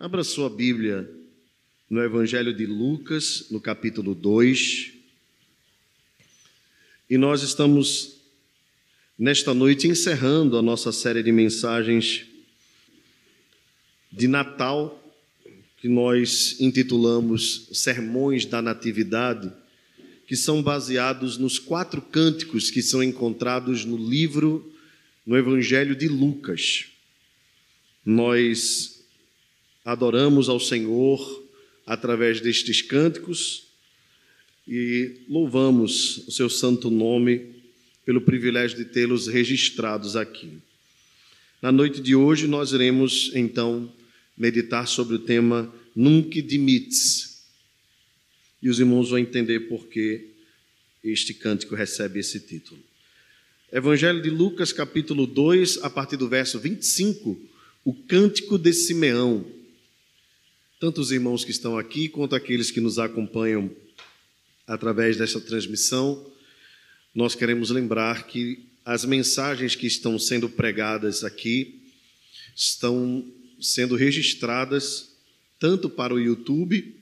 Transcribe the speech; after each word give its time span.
Abra 0.00 0.22
sua 0.22 0.48
Bíblia 0.48 1.10
no 1.90 2.00
Evangelho 2.00 2.54
de 2.54 2.64
Lucas, 2.64 3.46
no 3.50 3.60
capítulo 3.60 4.14
2. 4.14 4.92
E 7.10 7.18
nós 7.18 7.42
estamos, 7.42 8.20
nesta 9.18 9.52
noite, 9.52 9.88
encerrando 9.88 10.56
a 10.56 10.62
nossa 10.62 10.92
série 10.92 11.20
de 11.20 11.32
mensagens 11.32 12.26
de 14.12 14.28
Natal, 14.28 15.02
que 15.78 15.88
nós 15.88 16.60
intitulamos 16.60 17.68
Sermões 17.72 18.46
da 18.46 18.62
Natividade, 18.62 19.52
que 20.28 20.36
são 20.36 20.62
baseados 20.62 21.38
nos 21.38 21.58
quatro 21.58 22.00
cânticos 22.00 22.70
que 22.70 22.82
são 22.82 23.02
encontrados 23.02 23.84
no 23.84 23.96
livro, 23.96 24.72
no 25.26 25.36
Evangelho 25.36 25.96
de 25.96 26.06
Lucas. 26.06 26.84
Nós 28.06 28.97
adoramos 29.84 30.48
ao 30.48 30.60
Senhor 30.60 31.48
através 31.86 32.40
destes 32.40 32.82
cânticos 32.82 33.68
e 34.66 35.22
louvamos 35.28 36.18
o 36.28 36.30
seu 36.30 36.50
santo 36.50 36.90
nome 36.90 37.54
pelo 38.04 38.20
privilégio 38.20 38.76
de 38.76 38.84
tê-los 38.84 39.26
registrados 39.26 40.16
aqui. 40.16 40.58
Na 41.60 41.72
noite 41.72 42.00
de 42.00 42.14
hoje, 42.14 42.46
nós 42.46 42.72
iremos 42.72 43.32
então 43.34 43.92
meditar 44.36 44.86
sobre 44.86 45.16
o 45.16 45.18
tema 45.18 45.72
Nunc 45.94 46.40
dimites. 46.42 47.42
E 48.62 48.68
os 48.68 48.78
irmãos 48.78 49.10
vão 49.10 49.18
entender 49.18 49.60
por 49.68 49.86
que 49.88 50.28
este 51.02 51.34
cântico 51.34 51.74
recebe 51.74 52.20
esse 52.20 52.38
título. 52.40 52.80
Evangelho 53.72 54.22
de 54.22 54.30
Lucas, 54.30 54.72
capítulo 54.72 55.26
2, 55.26 55.78
a 55.82 55.90
partir 55.90 56.16
do 56.16 56.28
verso 56.28 56.58
25, 56.58 57.38
o 57.84 57.92
cântico 57.92 58.56
de 58.56 58.72
Simeão. 58.72 59.44
Tanto 60.80 61.00
os 61.00 61.10
irmãos 61.10 61.44
que 61.44 61.50
estão 61.50 61.76
aqui 61.76 62.08
quanto 62.08 62.36
aqueles 62.36 62.70
que 62.70 62.80
nos 62.80 63.00
acompanham 63.00 63.68
através 64.64 65.16
desta 65.16 65.40
transmissão, 65.40 66.24
nós 67.12 67.34
queremos 67.34 67.70
lembrar 67.70 68.28
que 68.28 68.64
as 68.84 69.04
mensagens 69.04 69.74
que 69.74 69.88
estão 69.88 70.16
sendo 70.20 70.48
pregadas 70.48 71.24
aqui 71.24 71.82
estão 72.54 73.26
sendo 73.60 73.96
registradas 73.96 75.16
tanto 75.58 75.90
para 75.90 76.14
o 76.14 76.20
YouTube, 76.20 76.94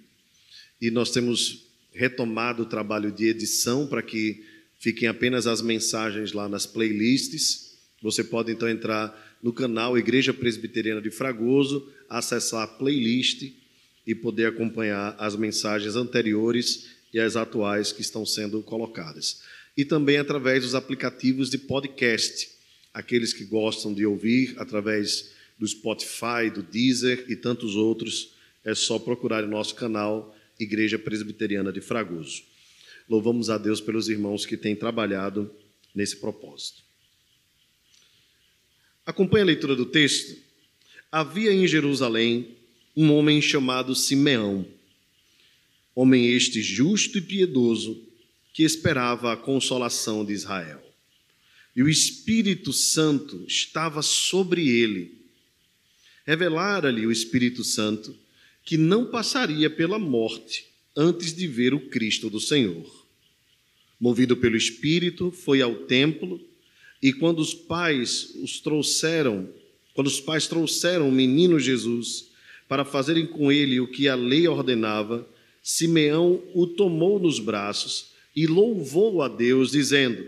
e 0.80 0.90
nós 0.90 1.10
temos 1.10 1.66
retomado 1.92 2.62
o 2.62 2.66
trabalho 2.66 3.12
de 3.12 3.26
edição 3.26 3.86
para 3.86 4.02
que 4.02 4.42
fiquem 4.78 5.06
apenas 5.06 5.46
as 5.46 5.60
mensagens 5.60 6.32
lá 6.32 6.48
nas 6.48 6.64
playlists. 6.64 7.76
Você 8.00 8.24
pode 8.24 8.50
então 8.50 8.66
entrar 8.70 9.38
no 9.42 9.52
canal 9.52 9.98
Igreja 9.98 10.32
Presbiteriana 10.32 11.02
de 11.02 11.10
Fragoso, 11.10 11.92
acessar 12.08 12.62
a 12.62 12.66
playlist 12.66 13.52
e 14.06 14.14
poder 14.14 14.46
acompanhar 14.46 15.16
as 15.18 15.34
mensagens 15.34 15.96
anteriores 15.96 16.88
e 17.12 17.18
as 17.18 17.34
atuais 17.34 17.92
que 17.92 18.02
estão 18.02 18.24
sendo 18.24 18.62
colocadas. 18.62 19.42
E 19.76 19.84
também 19.84 20.16
através 20.16 20.62
dos 20.62 20.74
aplicativos 20.74 21.50
de 21.50 21.58
podcast, 21.58 22.50
aqueles 22.94 23.32
que 23.32 23.44
gostam 23.44 23.92
de 23.92 24.06
ouvir 24.06 24.54
através 24.58 25.32
do 25.58 25.66
Spotify, 25.66 26.50
do 26.54 26.62
Deezer 26.62 27.26
e 27.28 27.36
tantos 27.36 27.74
outros, 27.74 28.34
é 28.64 28.74
só 28.74 28.98
procurar 28.98 29.44
o 29.44 29.48
nosso 29.48 29.74
canal 29.74 30.34
Igreja 30.58 30.98
Presbiteriana 30.98 31.72
de 31.72 31.80
Fragoso. 31.80 32.42
Louvamos 33.08 33.50
a 33.50 33.58
Deus 33.58 33.80
pelos 33.80 34.08
irmãos 34.08 34.44
que 34.44 34.56
têm 34.56 34.74
trabalhado 34.74 35.50
nesse 35.94 36.16
propósito. 36.16 36.82
Acompanhe 39.04 39.42
a 39.42 39.46
leitura 39.46 39.76
do 39.76 39.86
texto. 39.86 40.36
Havia 41.12 41.52
em 41.52 41.66
Jerusalém 41.68 42.55
um 42.96 43.12
homem 43.12 43.42
chamado 43.42 43.94
Simeão, 43.94 44.66
homem 45.94 46.30
este 46.30 46.62
justo 46.62 47.18
e 47.18 47.20
piedoso, 47.20 48.02
que 48.54 48.62
esperava 48.62 49.32
a 49.32 49.36
consolação 49.36 50.24
de 50.24 50.32
Israel. 50.32 50.82
E 51.74 51.82
o 51.82 51.88
Espírito 51.90 52.72
Santo 52.72 53.44
estava 53.46 54.00
sobre 54.00 54.66
ele. 54.66 55.20
Revelara-lhe 56.24 57.06
o 57.06 57.12
Espírito 57.12 57.62
Santo 57.62 58.16
que 58.64 58.78
não 58.78 59.04
passaria 59.04 59.68
pela 59.68 59.98
morte 59.98 60.64
antes 60.96 61.34
de 61.34 61.46
ver 61.46 61.74
o 61.74 61.88
Cristo 61.88 62.30
do 62.30 62.40
Senhor. 62.40 63.06
Movido 64.00 64.38
pelo 64.38 64.56
Espírito, 64.56 65.30
foi 65.30 65.60
ao 65.60 65.74
templo 65.84 66.40
e 67.02 67.12
quando 67.12 67.40
os 67.40 67.52
pais 67.52 68.34
os 68.42 68.58
trouxeram, 68.58 69.48
quando 69.92 70.06
os 70.06 70.18
pais 70.18 70.46
trouxeram 70.46 71.08
o 71.08 71.12
menino 71.12 71.60
Jesus 71.60 72.30
para 72.68 72.84
fazerem 72.84 73.26
com 73.26 73.50
ele 73.50 73.80
o 73.80 73.86
que 73.86 74.08
a 74.08 74.14
lei 74.14 74.46
ordenava, 74.48 75.26
Simeão 75.62 76.42
o 76.54 76.66
tomou 76.66 77.18
nos 77.18 77.38
braços 77.38 78.12
e 78.34 78.46
louvou 78.46 79.22
a 79.22 79.28
Deus, 79.28 79.70
dizendo: 79.70 80.26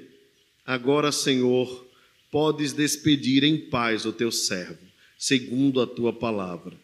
Agora, 0.67 1.13
Senhor, 1.13 1.87
podes 2.31 2.73
despedir 2.73 3.45
em 3.45 3.57
paz 3.57 4.05
o 4.05 4.13
teu 4.13 4.33
servo, 4.33 4.85
segundo 5.17 5.81
a 5.81 5.87
tua 5.87 6.13
palavra, 6.13 6.77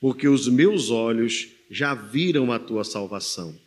porque 0.00 0.28
os 0.28 0.48
meus 0.48 0.90
olhos 0.90 1.48
já 1.70 1.94
viram 1.94 2.52
a 2.52 2.58
tua 2.58 2.84
salvação, 2.84 3.58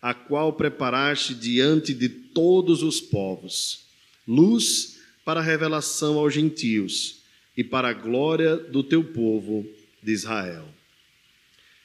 a 0.00 0.14
qual 0.14 0.52
preparaste 0.52 1.34
diante 1.34 1.92
de 1.94 2.08
todos 2.08 2.82
os 2.82 3.00
povos, 3.00 3.86
luz 4.26 4.98
para 5.24 5.40
revelação 5.40 6.18
aos 6.18 6.32
gentios 6.32 7.20
e 7.56 7.62
para 7.62 7.90
a 7.90 7.92
glória 7.92 8.56
do 8.56 8.82
teu 8.82 9.04
povo 9.04 9.66
de 10.02 10.12
Israel. 10.12 10.68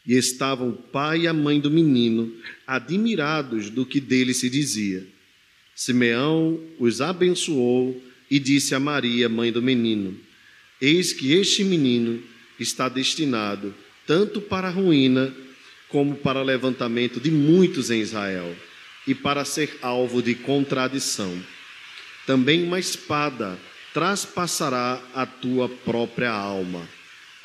E 0.06 0.14
estavam 0.14 0.70
o 0.70 0.74
pai 0.74 1.22
e 1.22 1.28
a 1.28 1.34
mãe 1.34 1.60
do 1.60 1.72
menino 1.72 2.32
admirados 2.66 3.70
do 3.70 3.86
que 3.86 4.00
dele 4.00 4.34
se 4.34 4.50
dizia. 4.50 5.06
Simeão 5.76 6.60
os 6.80 7.02
abençoou 7.02 8.02
e 8.30 8.40
disse 8.40 8.76
a 8.76 8.80
Maria, 8.80 9.28
mãe 9.28 9.52
do 9.52 9.62
menino: 9.62 10.18
Eis 10.80 11.12
que 11.12 11.34
este 11.34 11.64
menino 11.64 12.22
está 12.60 12.88
destinado 12.88 13.74
tanto 14.06 14.40
para 14.40 14.68
a 14.68 14.72
ruína 14.72 15.34
como 15.90 16.16
para 16.16 16.40
o 16.40 16.44
levantamento 16.44 17.20
de 17.20 17.32
muitos 17.32 17.90
em 17.90 18.00
Israel 18.00 18.56
e 19.08 19.16
para 19.16 19.46
ser 19.46 19.78
alvo 19.82 20.22
de 20.22 20.36
contradição. 20.36 21.36
Também 22.26 22.64
uma 22.64 22.80
espada 22.80 23.58
traspassará 23.94 25.02
a 25.14 25.26
tua 25.26 25.70
própria 25.70 26.32
alma 26.32 26.88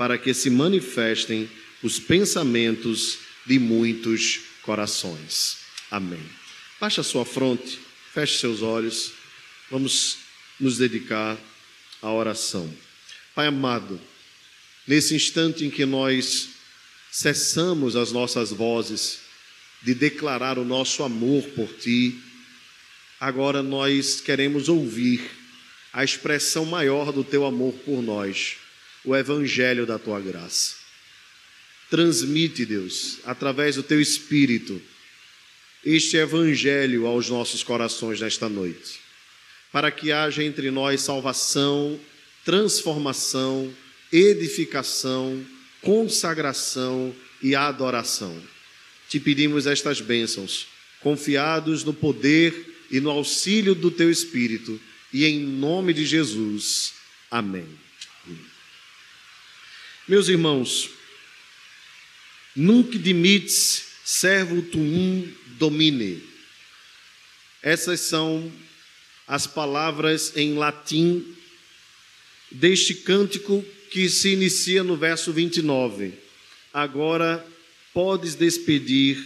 para 0.01 0.17
que 0.17 0.33
se 0.33 0.49
manifestem 0.49 1.47
os 1.83 1.99
pensamentos 1.99 3.19
de 3.45 3.59
muitos 3.59 4.41
corações. 4.63 5.59
Amém. 5.91 6.23
Baixe 6.81 7.01
a 7.01 7.05
sua 7.05 7.27
fronte, 7.27 7.79
feche 8.11 8.39
seus 8.39 8.63
olhos, 8.63 9.13
vamos 9.71 10.17
nos 10.59 10.79
dedicar 10.79 11.37
à 12.01 12.11
oração. 12.11 12.73
Pai 13.35 13.49
amado, 13.49 14.01
nesse 14.87 15.15
instante 15.15 15.67
em 15.67 15.71
que 15.71 15.85
nós 15.85 16.49
cessamos 17.13 17.95
as 17.95 18.11
nossas 18.11 18.51
vozes 18.51 19.19
de 19.83 19.93
declarar 19.93 20.59
o 20.59 20.65
nosso 20.65 21.03
amor 21.03 21.43
por 21.51 21.69
Ti, 21.75 22.19
agora 23.21 23.63
nós 23.63 24.19
queremos 24.19 24.67
ouvir 24.67 25.31
a 25.93 26.03
expressão 26.03 26.65
maior 26.65 27.13
do 27.13 27.23
Teu 27.23 27.45
amor 27.45 27.75
por 27.85 28.01
nós 28.01 28.60
o 29.05 29.17
evangelho 29.17 29.87
da 29.87 29.99
tua 29.99 30.21
graça. 30.21 30.77
Transmite, 31.89 32.65
Deus, 32.65 33.19
através 33.25 33.77
do 33.77 33.83
teu 33.83 34.01
espírito, 34.01 34.81
este 35.85 36.17
evangelho 36.17 37.07
aos 37.07 37.29
nossos 37.29 37.63
corações 37.63 38.21
nesta 38.21 38.49
noite, 38.49 39.01
para 39.73 39.91
que 39.91 40.13
haja 40.13 40.45
entre 40.45 40.71
nós 40.71 41.01
salvação, 41.01 41.99
transformação, 42.45 43.73
edificação, 44.13 45.45
consagração 45.81 47.15
e 47.43 47.55
adoração. 47.55 48.41
Te 49.09 49.19
pedimos 49.19 49.67
estas 49.67 50.01
bênçãos, 50.01 50.69
confiados 51.01 51.83
no 51.83 51.95
poder 51.95 52.87
e 52.91 53.01
no 53.01 53.11
auxílio 53.11 53.75
do 53.75 53.91
teu 53.91 54.11
Espírito, 54.11 54.81
e 55.13 55.25
em 55.25 55.41
nome 55.41 55.93
de 55.93 56.05
Jesus. 56.05 56.93
Amém. 57.31 57.67
Meus 60.11 60.27
irmãos, 60.27 60.91
nunc 62.57 62.99
dimites 62.99 63.85
servo 64.05 64.61
tuum 64.61 65.33
domine. 65.57 66.21
Essas 67.63 68.01
são 68.01 68.53
as 69.25 69.47
palavras 69.47 70.37
em 70.37 70.55
latim 70.55 71.25
deste 72.51 72.93
cântico 72.93 73.65
que 73.93 74.09
se 74.09 74.31
inicia 74.31 74.83
no 74.83 74.97
verso 74.97 75.33
29. 75.33 76.13
Agora 76.75 77.47
podes 77.95 78.35
despedir 78.35 79.17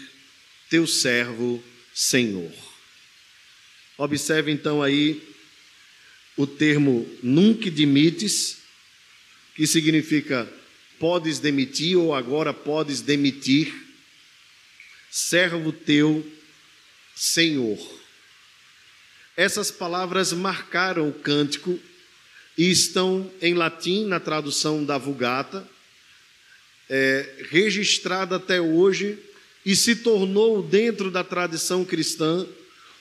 teu 0.68 0.86
servo 0.86 1.64
Senhor. 1.94 2.52
Observe 3.96 4.52
então 4.52 4.82
aí 4.82 5.34
o 6.36 6.46
termo 6.46 7.08
nunc 7.22 7.70
dimites, 7.70 8.58
que 9.56 9.66
significa 9.66 10.46
podes 10.98 11.38
demitir 11.38 11.96
ou 11.96 12.14
agora 12.14 12.52
podes 12.52 13.00
demitir, 13.00 13.72
servo 15.10 15.72
teu 15.72 16.26
Senhor. 17.14 17.78
Essas 19.36 19.70
palavras 19.70 20.32
marcaram 20.32 21.08
o 21.08 21.12
cântico 21.12 21.78
e 22.56 22.70
estão 22.70 23.30
em 23.42 23.54
latim 23.54 24.06
na 24.06 24.20
tradução 24.20 24.84
da 24.84 24.96
Vulgata, 24.96 25.68
é, 26.88 27.46
registrada 27.50 28.36
até 28.36 28.60
hoje 28.60 29.18
e 29.64 29.74
se 29.74 29.96
tornou, 29.96 30.62
dentro 30.62 31.10
da 31.10 31.24
tradição 31.24 31.84
cristã, 31.84 32.46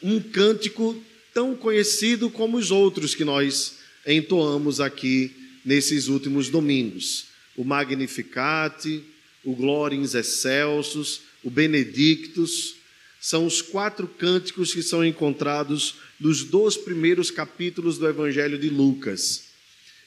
um 0.01 0.19
cântico 0.19 1.01
tão 1.33 1.55
conhecido 1.55 2.29
como 2.29 2.57
os 2.57 2.71
outros 2.71 3.13
que 3.13 3.25
nós 3.25 3.79
entoamos 4.05 4.79
aqui 4.79 5.59
nesses 5.65 6.07
últimos 6.07 6.49
domingos: 6.49 7.25
o 7.55 7.63
Magnificat, 7.63 9.03
o 9.43 9.55
Gloriens 9.55 10.15
Excelsus, 10.15 11.21
o 11.43 11.49
Benedictus. 11.49 12.75
São 13.19 13.45
os 13.45 13.61
quatro 13.61 14.07
cânticos 14.07 14.73
que 14.73 14.83
são 14.83 15.05
encontrados 15.05 15.95
nos 16.19 16.43
dois 16.43 16.75
primeiros 16.75 17.31
capítulos 17.31 17.97
do 17.97 18.07
Evangelho 18.07 18.57
de 18.57 18.69
Lucas. 18.69 19.45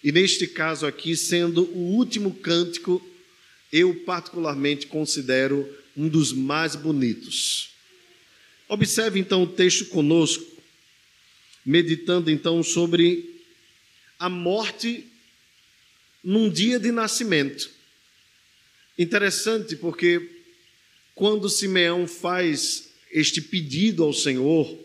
E 0.03 0.13
neste 0.13 0.47
caso 0.47 0.87
aqui, 0.87 1.17
sendo 1.17 1.65
o 1.65 1.97
último 1.97 2.35
cântico, 2.35 3.05
eu 3.73 3.95
particularmente 4.05 4.87
considero 4.87 5.69
um 5.97 6.09
dos 6.09 6.33
mais 6.33 6.77
bonitos. 6.77 7.71
Observe 8.69 9.19
então 9.19 9.43
o 9.43 9.47
texto 9.47 9.87
conosco, 9.87 10.45
meditando 11.65 12.31
então 12.31 12.63
sobre 12.63 13.43
a 14.19 14.29
morte 14.29 15.07
num 16.23 16.51
dia 16.51 16.79
de 16.79 16.91
nascimento. 16.91 17.71
Interessante 18.99 19.77
porque 19.77 20.45
quando 21.15 21.49
Simeão 21.49 22.07
faz 22.07 22.91
este 23.11 23.41
pedido 23.41 24.05
ao 24.05 24.13
Senhor, 24.13 24.79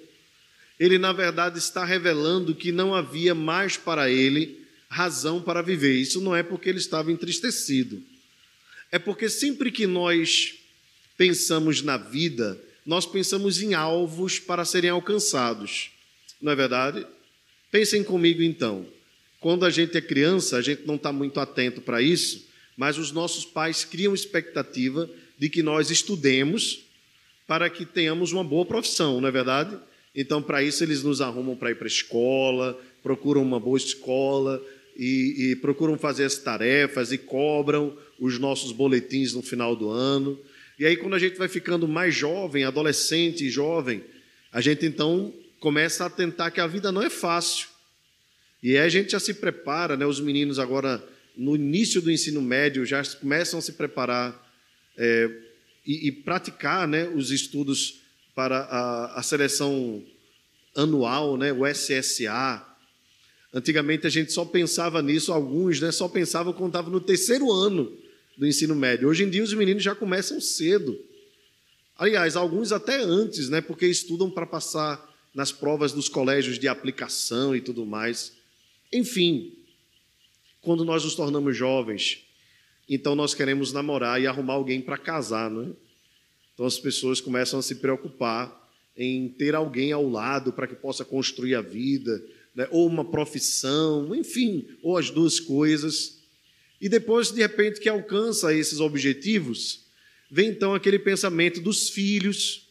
ele 0.80 0.98
na 0.98 1.14
verdade 1.14 1.60
está 1.60 1.86
revelando 1.86 2.56
que 2.56 2.72
não 2.72 2.94
havia 2.94 3.36
mais 3.36 3.78
para 3.78 4.10
ele 4.10 4.66
razão 4.90 5.42
para 5.42 5.62
viver. 5.62 5.96
Isso 5.96 6.20
não 6.20 6.36
é 6.36 6.44
porque 6.44 6.70
ele 6.70 6.80
estava 6.80 7.12
entristecido. 7.12 8.02
É 8.92 9.00
porque 9.00 9.30
sempre 9.30 9.72
que 9.72 9.88
nós 9.88 10.56
pensamos 11.18 11.82
na 11.82 11.98
vida, 11.98 12.62
nós 12.86 13.06
pensamos 13.06 13.62
em 13.62 13.74
alvos 13.74 14.40
para 14.40 14.66
serem 14.66 14.90
alcançados. 14.90 15.92
Não 16.42 16.52
é 16.52 16.56
verdade? 16.56 17.06
Pensem 17.70 18.04
comigo 18.04 18.42
então. 18.42 18.86
Quando 19.42 19.66
a 19.66 19.72
gente 19.72 19.98
é 19.98 20.02
criança, 20.02 20.56
a 20.56 20.62
gente 20.62 20.86
não 20.86 20.96
está 20.96 21.12
muito 21.12 21.40
atento 21.40 21.82
para 21.82 22.00
isso, 22.00 22.48
mas 22.78 23.00
os 23.00 23.12
nossos 23.12 23.44
pais 23.44 23.84
criam 23.84 24.14
expectativa 24.14 25.10
de 25.38 25.50
que 25.50 25.64
nós 25.64 25.90
estudemos 25.90 26.86
para 27.48 27.68
que 27.68 27.84
tenhamos 27.84 28.32
uma 28.32 28.44
boa 28.44 28.66
profissão, 28.66 29.20
não 29.20 29.28
é 29.28 29.32
verdade? 29.32 29.76
Então, 30.16 30.44
para 30.44 30.62
isso, 30.62 30.84
eles 30.84 31.02
nos 31.02 31.22
arrumam 31.22 31.56
para 31.56 31.72
ir 31.72 31.76
para 31.76 31.88
a 31.88 31.88
escola, 31.88 32.80
procuram 33.02 33.42
uma 33.42 33.60
boa 33.60 33.80
escola 33.80 34.64
e, 34.96 35.52
e 35.52 35.56
procuram 35.56 35.98
fazer 35.98 36.26
as 36.26 36.38
tarefas 36.38 37.12
e 37.12 37.18
cobram 37.18 37.98
os 38.20 38.38
nossos 38.38 38.72
boletins 38.72 39.34
no 39.34 39.42
final 39.42 39.76
do 39.76 39.90
ano. 39.90 40.40
E 40.78 40.86
aí, 40.86 40.96
quando 40.96 41.16
a 41.16 41.20
gente 41.20 41.38
vai 41.38 41.48
ficando 41.48 41.88
mais 41.88 42.14
jovem, 42.14 42.64
adolescente 42.64 43.46
e 43.46 43.50
jovem, 43.50 44.04
a 44.52 44.62
gente 44.62 44.86
então 44.86 45.34
começa 45.60 46.06
a 46.06 46.10
tentar 46.12 46.52
que 46.52 46.62
a 46.62 46.68
vida 46.68 46.92
não 46.92 47.02
é 47.02 47.10
fácil. 47.10 47.71
E 48.62 48.78
aí 48.78 48.86
a 48.86 48.90
gente 48.90 49.12
já 49.12 49.20
se 49.20 49.34
prepara, 49.34 49.98
né? 49.98 50.06
Os 50.06 50.20
meninos 50.20 50.60
agora, 50.60 51.04
no 51.36 51.56
início 51.56 52.02
do 52.02 52.12
ensino 52.12 52.42
médio, 52.42 52.86
já 52.86 53.04
começam 53.20 53.60
a 53.60 53.62
se 53.62 53.74
preparar 53.74 54.52
é, 54.98 55.30
e, 55.86 56.08
e, 56.08 56.12
praticar 56.12 56.88
né, 56.88 57.08
os 57.08 57.32
estudos 57.32 58.02
para 58.36 58.60
a, 58.60 59.20
a 59.20 59.24
seleção 59.24 60.04
anual, 60.76 61.38
né, 61.38 61.52
o 61.52 61.66
SSA. 61.66 62.68
Antigamente 63.54 64.08
a 64.08 64.10
gente 64.10 64.32
só 64.32 64.46
pensava 64.46 65.02
nisso, 65.02 65.34
alguns 65.34 65.82
né, 65.82 65.92
só 65.92 66.08
pensavam 66.08 66.54
quando 66.54 66.70
estava 66.70 66.90
no 66.90 67.02
terceiro 67.02 67.52
ano 67.52 67.98
do 68.38 68.48
ensino 68.48 68.76
médio. 68.76 69.10
Hoje 69.10 69.24
em 69.24 69.30
dia 69.30 69.44
os 69.44 69.54
meninos 69.54 69.84
já 69.84 69.96
começam 69.96 70.40
cedo. 70.40 70.98
Aliás, 71.98 72.36
alguns 72.36 72.72
até 72.72 73.02
antes, 73.02 73.50
né, 73.50 73.60
porque 73.60 73.86
estudam 73.86 74.30
para 74.30 74.46
passar 74.46 75.10
nas 75.34 75.52
provas 75.52 75.92
dos 75.92 76.08
colégios 76.08 76.58
de 76.58 76.68
aplicação 76.68 77.56
e 77.56 77.62
tudo 77.62 77.86
mais. 77.86 78.34
Enfim, 78.92 79.54
quando 80.62 80.84
nós 80.84 81.04
nos 81.04 81.16
tornamos 81.16 81.56
jovens, 81.56 82.24
então 82.88 83.16
nós 83.16 83.34
queremos 83.34 83.72
namorar 83.72 84.22
e 84.22 84.28
arrumar 84.28 84.54
alguém 84.54 84.82
para 84.82 84.98
casar, 84.98 85.50
não 85.50 85.64
é? 85.64 85.70
Então 86.54 86.66
as 86.66 86.78
pessoas 86.78 87.22
começam 87.22 87.60
a 87.60 87.64
se 87.64 87.76
preocupar 87.76 88.62
em 88.96 89.30
ter 89.30 89.56
alguém 89.56 89.92
ao 89.92 90.08
lado 90.08 90.52
para 90.52 90.68
que 90.68 90.76
possa 90.76 91.06
construir 91.06 91.56
a 91.56 91.62
vida, 91.62 92.22
né? 92.54 92.68
ou 92.70 92.86
uma 92.88 93.10
profissão, 93.10 94.14
enfim, 94.14 94.68
ou 94.84 94.98
as 94.98 95.10
duas 95.10 95.40
coisas. 95.40 96.20
E 96.80 96.90
depois, 96.90 97.32
de 97.32 97.42
repente, 97.42 97.80
que 97.80 97.90
alcança 97.90 98.54
esses 98.54 98.80
objetivos, 98.80 99.86
vem 100.30 100.50
então 100.50 100.76
aquele 100.76 101.00
pensamento 101.00 101.62
dos 101.62 101.90
filhos, 101.90 102.68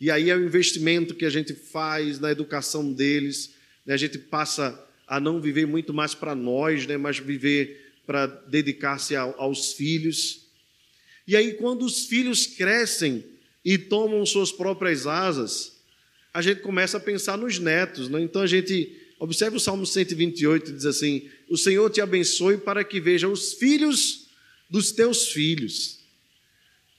e 0.00 0.10
aí 0.10 0.30
é 0.30 0.36
o 0.36 0.44
investimento 0.44 1.14
que 1.14 1.26
a 1.26 1.30
gente 1.30 1.52
faz 1.52 2.18
na 2.18 2.30
educação 2.30 2.92
deles, 2.92 3.54
né? 3.84 3.92
a 3.92 3.98
gente 3.98 4.18
passa 4.18 4.88
a 5.10 5.18
não 5.18 5.40
viver 5.40 5.66
muito 5.66 5.92
mais 5.92 6.14
para 6.14 6.34
nós, 6.36 6.86
né? 6.86 6.96
mas 6.96 7.18
viver 7.18 7.92
para 8.06 8.26
dedicar-se 8.26 9.16
aos 9.16 9.72
filhos. 9.72 10.46
E 11.26 11.34
aí, 11.34 11.54
quando 11.54 11.84
os 11.84 12.06
filhos 12.06 12.46
crescem 12.46 13.24
e 13.64 13.76
tomam 13.76 14.24
suas 14.24 14.52
próprias 14.52 15.08
asas, 15.08 15.80
a 16.32 16.40
gente 16.40 16.60
começa 16.60 16.96
a 16.96 17.00
pensar 17.00 17.36
nos 17.36 17.58
netos. 17.58 18.08
Né? 18.08 18.20
Então 18.20 18.40
a 18.40 18.46
gente 18.46 18.96
Observe 19.20 19.58
o 19.58 19.60
Salmo 19.60 19.84
128, 19.84 20.72
diz 20.72 20.86
assim: 20.86 21.28
O 21.46 21.58
Senhor 21.58 21.90
te 21.90 22.00
abençoe 22.00 22.56
para 22.56 22.82
que 22.82 22.98
veja 22.98 23.28
os 23.28 23.52
filhos 23.52 24.28
dos 24.68 24.92
teus 24.92 25.28
filhos. 25.28 25.98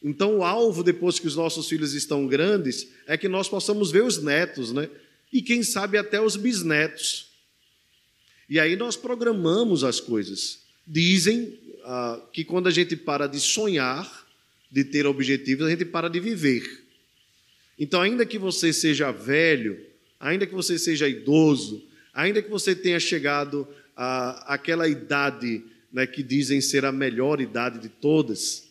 Então, 0.04 0.38
o 0.38 0.44
alvo, 0.44 0.84
depois 0.84 1.18
que 1.18 1.26
os 1.26 1.36
nossos 1.36 1.68
filhos 1.68 1.96
estão 1.96 2.28
grandes, 2.28 2.88
é 3.08 3.18
que 3.18 3.28
nós 3.28 3.50
possamos 3.50 3.90
ver 3.90 4.04
os 4.04 4.22
netos, 4.22 4.72
né? 4.72 4.88
E 5.34 5.42
quem 5.42 5.64
sabe 5.64 5.98
até 5.98 6.22
os 6.22 6.36
bisnetos. 6.36 7.31
E 8.52 8.60
aí 8.60 8.76
nós 8.76 8.96
programamos 8.96 9.84
as 9.84 10.00
coisas. 10.00 10.60
Dizem 10.86 11.58
ah, 11.84 12.22
que 12.32 12.44
quando 12.44 12.68
a 12.68 12.72
gente 12.72 12.96
para 12.96 13.26
de 13.26 13.40
sonhar, 13.40 14.28
de 14.70 14.84
ter 14.84 15.08
objetivos, 15.08 15.66
a 15.66 15.70
gente 15.72 15.86
para 15.86 16.08
de 16.08 16.20
viver. 16.20 16.86
Então, 17.80 18.00
ainda 18.00 18.28
que 18.28 18.38
você 18.38 18.72
seja 18.72 19.12
velho, 19.12 19.84
ainda 20.20 20.46
que 20.46 20.54
você 20.54 20.78
seja 20.78 21.10
idoso, 21.10 21.84
Ainda 22.14 22.42
que 22.42 22.50
você 22.50 22.76
tenha 22.76 23.00
chegado 23.00 23.68
à, 23.96 24.54
àquela 24.54 24.88
idade 24.88 25.64
né, 25.92 26.06
que 26.06 26.22
dizem 26.22 26.60
ser 26.60 26.86
a 26.86 26.92
melhor 26.92 27.40
idade 27.40 27.80
de 27.80 27.90
todas, 27.90 28.70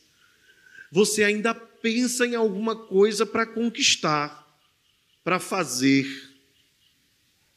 você 0.91 1.25
ainda 1.25 1.55
pensa 1.55 2.27
em 2.27 2.35
alguma 2.35 2.77
coisa 2.77 3.25
para 3.25 3.47
conquistar, 3.47 4.47
para 5.25 5.39
fazer. 5.39 6.07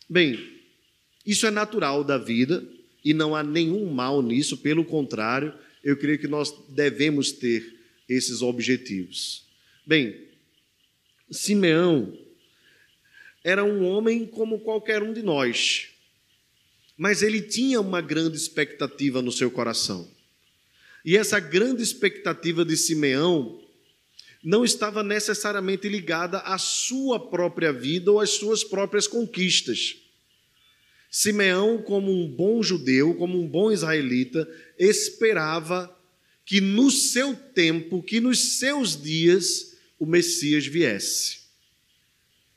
Bem, 0.10 0.53
isso 1.26 1.46
é 1.48 1.52
natural 1.52 2.04
da 2.04 2.18
vida 2.18 2.64
e 3.04 3.14
não 3.14 3.36
há 3.36 3.44
nenhum 3.44 3.92
mal 3.92 4.22
nisso, 4.22 4.58
pelo 4.58 4.86
contrário, 4.86 5.54
eu 5.84 5.98
creio 5.98 6.20
que 6.20 6.28
nós 6.28 6.54
devemos 6.70 7.32
ter 7.32 7.80
esses 8.08 8.42
objetivos. 8.42 9.46
Bem, 9.86 10.30
Simeão 11.30 12.18
era 13.44 13.64
um 13.64 13.84
homem 13.86 14.26
como 14.26 14.60
qualquer 14.60 15.04
um 15.04 15.12
de 15.12 15.22
nós, 15.22 15.90
mas 16.98 17.22
ele 17.22 17.42
tinha 17.42 17.82
uma 17.82 18.00
grande 18.00 18.38
expectativa 18.38 19.22
no 19.22 19.32
seu 19.32 19.52
coração. 19.52 20.10
E 21.04 21.18
essa 21.18 21.40
grande 21.40 21.84
expectativa 21.84 22.64
de 22.64 22.78
Simeão 22.78 23.62
não 24.42 24.64
estava 24.64 25.04
necessariamente 25.04 25.90
ligada 25.90 26.40
à 26.40 26.58
sua 26.58 27.20
própria 27.20 27.74
vida 27.74 28.12
ou 28.12 28.20
às 28.20 28.32
suas 28.32 28.64
próprias 28.64 29.08
conquistas. 29.08 29.98
Simeão, 31.16 31.80
como 31.80 32.12
um 32.12 32.28
bom 32.28 32.64
judeu, 32.64 33.14
como 33.14 33.40
um 33.40 33.48
bom 33.48 33.72
israelita, 33.72 34.50
esperava 34.80 35.96
que 36.44 36.60
no 36.60 36.90
seu 36.90 37.36
tempo, 37.36 38.02
que 38.02 38.20
nos 38.20 38.58
seus 38.58 39.00
dias, 39.00 39.78
o 40.00 40.08
Messias 40.08 40.66
viesse 40.66 41.44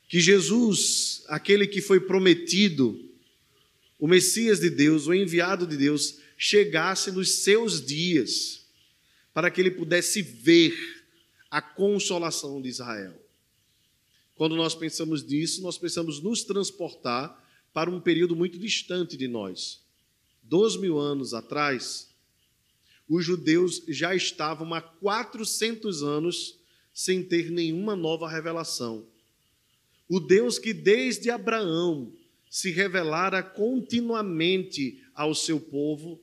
que 0.07 0.21
Jesus, 0.21 1.23
aquele 1.27 1.67
que 1.67 1.81
foi 1.81 1.99
prometido, 1.99 2.97
o 3.99 4.07
Messias 4.07 4.59
de 4.59 4.69
Deus, 4.69 5.07
o 5.07 5.13
enviado 5.13 5.67
de 5.67 5.75
Deus, 5.75 6.19
chegasse 6.37 7.11
nos 7.11 7.43
seus 7.43 7.85
dias, 7.85 8.65
para 9.33 9.51
que 9.51 9.59
ele 9.59 9.71
pudesse 9.71 10.21
ver 10.21 10.73
a 11.51 11.61
consolação 11.61 12.61
de 12.61 12.69
Israel. 12.69 13.21
Quando 14.35 14.55
nós 14.55 14.75
pensamos 14.75 15.23
nisso, 15.23 15.61
nós 15.61 15.77
pensamos 15.77 16.21
nos 16.21 16.43
transportar 16.43 17.43
para 17.77 17.91
um 17.91 18.01
período 18.01 18.35
muito 18.35 18.57
distante 18.57 19.15
de 19.15 19.27
nós. 19.27 19.83
Dois 20.41 20.75
mil 20.75 20.97
anos 20.97 21.35
atrás, 21.35 22.09
os 23.07 23.23
judeus 23.23 23.83
já 23.87 24.15
estavam 24.15 24.73
há 24.73 24.81
400 24.81 26.01
anos 26.01 26.57
sem 26.91 27.23
ter 27.23 27.51
nenhuma 27.51 27.95
nova 27.95 28.27
revelação. 28.27 29.05
O 30.09 30.19
Deus 30.19 30.57
que 30.57 30.73
desde 30.73 31.29
Abraão 31.29 32.11
se 32.49 32.71
revelara 32.71 33.43
continuamente 33.43 34.99
ao 35.13 35.35
seu 35.35 35.59
povo, 35.59 36.19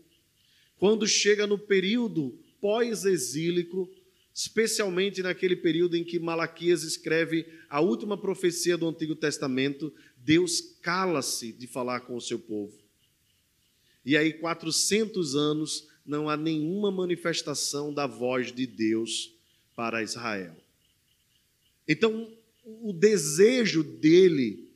quando 0.77 1.07
chega 1.07 1.47
no 1.47 1.57
período 1.57 2.37
pós-exílico, 2.61 3.89
especialmente 4.35 5.23
naquele 5.23 5.55
período 5.55 5.97
em 5.97 6.03
que 6.03 6.19
Malaquias 6.19 6.83
escreve 6.83 7.47
a 7.71 7.81
última 7.81 8.19
profecia 8.19 8.77
do 8.77 8.89
Antigo 8.89 9.15
Testamento, 9.15 9.95
Deus 10.17 10.61
cala-se 10.83 11.53
de 11.53 11.69
falar 11.69 12.01
com 12.01 12.17
o 12.17 12.21
seu 12.21 12.39
povo. 12.39 12.77
E 14.05 14.17
aí, 14.17 14.33
400 14.33 15.37
anos, 15.37 15.89
não 16.05 16.29
há 16.29 16.37
nenhuma 16.37 16.91
manifestação 16.91 17.95
da 17.95 18.09
voz 18.09 18.53
de 18.53 18.67
Deus 18.67 19.33
para 19.77 20.03
Israel. 20.03 20.57
Então, 21.87 22.31
o 22.65 22.93
desejo 22.93 23.85
dele 23.85 24.69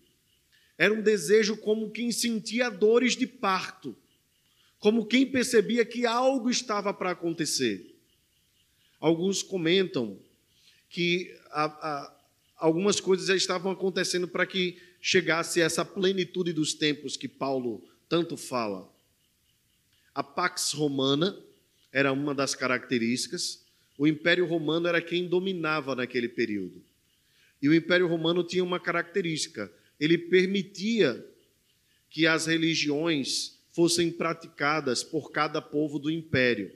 era 0.79 0.95
um 0.95 1.03
desejo 1.03 1.57
como 1.57 1.91
quem 1.91 2.12
sentia 2.12 2.71
dores 2.71 3.17
de 3.17 3.27
parto, 3.27 3.97
como 4.79 5.05
quem 5.05 5.27
percebia 5.27 5.85
que 5.85 6.07
algo 6.07 6.49
estava 6.49 6.95
para 6.95 7.11
acontecer. 7.11 7.88
Alguns 9.00 9.43
comentam 9.43 10.19
que 10.88 11.35
a, 11.50 11.64
a, 11.64 12.19
algumas 12.57 13.00
coisas 13.00 13.26
já 13.26 13.37
estavam 13.37 13.73
acontecendo 13.73 14.26
para 14.26 14.47
que 14.47 14.81
chegasse 15.00 15.61
essa 15.61 15.85
plenitude 15.85 16.52
dos 16.52 16.75
tempos 16.75 17.17
que 17.17 17.28
Paulo 17.28 17.85
tanto 18.09 18.37
fala. 18.37 18.93
A 20.14 20.23
Pax 20.23 20.73
Romana 20.73 21.38
era 21.93 22.12
uma 22.12 22.35
das 22.35 22.55
características. 22.55 23.64
O 23.97 24.07
Império 24.07 24.47
Romano 24.47 24.88
era 24.88 25.00
quem 25.00 25.28
dominava 25.28 25.95
naquele 25.95 26.28
período. 26.28 26.83
E 27.61 27.69
o 27.69 27.75
Império 27.75 28.07
Romano 28.07 28.43
tinha 28.43 28.64
uma 28.64 28.81
característica: 28.81 29.71
ele 29.99 30.17
permitia 30.17 31.25
que 32.11 32.26
as 32.26 32.47
religiões 32.47 33.59
fossem 33.71 34.11
praticadas 34.11 35.05
por 35.05 35.31
cada 35.31 35.61
povo 35.61 35.99
do 35.99 36.11
império. 36.11 36.73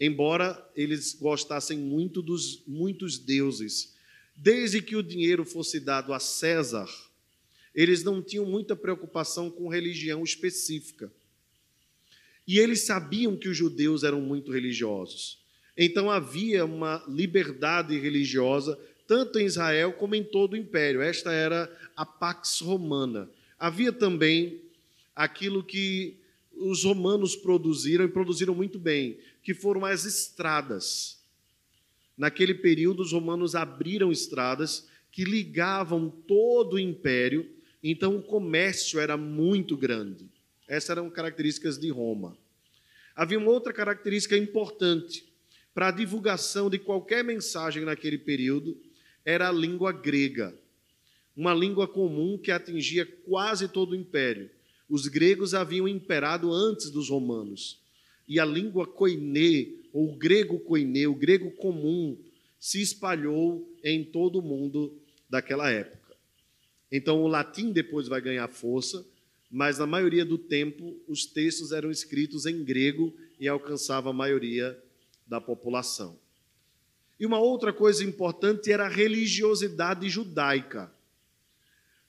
Embora 0.00 0.66
eles 0.74 1.12
gostassem 1.12 1.76
muito 1.76 2.22
dos 2.22 2.62
muitos 2.66 3.18
deuses, 3.18 3.94
desde 4.34 4.80
que 4.80 4.96
o 4.96 5.02
dinheiro 5.02 5.44
fosse 5.44 5.78
dado 5.78 6.14
a 6.14 6.18
César, 6.18 6.88
eles 7.74 8.02
não 8.02 8.22
tinham 8.22 8.46
muita 8.46 8.74
preocupação 8.74 9.50
com 9.50 9.68
religião 9.68 10.24
específica. 10.24 11.12
E 12.46 12.58
eles 12.58 12.80
sabiam 12.80 13.36
que 13.36 13.48
os 13.48 13.56
judeus 13.56 14.02
eram 14.02 14.20
muito 14.20 14.50
religiosos. 14.50 15.38
Então 15.76 16.10
havia 16.10 16.64
uma 16.64 17.04
liberdade 17.06 17.98
religiosa 17.98 18.78
tanto 19.06 19.38
em 19.38 19.44
Israel 19.44 19.92
como 19.92 20.14
em 20.14 20.22
todo 20.22 20.52
o 20.52 20.56
império. 20.56 21.02
Esta 21.02 21.32
era 21.32 21.70
a 21.96 22.06
Pax 22.06 22.60
Romana. 22.60 23.28
Havia 23.58 23.92
também 23.92 24.60
aquilo 25.14 25.64
que 25.64 26.16
os 26.56 26.84
romanos 26.84 27.34
produziram 27.34 28.04
e 28.04 28.08
produziram 28.08 28.54
muito 28.54 28.78
bem, 28.78 29.18
que 29.42 29.54
foram 29.54 29.84
as 29.84 30.04
estradas. 30.04 31.18
Naquele 32.16 32.54
período, 32.54 33.00
os 33.00 33.12
romanos 33.12 33.54
abriram 33.54 34.12
estradas 34.12 34.88
que 35.10 35.24
ligavam 35.24 36.10
todo 36.10 36.74
o 36.74 36.78
império, 36.78 37.50
então 37.82 38.16
o 38.16 38.22
comércio 38.22 39.00
era 39.00 39.16
muito 39.16 39.76
grande. 39.76 40.28
Essas 40.68 40.90
eram 40.90 41.10
características 41.10 41.78
de 41.78 41.90
Roma. 41.90 42.36
Havia 43.16 43.38
uma 43.38 43.50
outra 43.50 43.72
característica 43.72 44.36
importante 44.36 45.24
para 45.74 45.88
a 45.88 45.90
divulgação 45.90 46.68
de 46.68 46.78
qualquer 46.78 47.24
mensagem 47.24 47.84
naquele 47.84 48.18
período, 48.18 48.76
era 49.24 49.48
a 49.48 49.52
língua 49.52 49.92
grega, 49.92 50.54
uma 51.36 51.54
língua 51.54 51.88
comum 51.88 52.36
que 52.36 52.50
atingia 52.50 53.06
quase 53.24 53.68
todo 53.68 53.92
o 53.92 53.96
império. 53.96 54.50
Os 54.88 55.06
gregos 55.06 55.54
haviam 55.54 55.86
imperado 55.86 56.52
antes 56.52 56.90
dos 56.90 57.08
romanos. 57.08 57.79
E 58.30 58.38
a 58.38 58.44
língua 58.44 58.86
koiné, 58.86 59.66
ou 59.92 60.14
grego 60.14 60.60
koiné, 60.60 61.04
o 61.08 61.14
grego 61.16 61.50
comum, 61.50 62.16
se 62.60 62.80
espalhou 62.80 63.68
em 63.82 64.04
todo 64.04 64.38
o 64.38 64.42
mundo 64.42 64.96
daquela 65.28 65.68
época. 65.68 66.14
Então 66.92 67.24
o 67.24 67.26
latim 67.26 67.72
depois 67.72 68.06
vai 68.06 68.20
ganhar 68.20 68.46
força, 68.46 69.04
mas 69.50 69.80
na 69.80 69.86
maioria 69.86 70.24
do 70.24 70.38
tempo 70.38 70.96
os 71.08 71.26
textos 71.26 71.72
eram 71.72 71.90
escritos 71.90 72.46
em 72.46 72.62
grego 72.62 73.12
e 73.40 73.48
alcançava 73.48 74.10
a 74.10 74.12
maioria 74.12 74.80
da 75.26 75.40
população. 75.40 76.16
E 77.18 77.26
uma 77.26 77.40
outra 77.40 77.72
coisa 77.72 78.04
importante 78.04 78.70
era 78.70 78.86
a 78.86 78.88
religiosidade 78.88 80.08
judaica, 80.08 80.88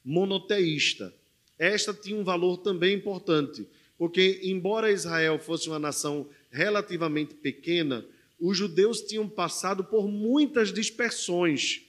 monoteísta. 0.05 1.11
Esta 1.57 1.95
tinha 1.95 2.15
um 2.15 2.23
valor 2.23 2.57
também 2.57 2.95
importante, 2.95 3.67
porque, 4.01 4.39
embora 4.41 4.91
Israel 4.91 5.37
fosse 5.37 5.69
uma 5.69 5.77
nação 5.77 6.27
relativamente 6.49 7.35
pequena, 7.35 8.03
os 8.39 8.57
judeus 8.57 8.99
tinham 8.99 9.29
passado 9.29 9.83
por 9.83 10.07
muitas 10.07 10.73
dispersões, 10.73 11.83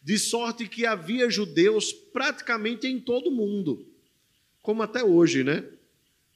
de 0.00 0.16
sorte 0.16 0.68
que 0.68 0.86
havia 0.86 1.28
judeus 1.28 1.92
praticamente 1.92 2.86
em 2.86 3.00
todo 3.00 3.30
o 3.30 3.32
mundo, 3.32 3.84
como 4.62 4.80
até 4.80 5.02
hoje, 5.02 5.42
né? 5.42 5.64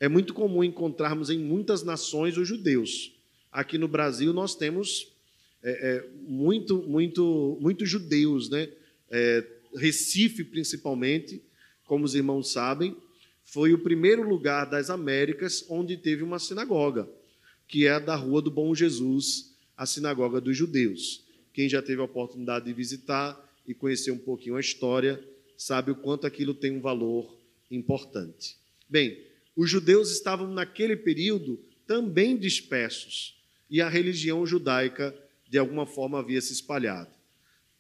É 0.01 0.09
muito 0.09 0.35
comum 0.35 0.65
encontrarmos 0.65 1.31
em 1.31 1.39
muitas 1.39 1.85
nações 1.85 2.37
os 2.37 2.49
judeus. 2.49 3.13
Aqui 3.53 3.79
no 3.79 3.87
Brasil 3.87 4.33
nós 4.33 4.57
temos 4.57 5.13
é, 5.63 5.71
é, 5.71 6.09
muito, 6.27 6.79
muito, 6.89 7.57
muitos 7.61 7.89
judeus, 7.89 8.51
né? 8.51 8.69
É, 9.09 9.47
Recife, 9.77 10.43
principalmente, 10.43 11.41
como 11.85 12.05
os 12.05 12.17
irmãos 12.17 12.51
sabem, 12.51 12.97
foi 13.55 13.73
o 13.73 13.79
primeiro 13.79 14.29
lugar 14.29 14.69
das 14.69 14.91
Américas 14.91 15.65
onde 15.69 15.97
teve 15.97 16.25
uma 16.25 16.41
sinagoga, 16.41 17.09
que 17.69 17.87
é 17.87 17.91
a 17.91 17.99
da 18.01 18.17
Rua 18.17 18.43
do 18.43 18.51
Bom 18.51 18.75
Jesus, 18.75 19.55
a 19.77 19.87
sinagoga 19.87 20.41
dos 20.41 20.57
judeus. 20.57 21.25
Quem 21.53 21.69
já 21.69 21.81
teve 21.81 22.01
a 22.01 22.05
oportunidade 22.05 22.65
de 22.65 22.73
visitar 22.73 23.41
e 23.65 23.73
conhecer 23.73 24.11
um 24.11 24.19
pouquinho 24.19 24.57
a 24.57 24.61
história, 24.61 25.23
sabe 25.57 25.93
o 25.93 25.95
quanto 25.95 26.27
aquilo 26.27 26.53
tem 26.53 26.73
um 26.73 26.81
valor 26.81 27.39
importante. 27.71 28.57
Bem, 28.89 29.25
os 29.55 29.71
judeus 29.71 30.11
estavam 30.11 30.53
naquele 30.53 30.97
período 30.97 31.65
também 31.87 32.37
dispersos 32.37 33.41
e 33.71 33.81
a 33.81 33.89
religião 33.89 34.45
judaica 34.45 35.15
de 35.49 35.59
alguma 35.59 35.87
forma 35.87 36.19
havia 36.19 36.41
se 36.41 36.53
espalhado. 36.53 37.15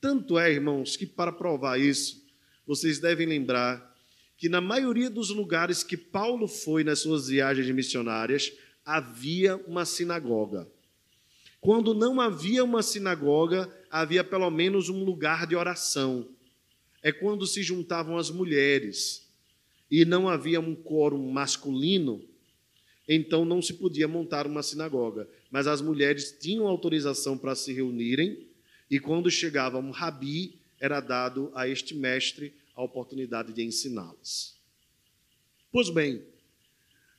Tanto 0.00 0.38
é, 0.38 0.52
irmãos, 0.52 0.96
que 0.96 1.04
para 1.04 1.32
provar 1.32 1.80
isso, 1.80 2.24
vocês 2.64 3.00
devem 3.00 3.26
lembrar 3.26 3.92
que 4.36 4.48
na 4.48 4.60
maioria 4.60 5.08
dos 5.08 5.30
lugares 5.30 5.82
que 5.82 5.96
Paulo 5.96 6.46
foi 6.48 6.84
nas 6.84 7.00
suas 7.00 7.28
viagens 7.28 7.68
missionárias, 7.70 8.52
havia 8.84 9.56
uma 9.66 9.84
sinagoga. 9.84 10.68
Quando 11.60 11.94
não 11.94 12.20
havia 12.20 12.62
uma 12.62 12.82
sinagoga, 12.82 13.72
havia 13.90 14.22
pelo 14.22 14.50
menos 14.50 14.88
um 14.88 15.02
lugar 15.04 15.46
de 15.46 15.56
oração. 15.56 16.28
É 17.02 17.12
quando 17.12 17.46
se 17.46 17.62
juntavam 17.62 18.18
as 18.18 18.30
mulheres 18.30 19.26
e 19.90 20.04
não 20.04 20.28
havia 20.28 20.60
um 20.60 20.74
quórum 20.74 21.30
masculino, 21.30 22.22
então 23.08 23.44
não 23.44 23.62
se 23.62 23.74
podia 23.74 24.08
montar 24.08 24.46
uma 24.46 24.62
sinagoga 24.62 25.28
mas 25.54 25.68
as 25.68 25.80
mulheres 25.80 26.32
tinham 26.32 26.66
autorização 26.66 27.38
para 27.38 27.54
se 27.54 27.72
reunirem, 27.72 28.44
e 28.90 28.98
quando 28.98 29.30
chegava 29.30 29.78
um 29.78 29.92
rabi, 29.92 30.58
era 30.80 30.98
dado 30.98 31.52
a 31.54 31.68
este 31.68 31.94
mestre 31.94 32.52
a 32.74 32.82
oportunidade 32.82 33.52
de 33.52 33.62
ensiná-las. 33.62 34.58
Pois 35.70 35.90
bem, 35.90 36.24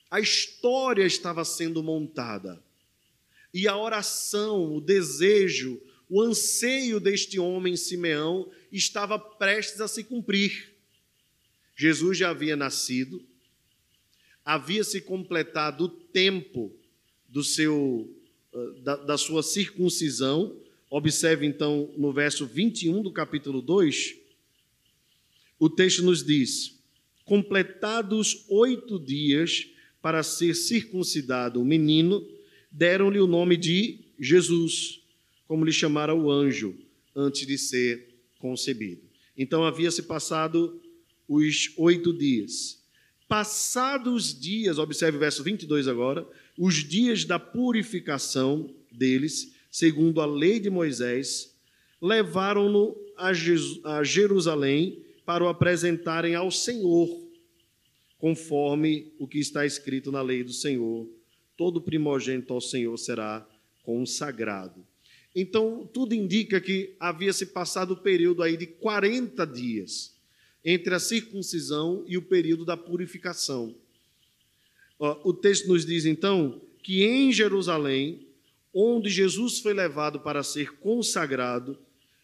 a 0.10 0.20
história 0.20 1.06
estava 1.06 1.44
sendo 1.44 1.84
montada, 1.84 2.64
e 3.54 3.68
a 3.68 3.78
oração, 3.78 4.76
o 4.76 4.82
desejo, 4.82 5.82
o 6.10 6.22
anseio 6.22 7.00
deste 7.00 7.40
homem 7.40 7.76
Simeão 7.76 8.52
estava 8.72 9.18
prestes 9.18 9.80
a 9.80 9.88
se 9.88 10.04
cumprir. 10.04 10.74
Jesus 11.76 12.18
já 12.18 12.30
havia 12.30 12.56
nascido, 12.56 13.26
havia 14.44 14.84
se 14.84 15.02
completado 15.02 15.86
o 15.86 15.90
tempo 15.90 16.76
do 17.28 17.44
seu 17.44 18.14
da, 18.82 18.96
da 18.96 19.18
sua 19.18 19.44
circuncisão. 19.44 20.56
Observe 20.90 21.46
então 21.46 21.94
no 21.98 22.14
verso 22.14 22.46
21 22.46 23.02
do 23.02 23.12
capítulo 23.12 23.62
2, 23.62 24.16
o 25.60 25.70
texto 25.70 26.04
nos 26.04 26.24
diz: 26.24 26.80
Completados 27.24 28.46
oito 28.50 29.00
dias 29.00 29.68
para 30.02 30.22
ser 30.22 30.54
circuncidado 30.54 31.62
o 31.62 31.66
menino, 31.66 32.26
deram-lhe 32.72 33.20
o 33.20 33.28
nome 33.28 33.58
de 33.58 34.00
Jesus, 34.20 35.02
como 35.48 35.66
lhe 35.66 35.72
chamara 35.72 36.14
o 36.14 36.30
anjo 36.30 36.76
antes 37.16 37.48
de 37.48 37.58
ser 37.58 38.16
concebido. 38.38 39.02
Então 39.38 39.64
havia 39.64 39.90
se 39.90 40.04
passado 40.04 40.80
os 41.28 41.74
oito 41.78 42.14
dias. 42.14 42.84
Passados 43.28 44.28
os 44.28 44.40
dias, 44.40 44.78
observe 44.78 45.18
o 45.18 45.20
verso 45.20 45.44
22 45.44 45.88
agora, 45.88 46.28
os 46.58 46.76
dias 46.76 47.26
da 47.26 47.40
purificação 47.40 48.70
deles, 48.92 49.56
segundo 49.72 50.22
a 50.22 50.26
lei 50.26 50.60
de 50.60 50.70
Moisés, 50.70 51.56
levaram-no 52.02 52.96
a 53.18 54.04
Jerusalém 54.04 55.05
para 55.26 55.44
o 55.44 55.48
apresentarem 55.48 56.36
ao 56.36 56.52
Senhor, 56.52 57.10
conforme 58.18 59.12
o 59.18 59.28
que 59.28 59.40
está 59.40 59.66
escrito 59.66 60.12
na 60.12 60.22
lei 60.22 60.44
do 60.44 60.54
Senhor. 60.54 61.10
Todo 61.58 61.82
primogênito 61.82 62.54
ao 62.54 62.62
Senhor 62.62 62.96
será 62.98 63.48
consagrado. 63.84 64.86
Então, 65.36 65.90
tudo 65.94 66.14
indica 66.14 66.62
que 66.62 66.96
havia 67.00 67.34
se 67.34 67.48
passado 67.48 67.92
o 67.92 67.98
período 67.98 68.42
aí 68.42 68.56
de 68.56 68.68
40 68.68 69.46
dias 69.46 70.16
entre 70.64 70.96
a 70.96 71.00
circuncisão 71.00 72.04
e 72.08 72.18
o 72.18 72.22
período 72.22 72.64
da 72.66 72.78
purificação. 72.78 73.76
O 74.98 75.34
texto 75.34 75.68
nos 75.68 75.86
diz 75.86 76.06
então 76.06 76.62
que 76.82 77.04
em 77.04 77.32
Jerusalém, 77.32 78.26
onde 78.74 79.10
Jesus 79.10 79.60
foi 79.60 79.74
levado 79.74 80.22
para 80.22 80.42
ser 80.42 80.78
consagrado 80.80 81.78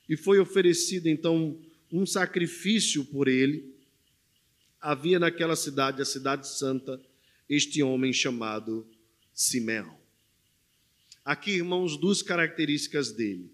e 0.07 0.15
foi 0.15 0.39
oferecido 0.39 1.07
então 1.07 1.57
um 1.91 2.05
sacrifício 2.05 3.03
por 3.05 3.27
ele, 3.27 3.75
havia 4.79 5.19
naquela 5.19 5.55
cidade, 5.55 6.01
a 6.01 6.05
cidade 6.05 6.47
santa, 6.47 6.99
este 7.49 7.83
homem 7.83 8.13
chamado 8.13 8.87
Simeão. 9.33 9.99
Aqui, 11.23 11.51
irmãos, 11.51 11.97
duas 11.97 12.21
características 12.21 13.11
dele. 13.11 13.51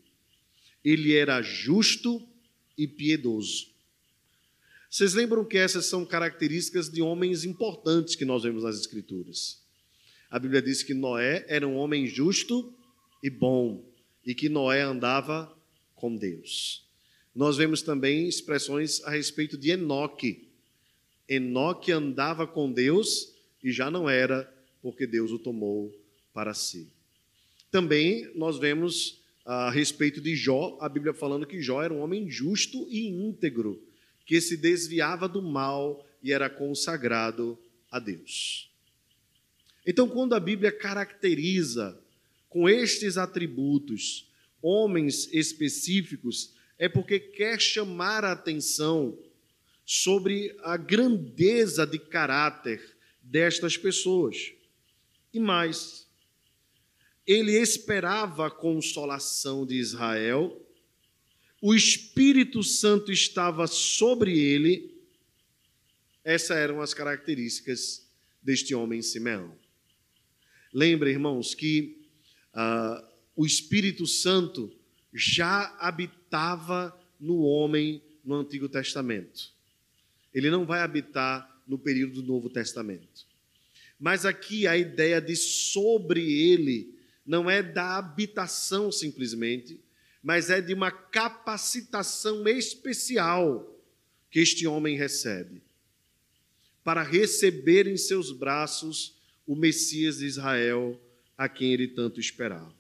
Ele 0.84 1.14
era 1.14 1.42
justo 1.42 2.26
e 2.78 2.88
piedoso. 2.88 3.68
Vocês 4.90 5.14
lembram 5.14 5.44
que 5.44 5.58
essas 5.58 5.86
são 5.86 6.06
características 6.06 6.90
de 6.90 7.02
homens 7.02 7.44
importantes 7.44 8.16
que 8.16 8.24
nós 8.24 8.44
vemos 8.44 8.64
nas 8.64 8.80
Escrituras? 8.80 9.62
A 10.30 10.40
Bíblia 10.40 10.62
diz 10.62 10.82
que 10.82 10.94
Noé 10.94 11.46
era 11.50 11.68
um 11.68 11.76
homem 11.76 12.08
justo 12.08 12.74
e 13.22 13.30
bom 13.30 13.84
e 14.26 14.34
que 14.34 14.48
Noé 14.48 14.82
andava 14.82 15.54
com 15.96 16.16
Deus. 16.16 16.87
Nós 17.38 17.56
vemos 17.56 17.84
também 17.84 18.28
expressões 18.28 19.00
a 19.04 19.12
respeito 19.12 19.60
de 19.60 19.70
Enoque. 19.70 20.48
Enoque 21.30 21.92
andava 21.92 22.48
com 22.48 22.72
Deus 22.72 23.32
e 23.64 23.72
já 23.72 23.92
não 23.92 24.10
era, 24.10 24.52
porque 24.82 25.06
Deus 25.06 25.30
o 25.30 25.38
tomou 25.38 25.96
para 26.34 26.56
si. 26.56 26.92
Também 27.70 28.28
nós 28.34 28.58
vemos 28.58 29.22
a 29.46 29.70
respeito 29.70 30.20
de 30.20 30.36
Jó, 30.36 30.80
a 30.82 30.90
Bíblia 30.90 31.14
falando 31.14 31.46
que 31.46 31.62
Jó 31.62 31.84
era 31.84 31.94
um 31.94 32.00
homem 32.00 32.28
justo 32.28 32.88
e 32.90 33.08
íntegro 33.08 33.80
que 34.26 34.42
se 34.42 34.58
desviava 34.58 35.30
do 35.30 35.40
mal 35.40 36.04
e 36.24 36.34
era 36.34 36.50
consagrado 36.50 37.56
a 37.92 38.00
Deus. 38.00 38.72
Então, 39.86 40.10
quando 40.10 40.34
a 40.34 40.40
Bíblia 40.40 40.72
caracteriza 40.72 42.02
com 42.50 42.68
estes 42.68 43.16
atributos 43.16 44.28
homens 44.60 45.32
específicos, 45.32 46.57
é 46.78 46.88
porque 46.88 47.20
quer 47.20 47.60
chamar 47.60 48.24
a 48.24 48.32
atenção 48.32 49.18
sobre 49.86 50.56
a 50.64 50.78
grandeza 50.78 51.86
de 51.86 51.98
caráter 51.98 52.98
destas 53.22 53.78
pessoas. 53.78 54.54
E 55.34 55.40
mais, 55.40 56.08
ele 57.26 57.54
esperava 57.54 58.48
a 58.48 58.52
consolação 58.52 59.66
de 59.66 59.76
Israel 59.76 60.64
o 61.62 61.74
Espírito 61.74 62.62
Santo 62.62 63.12
estava 63.12 63.66
sobre 63.68 64.38
ele. 64.38 64.96
Essas 66.24 66.58
eram 66.58 66.82
as 66.82 66.94
características 66.94 68.08
deste 68.42 68.76
homem 68.76 69.02
Simeão. 69.02 69.58
Lembra, 70.72 71.10
irmãos, 71.10 71.56
que 71.56 72.06
uh, 72.54 73.06
o 73.36 73.46
Espírito 73.46 74.06
Santo 74.06 74.72
já 75.14 75.76
habitava 75.80 76.98
no 77.20 77.42
homem 77.42 78.02
no 78.24 78.36
Antigo 78.36 78.68
Testamento. 78.68 79.52
Ele 80.34 80.50
não 80.50 80.66
vai 80.66 80.82
habitar 80.82 81.62
no 81.68 81.78
período 81.78 82.22
do 82.22 82.28
Novo 82.28 82.50
Testamento. 82.50 83.26
Mas 84.00 84.26
aqui 84.26 84.68
a 84.68 84.78
ideia 84.78 85.20
de 85.20 85.36
sobre 85.36 86.22
ele 86.22 86.96
não 87.26 87.50
é 87.50 87.64
da 87.64 87.98
habitação 87.98 88.92
simplesmente, 88.92 89.80
mas 90.22 90.50
é 90.50 90.62
de 90.62 90.74
uma 90.74 90.92
capacitação 90.92 92.48
especial 92.48 93.76
que 94.30 94.40
este 94.40 94.68
homem 94.68 94.96
recebe 94.96 95.62
para 96.84 97.04
receber 97.04 97.86
em 97.86 97.98
seus 97.98 98.32
braços 98.32 99.16
o 99.46 99.56
Messias 99.56 100.20
de 100.20 100.26
Israel, 100.26 100.98
a 101.38 101.50
quem 101.50 101.74
ele 101.74 101.88
tanto 101.88 102.20
esperava. 102.20 102.77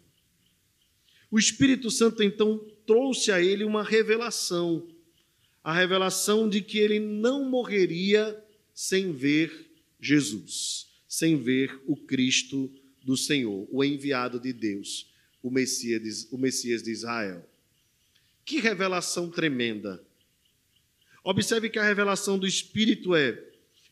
O 1.29 1.37
Espírito 1.37 1.91
Santo 1.91 2.23
então 2.23 2.65
trouxe 2.85 3.31
a 3.31 3.41
ele 3.41 3.63
uma 3.63 3.83
revelação, 3.83 4.87
a 5.63 5.73
revelação 5.73 6.47
de 6.47 6.61
que 6.61 6.77
ele 6.77 6.99
não 6.99 7.49
morreria 7.49 8.41
sem 8.73 9.11
ver 9.11 9.69
Jesus, 9.99 10.87
sem 11.07 11.41
ver 11.41 11.81
o 11.85 11.95
Cristo 11.95 12.71
do 13.03 13.17
Senhor, 13.17 13.67
o 13.71 13.83
enviado 13.83 14.39
de 14.39 14.53
Deus 14.53 15.07
o 15.47 15.51
Messias, 15.51 16.27
o 16.31 16.37
Messias 16.37 16.83
de 16.83 16.91
Israel. 16.91 17.47
Que 18.45 18.59
revelação 18.59 19.29
tremenda! 19.29 20.03
Observe 21.23 21.69
que 21.69 21.79
a 21.79 21.83
revelação 21.83 22.37
do 22.37 22.47
Espírito 22.47 23.15
é: 23.15 23.41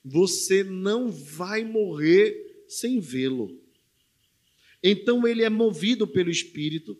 você 0.04 0.64
não 0.64 1.10
vai 1.10 1.64
morrer 1.64 2.64
sem 2.68 3.00
vê-lo. 3.00 3.60
Então 4.84 5.28
ele 5.28 5.44
é 5.44 5.50
movido 5.50 6.08
pelo 6.08 6.30
Espírito 6.30 6.98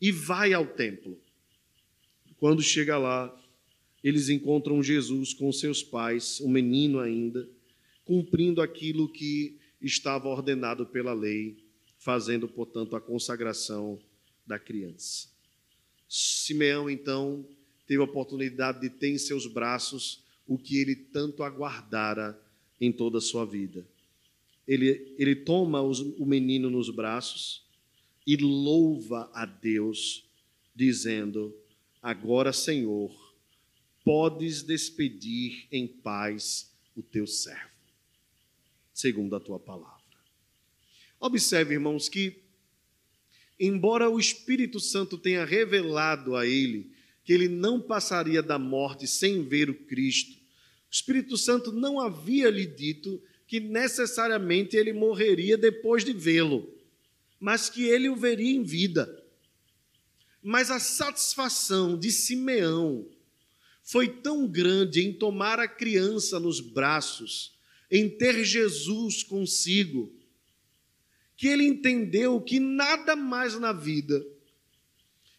e 0.00 0.12
vai 0.12 0.52
ao 0.52 0.66
templo. 0.66 1.18
Quando 2.38 2.62
chega 2.62 2.96
lá, 2.96 3.34
eles 4.02 4.28
encontram 4.28 4.82
Jesus 4.82 5.34
com 5.34 5.52
seus 5.52 5.82
pais, 5.82 6.40
um 6.40 6.48
menino 6.48 7.00
ainda, 7.00 7.48
cumprindo 8.04 8.62
aquilo 8.62 9.08
que 9.08 9.58
estava 9.80 10.28
ordenado 10.28 10.86
pela 10.86 11.12
lei 11.12 11.56
fazendo, 11.98 12.48
portanto, 12.48 12.94
a 12.96 13.00
consagração 13.00 13.98
da 14.46 14.58
criança. 14.58 15.28
Simeão, 16.08 16.88
então, 16.88 17.44
teve 17.86 18.00
a 18.00 18.04
oportunidade 18.04 18.80
de 18.80 18.88
ter 18.88 19.08
em 19.08 19.18
seus 19.18 19.46
braços 19.46 20.22
o 20.46 20.56
que 20.56 20.78
ele 20.78 20.94
tanto 20.94 21.42
aguardara 21.42 22.40
em 22.80 22.90
toda 22.90 23.18
a 23.18 23.20
sua 23.20 23.44
vida. 23.44 23.86
Ele, 24.66 25.14
ele 25.18 25.34
toma 25.34 25.82
os, 25.82 26.00
o 26.00 26.24
menino 26.24 26.70
nos 26.70 26.88
braços 26.88 27.67
e 28.28 28.36
louva 28.36 29.30
a 29.32 29.46
Deus, 29.46 30.28
dizendo: 30.74 31.56
Agora, 32.02 32.52
Senhor, 32.52 33.10
podes 34.04 34.62
despedir 34.62 35.66
em 35.72 35.88
paz 35.88 36.70
o 36.94 37.02
teu 37.02 37.26
servo, 37.26 37.70
segundo 38.92 39.34
a 39.34 39.40
tua 39.40 39.58
palavra. 39.58 39.96
Observe, 41.18 41.72
irmãos, 41.72 42.06
que, 42.10 42.42
embora 43.58 44.10
o 44.10 44.20
Espírito 44.20 44.78
Santo 44.78 45.16
tenha 45.16 45.46
revelado 45.46 46.36
a 46.36 46.46
ele 46.46 46.92
que 47.24 47.32
ele 47.32 47.48
não 47.48 47.80
passaria 47.80 48.42
da 48.42 48.58
morte 48.58 49.06
sem 49.06 49.42
ver 49.42 49.70
o 49.70 49.74
Cristo, 49.74 50.32
o 50.32 50.92
Espírito 50.92 51.36
Santo 51.38 51.72
não 51.72 51.98
havia 51.98 52.50
lhe 52.50 52.66
dito 52.66 53.22
que 53.46 53.58
necessariamente 53.58 54.76
ele 54.76 54.92
morreria 54.92 55.56
depois 55.56 56.04
de 56.04 56.12
vê-lo, 56.12 56.77
mas 57.38 57.70
que 57.70 57.84
ele 57.84 58.08
o 58.08 58.16
veria 58.16 58.50
em 58.50 58.62
vida. 58.62 59.24
Mas 60.42 60.70
a 60.70 60.78
satisfação 60.78 61.98
de 61.98 62.10
Simeão 62.10 63.08
foi 63.82 64.08
tão 64.08 64.46
grande 64.46 65.00
em 65.00 65.12
tomar 65.12 65.58
a 65.58 65.68
criança 65.68 66.38
nos 66.38 66.60
braços, 66.60 67.56
em 67.90 68.08
ter 68.08 68.44
Jesus 68.44 69.22
consigo, 69.22 70.12
que 71.36 71.46
ele 71.46 71.64
entendeu 71.64 72.40
que 72.40 72.58
nada 72.58 73.14
mais 73.14 73.58
na 73.58 73.72
vida 73.72 74.24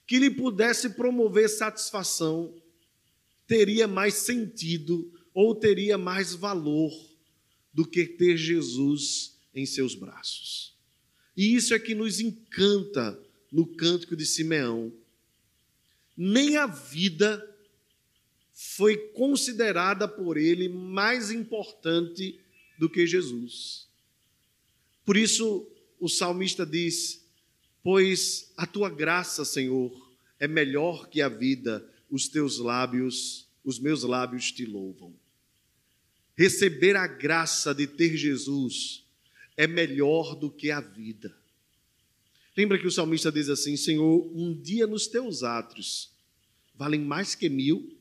que 0.08 0.18
lhe 0.18 0.32
pudesse 0.32 0.90
promover 0.96 1.48
satisfação 1.48 2.52
teria 3.46 3.88
mais 3.88 4.16
sentido 4.16 5.14
ou 5.32 5.54
teria 5.54 6.00
mais 6.00 6.34
valor 6.34 6.92
do 7.72 7.86
que 7.86 8.08
ter 8.08 8.36
Jesus 8.36 9.40
em 9.54 9.68
seus 9.68 9.94
braços. 9.94 10.76
E 11.40 11.56
isso 11.56 11.74
é 11.74 11.80
que 11.80 11.96
nos 11.96 12.20
encanta 12.20 13.18
no 13.50 13.66
cântico 13.66 14.14
de 14.14 14.26
Simeão. 14.26 14.92
Nem 16.18 16.58
a 16.58 16.66
vida 16.66 17.50
foi 18.54 18.98
considerada 19.14 20.06
por 20.06 20.36
ele 20.36 20.68
mais 20.68 21.32
importante 21.32 22.38
do 22.78 22.90
que 22.90 23.08
Jesus. 23.08 23.88
Por 25.06 25.16
isso, 25.16 25.66
o 25.98 26.10
salmista 26.10 26.66
diz: 26.66 27.24
Pois 27.82 28.52
a 28.58 28.68
tua 28.68 28.90
graça, 28.90 29.46
Senhor, 29.46 29.98
é 30.42 30.46
melhor 30.46 31.08
que 31.08 31.22
a 31.22 31.30
vida, 31.30 31.90
os 32.12 32.28
teus 32.28 32.58
lábios, 32.58 33.48
os 33.64 33.80
meus 33.80 34.04
lábios 34.04 34.52
te 34.52 34.66
louvam. 34.66 35.16
receber 36.36 36.98
a 36.98 37.08
graça 37.08 37.74
de 37.74 37.88
ter 37.88 38.18
Jesus 38.18 39.08
é 39.60 39.68
melhor 39.68 40.36
do 40.36 40.50
que 40.50 40.72
a 40.72 40.80
vida. 40.80 41.36
Lembra 42.56 42.80
que 42.80 42.88
o 42.88 42.92
salmista 42.92 43.30
diz 43.30 43.50
assim: 43.50 43.76
Senhor, 43.76 44.26
um 44.34 44.54
dia 44.54 44.88
nos 44.88 45.06
teus 45.06 45.44
átrios 45.44 46.14
valem 46.74 47.02
mais 47.02 47.36
que 47.36 47.50
mil. 47.50 47.94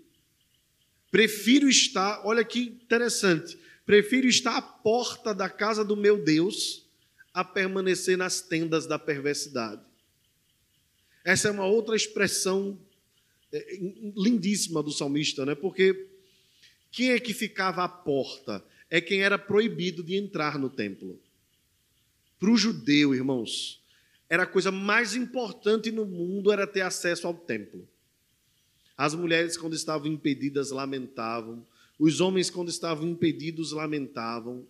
Prefiro 1.10 1.68
estar, 1.68 2.24
olha 2.24 2.44
que 2.44 2.60
interessante, 2.60 3.58
prefiro 3.84 4.28
estar 4.28 4.56
à 4.56 4.62
porta 4.62 5.34
da 5.34 5.50
casa 5.50 5.84
do 5.84 5.96
meu 5.96 6.22
Deus 6.22 6.86
a 7.34 7.42
permanecer 7.42 8.16
nas 8.16 8.40
tendas 8.40 8.86
da 8.86 8.96
perversidade. 8.96 9.82
Essa 11.24 11.48
é 11.48 11.50
uma 11.50 11.66
outra 11.66 11.96
expressão 11.96 12.78
é, 13.52 13.80
lindíssima 14.16 14.80
do 14.80 14.92
salmista, 14.92 15.44
né? 15.44 15.56
Porque 15.56 16.06
quem 16.92 17.10
é 17.10 17.18
que 17.18 17.34
ficava 17.34 17.82
à 17.82 17.88
porta? 17.88 18.64
É 18.88 19.00
quem 19.00 19.22
era 19.22 19.36
proibido 19.36 20.04
de 20.04 20.14
entrar 20.14 20.56
no 20.56 20.70
templo. 20.70 21.20
Para 22.38 22.50
o 22.50 22.56
judeu, 22.56 23.14
irmãos, 23.14 23.82
era 24.28 24.44
a 24.44 24.46
coisa 24.46 24.70
mais 24.70 25.14
importante 25.14 25.90
no 25.90 26.04
mundo 26.04 26.52
era 26.52 26.66
ter 26.66 26.82
acesso 26.82 27.26
ao 27.26 27.34
templo. 27.34 27.88
As 28.96 29.14
mulheres, 29.14 29.56
quando 29.56 29.74
estavam 29.74 30.06
impedidas, 30.08 30.70
lamentavam. 30.70 31.66
Os 31.98 32.20
homens, 32.20 32.50
quando 32.50 32.68
estavam 32.68 33.08
impedidos, 33.08 33.72
lamentavam. 33.72 34.66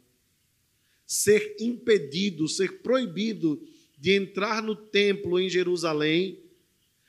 Ser 1.06 1.56
impedido, 1.58 2.46
ser 2.46 2.80
proibido 2.82 3.60
de 3.98 4.12
entrar 4.12 4.62
no 4.62 4.76
templo 4.76 5.40
em 5.40 5.48
Jerusalém 5.48 6.38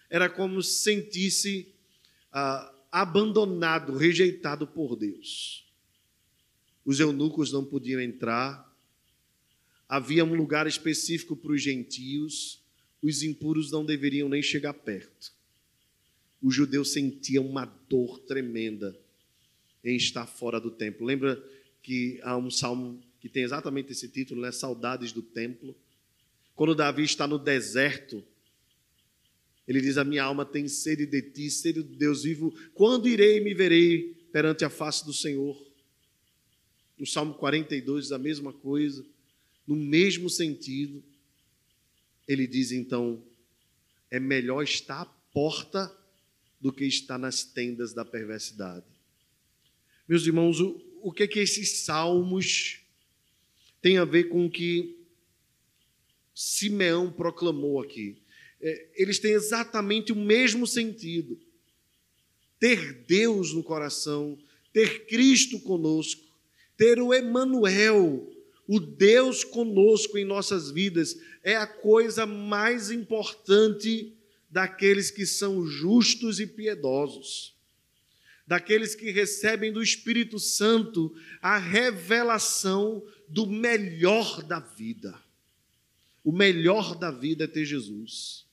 era 0.10 0.30
como 0.30 0.64
se 0.64 0.82
sentisse 0.84 1.68
ah, 2.32 2.74
abandonado, 2.92 3.96
rejeitado 3.96 4.66
por 4.66 4.96
Deus. 4.96 5.68
Os 6.84 7.00
eunucos 7.00 7.52
não 7.52 7.64
podiam 7.64 8.02
entrar, 8.02 8.69
havia 9.90 10.24
um 10.24 10.36
lugar 10.36 10.68
específico 10.68 11.36
para 11.36 11.52
os 11.52 11.62
gentios, 11.64 12.62
os 13.02 13.24
impuros 13.24 13.72
não 13.72 13.84
deveriam 13.84 14.30
nem 14.30 14.42
chegar 14.42 14.74
perto. 14.74 15.34
Os 16.40 16.54
judeus 16.54 16.94
sentiam 16.94 17.46
uma 17.46 17.66
dor 17.66 18.20
tremenda 18.20 18.96
em 19.84 19.96
estar 19.96 20.28
fora 20.28 20.60
do 20.60 20.70
templo. 20.70 21.06
Lembra 21.06 21.44
que 21.82 22.20
há 22.22 22.38
um 22.38 22.52
salmo 22.52 23.02
que 23.20 23.28
tem 23.28 23.44
exatamente 23.44 23.92
esse 23.92 24.08
título, 24.08 24.42
né? 24.42 24.52
Saudades 24.52 25.12
do 25.12 25.24
templo. 25.24 25.76
Quando 26.56 26.76
Davi 26.76 27.04
está 27.04 27.26
no 27.26 27.40
deserto, 27.40 28.24
ele 29.68 29.82
diz: 29.82 29.98
A 29.98 30.04
minha 30.04 30.24
alma 30.24 30.46
tem 30.46 30.68
sede 30.68 31.06
de 31.06 31.22
ti, 31.22 31.50
sede 31.50 31.82
do 31.82 31.96
Deus 31.96 32.24
vivo. 32.24 32.54
Quando 32.74 33.08
irei 33.08 33.38
e 33.38 33.42
me 33.42 33.54
verei 33.54 34.14
perante 34.32 34.64
a 34.64 34.70
face 34.70 35.06
do 35.06 35.14
Senhor? 35.14 35.60
No 36.98 37.06
Salmo 37.06 37.34
42 37.34 38.12
a 38.12 38.18
mesma 38.18 38.54
coisa, 38.54 39.06
no 39.70 39.76
mesmo 39.76 40.32
sentido. 40.32 41.04
Ele 42.28 42.48
diz 42.48 42.72
então: 42.72 43.24
É 44.10 44.20
melhor 44.20 44.64
estar 44.64 45.02
à 45.02 45.06
porta 45.06 45.96
do 46.60 46.74
que 46.74 46.86
estar 46.86 47.20
nas 47.20 47.44
tendas 47.44 47.94
da 47.94 48.04
perversidade. 48.04 48.84
Meus 50.08 50.26
irmãos, 50.26 50.60
o, 50.60 50.82
o 51.04 51.12
que 51.12 51.22
é 51.22 51.28
que 51.28 51.40
esses 51.40 51.82
salmos 51.82 52.80
têm 53.80 54.00
a 54.00 54.06
ver 54.06 54.24
com 54.24 54.48
o 54.48 54.50
que 54.50 54.98
Simeão 56.34 57.12
proclamou 57.12 57.80
aqui? 57.80 58.18
É, 58.60 58.88
eles 58.96 59.20
têm 59.20 59.34
exatamente 59.34 60.12
o 60.12 60.16
mesmo 60.16 60.66
sentido. 60.66 61.40
Ter 62.60 63.06
Deus 63.06 63.54
no 63.54 63.64
coração, 63.64 64.36
ter 64.74 65.06
Cristo 65.06 65.60
conosco, 65.60 66.24
ter 66.76 67.00
o 67.00 67.14
Emanuel, 67.14 68.28
o 68.72 68.80
Deus 68.80 69.44
conosco 69.44 70.16
em 70.16 70.24
nossas 70.24 70.70
vidas, 70.70 71.20
é 71.44 71.56
a 71.56 71.66
coisa 71.66 72.28
mais 72.28 72.92
importante 72.92 74.14
daqueles 74.48 75.10
que 75.10 75.26
são 75.26 75.66
justos 75.66 76.40
e 76.40 76.46
piedosos, 76.46 77.56
daqueles 78.46 78.94
que 78.94 79.10
recebem 79.10 79.74
do 79.74 79.82
Espírito 79.82 80.38
Santo 80.38 81.12
a 81.42 81.58
revelação 81.58 83.04
do 83.28 83.48
melhor 83.48 84.44
da 84.44 84.60
vida. 84.60 85.20
O 86.24 86.32
melhor 86.32 86.94
da 86.94 87.10
vida 87.10 87.46
é 87.46 87.48
ter 87.48 87.66
Jesus. 87.66 88.46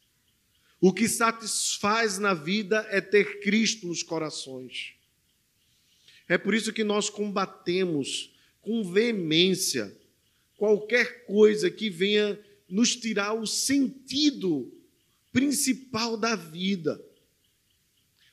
O 0.80 0.94
que 0.94 1.06
satisfaz 1.06 2.18
na 2.18 2.32
vida 2.32 2.86
é 2.88 3.02
ter 3.02 3.40
Cristo 3.40 3.86
nos 3.86 4.02
corações. 4.02 4.94
É 6.26 6.38
por 6.38 6.54
isso 6.54 6.72
que 6.72 6.84
nós 6.84 7.10
combatemos 7.10 8.34
com 8.62 8.82
veemência 8.82 9.94
qualquer 10.56 11.24
coisa 11.26 11.70
que 11.70 11.90
venha 11.90 12.38
nos 12.68 12.96
tirar 12.96 13.34
o 13.34 13.46
sentido 13.46 14.72
principal 15.32 16.16
da 16.16 16.34
vida. 16.34 17.00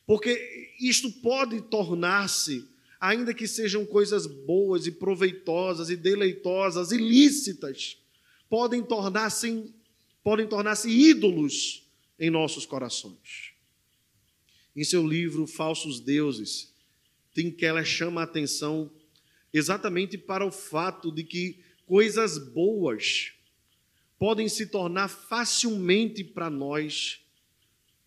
Porque 0.06 0.74
isto 0.80 1.12
pode 1.12 1.62
tornar-se, 1.62 2.68
ainda 3.00 3.34
que 3.34 3.48
sejam 3.48 3.86
coisas 3.86 4.26
boas 4.26 4.88
e 4.88 4.92
proveitosas 4.92 5.90
e 5.90 5.96
deleitosas 5.96 6.92
e 6.92 6.98
podem 8.50 8.84
tornar-se 8.84 9.74
podem 10.24 10.48
tornar-se 10.48 10.90
ídolos 10.90 11.84
em 12.18 12.30
nossos 12.30 12.66
corações. 12.66 13.52
Em 14.74 14.84
seu 14.84 15.06
livro 15.06 15.46
Falsos 15.46 16.00
Deuses, 16.00 16.74
Tim 17.34 17.52
Keller 17.52 17.84
chama 17.84 18.22
a 18.22 18.24
atenção 18.24 18.90
exatamente 19.54 20.18
para 20.18 20.46
o 20.46 20.52
fato 20.52 21.12
de 21.12 21.24
que 21.24 21.60
coisas 21.86 22.38
boas 22.38 23.34
podem 24.18 24.48
se 24.48 24.68
tornar 24.68 25.08
facilmente 25.08 26.24
para 26.24 26.50
nós 26.50 27.20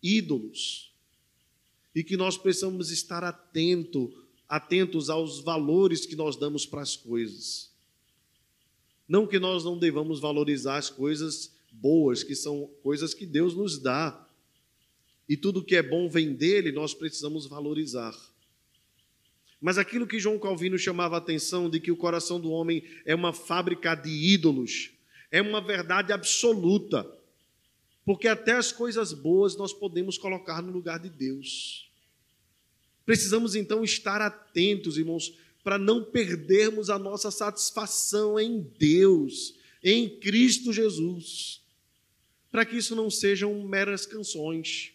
ídolos 0.01 0.91
e 1.93 2.03
que 2.03 2.15
nós 2.15 2.37
precisamos 2.37 2.91
estar 2.91 3.23
atento, 3.23 4.13
atentos 4.47 5.09
aos 5.09 5.39
valores 5.39 6.05
que 6.05 6.15
nós 6.15 6.35
damos 6.35 6.65
para 6.65 6.81
as 6.81 6.95
coisas. 6.95 7.71
Não 9.07 9.25
que 9.25 9.39
nós 9.39 9.63
não 9.63 9.77
devamos 9.77 10.19
valorizar 10.19 10.77
as 10.77 10.89
coisas 10.89 11.55
boas, 11.71 12.23
que 12.23 12.35
são 12.35 12.69
coisas 12.81 13.13
que 13.13 13.25
Deus 13.25 13.55
nos 13.55 13.79
dá. 13.79 14.27
E 15.29 15.37
tudo 15.37 15.63
que 15.63 15.75
é 15.75 15.83
bom 15.83 16.09
vem 16.09 16.33
dele, 16.33 16.71
nós 16.71 16.93
precisamos 16.93 17.45
valorizar. 17.47 18.15
Mas 19.59 19.77
aquilo 19.77 20.07
que 20.07 20.19
João 20.19 20.39
Calvino 20.39 20.77
chamava 20.77 21.15
a 21.15 21.17
atenção 21.17 21.69
de 21.69 21.79
que 21.79 21.91
o 21.91 21.97
coração 21.97 22.39
do 22.39 22.51
homem 22.51 22.83
é 23.05 23.15
uma 23.15 23.33
fábrica 23.33 23.95
de 23.95 24.09
ídolos, 24.09 24.91
é 25.31 25.41
uma 25.41 25.59
verdade 25.59 26.13
absoluta. 26.13 27.09
Porque 28.05 28.27
até 28.27 28.53
as 28.53 28.71
coisas 28.71 29.11
boas 29.13 29.57
nós 29.57 29.73
podemos 29.73 30.17
colocar 30.17 30.61
no 30.61 30.71
lugar 30.71 30.99
de 30.99 31.09
Deus. 31.09 31.89
Precisamos 33.05 33.55
então 33.55 33.83
estar 33.83 34.21
atentos, 34.21 34.97
irmãos, 34.97 35.33
para 35.63 35.77
não 35.77 36.03
perdermos 36.03 36.89
a 36.89 36.97
nossa 36.97 37.31
satisfação 37.31 38.39
em 38.39 38.61
Deus, 38.77 39.55
em 39.83 40.09
Cristo 40.09 40.71
Jesus 40.71 41.61
para 42.51 42.65
que 42.65 42.75
isso 42.75 42.95
não 42.95 43.09
sejam 43.09 43.61
meras 43.67 44.05
canções, 44.05 44.91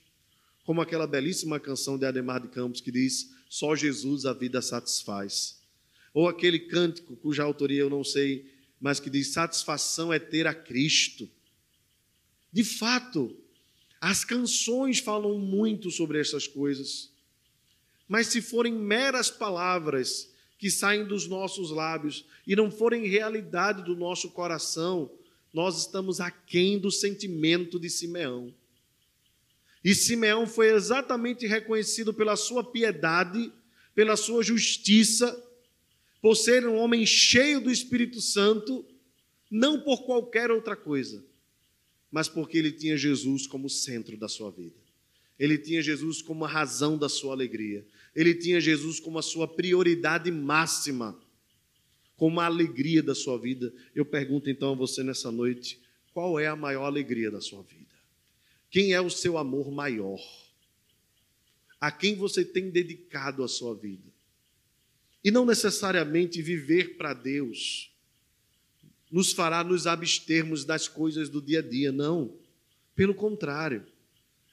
como 0.65 0.81
aquela 0.81 1.07
belíssima 1.07 1.61
canção 1.61 1.99
de 1.99 2.05
Ademar 2.05 2.41
de 2.41 2.49
Campos 2.49 2.81
que 2.81 2.91
diz: 2.91 3.32
Só 3.53 3.77
Jesus 3.77 4.25
a 4.25 4.33
vida 4.33 4.63
satisfaz. 4.63 5.61
Ou 6.15 6.27
aquele 6.27 6.59
cântico 6.59 7.15
cuja 7.17 7.43
autoria 7.43 7.81
eu 7.81 7.91
não 7.91 8.03
sei, 8.03 8.51
mas 8.81 8.99
que 8.99 9.11
diz: 9.11 9.35
Satisfação 9.35 10.11
é 10.11 10.19
ter 10.19 10.47
a 10.47 10.55
Cristo. 10.55 11.29
De 12.51 12.65
fato, 12.65 13.37
as 14.01 14.25
canções 14.25 15.01
falam 15.01 15.39
muito 15.39 15.91
sobre 15.91 16.19
essas 16.19 16.47
coisas, 16.47 17.11
mas 18.09 18.29
se 18.29 18.41
forem 18.41 18.73
meras 18.73 19.31
palavras 19.31 20.31
que 20.57 20.71
saem 20.71 21.05
dos 21.05 21.29
nossos 21.29 21.71
lábios 21.71 22.25
e 22.47 22.57
não 22.57 22.71
forem 22.71 23.07
realidade 23.07 23.85
do 23.85 23.95
nosso 23.95 24.31
coração, 24.31 25.13
nós 25.53 25.79
estamos 25.79 26.23
aquém 26.23 26.79
do 26.79 26.91
sentimento 26.91 27.79
de 27.79 27.91
Simeão. 27.91 28.55
E 29.85 29.95
Simeão 29.95 30.47
foi 30.47 30.73
exatamente 30.73 31.47
reconhecido 31.47 32.15
pela 32.15 32.37
sua 32.37 32.63
piedade, 32.63 33.53
pela 33.95 34.17
sua 34.17 34.43
justiça, 34.43 35.37
por 36.21 36.37
ser 36.37 36.67
um 36.67 36.77
homem 36.77 37.05
cheio 37.05 37.61
do 37.61 37.71
Espírito 37.71 38.21
Santo, 38.21 38.85
não 39.51 39.81
por 39.81 40.05
qualquer 40.05 40.51
outra 40.51 40.77
coisa, 40.77 41.25
mas 42.11 42.29
porque 42.29 42.57
ele 42.57 42.71
tinha 42.71 42.97
Jesus 42.97 43.47
como 43.47 43.69
centro 43.69 44.17
da 44.17 44.29
sua 44.29 44.51
vida. 44.51 44.77
Ele 45.39 45.59
tinha 45.59 45.83
Jesus 45.83 46.23
como 46.23 46.45
a 46.45 46.49
razão 46.49 46.97
da 46.97 47.09
sua 47.09 47.33
alegria. 47.33 47.85
Ele 48.15 48.35
tinha 48.35 48.61
Jesus 48.61 49.01
como 49.01 49.19
a 49.19 49.23
sua 49.23 49.49
prioridade 49.49 50.31
máxima 50.31 51.19
como 52.23 52.39
a 52.39 52.47
alegria 52.47 53.03
da 53.03 53.17
sua 53.17 53.37
vida. 53.37 53.75
Eu 53.93 54.05
pergunto 54.05 54.49
então 54.49 54.71
a 54.71 54.77
você 54.77 55.03
nessa 55.03 55.33
noite: 55.33 55.81
qual 56.15 56.39
é 56.39 56.47
a 56.47 56.55
maior 56.55 56.85
alegria 56.85 57.33
da 57.33 57.41
sua 57.41 57.63
vida? 57.63 57.82
Quem 58.73 58.95
é 58.95 59.01
o 59.03 59.11
seu 59.11 59.37
amor 59.37 59.71
maior? 59.71 60.19
A 61.79 61.93
quem 61.93 62.17
você 62.17 62.43
tem 62.43 62.71
dedicado 62.71 63.45
a 63.45 63.49
sua 63.49 63.75
vida? 63.75 64.11
E 65.23 65.31
não 65.31 65.45
necessariamente 65.45 66.41
viver 66.41 66.97
para 66.97 67.13
Deus 67.13 67.93
nos 69.11 69.31
fará 69.31 69.63
nos 69.63 69.87
abstermos 69.87 70.65
das 70.65 70.89
coisas 70.89 71.29
do 71.29 71.43
dia 71.43 71.59
a 71.59 71.63
dia, 71.63 71.93
não. 71.93 72.35
Pelo 72.97 73.15
contrário, 73.15 73.85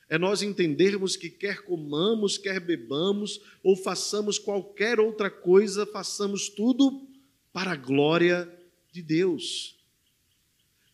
é 0.10 0.18
nós 0.18 0.42
entendermos 0.42 1.16
que 1.16 1.30
quer 1.30 1.62
comamos, 1.64 2.38
quer 2.38 2.60
bebamos 2.60 3.40
ou 3.64 3.74
façamos 3.74 4.38
qualquer 4.38 5.00
outra 5.00 5.32
coisa, 5.32 5.86
façamos 5.86 6.50
tudo 6.50 7.08
para 7.54 7.72
a 7.72 7.78
glória 7.78 8.54
de 8.92 9.02
Deus. 9.02 9.79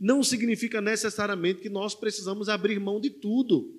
Não 0.05 0.21
significa 0.21 0.79
necessariamente 0.81 1.61
que 1.61 1.67
nós 1.67 1.95
precisamos 1.95 2.47
abrir 2.47 2.79
mão 2.79 3.01
de 3.01 3.09
tudo, 3.09 3.73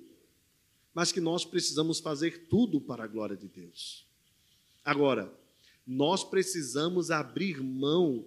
mas 0.93 1.09
que 1.09 1.21
nós 1.21 1.45
precisamos 1.45 2.01
fazer 2.01 2.47
tudo 2.49 2.81
para 2.81 3.05
a 3.05 3.07
glória 3.07 3.37
de 3.37 3.47
Deus. 3.47 4.05
Agora, 4.83 5.33
nós 5.87 6.25
precisamos 6.25 7.11
abrir 7.11 7.63
mão 7.63 8.25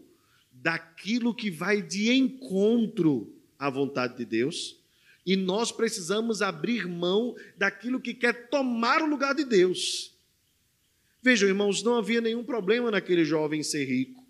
daquilo 0.51 1.35
que 1.35 1.51
vai 1.51 1.83
de 1.83 2.11
encontro 2.11 3.35
à 3.59 3.69
vontade 3.69 4.17
de 4.17 4.25
Deus, 4.25 4.79
e 5.27 5.37
nós 5.37 5.71
precisamos 5.71 6.41
abrir 6.41 6.89
mão 6.89 7.37
daquilo 7.59 8.01
que 8.01 8.15
quer 8.15 8.49
tomar 8.49 9.03
o 9.03 9.11
lugar 9.11 9.35
de 9.35 9.45
Deus. 9.45 10.15
Vejam, 11.21 11.47
irmãos, 11.47 11.83
não 11.83 11.97
havia 11.97 12.23
nenhum 12.23 12.45
problema 12.45 12.91
naquele 12.91 13.27
jovem 13.27 13.63
ser 13.63 13.85
rico. 13.85 14.25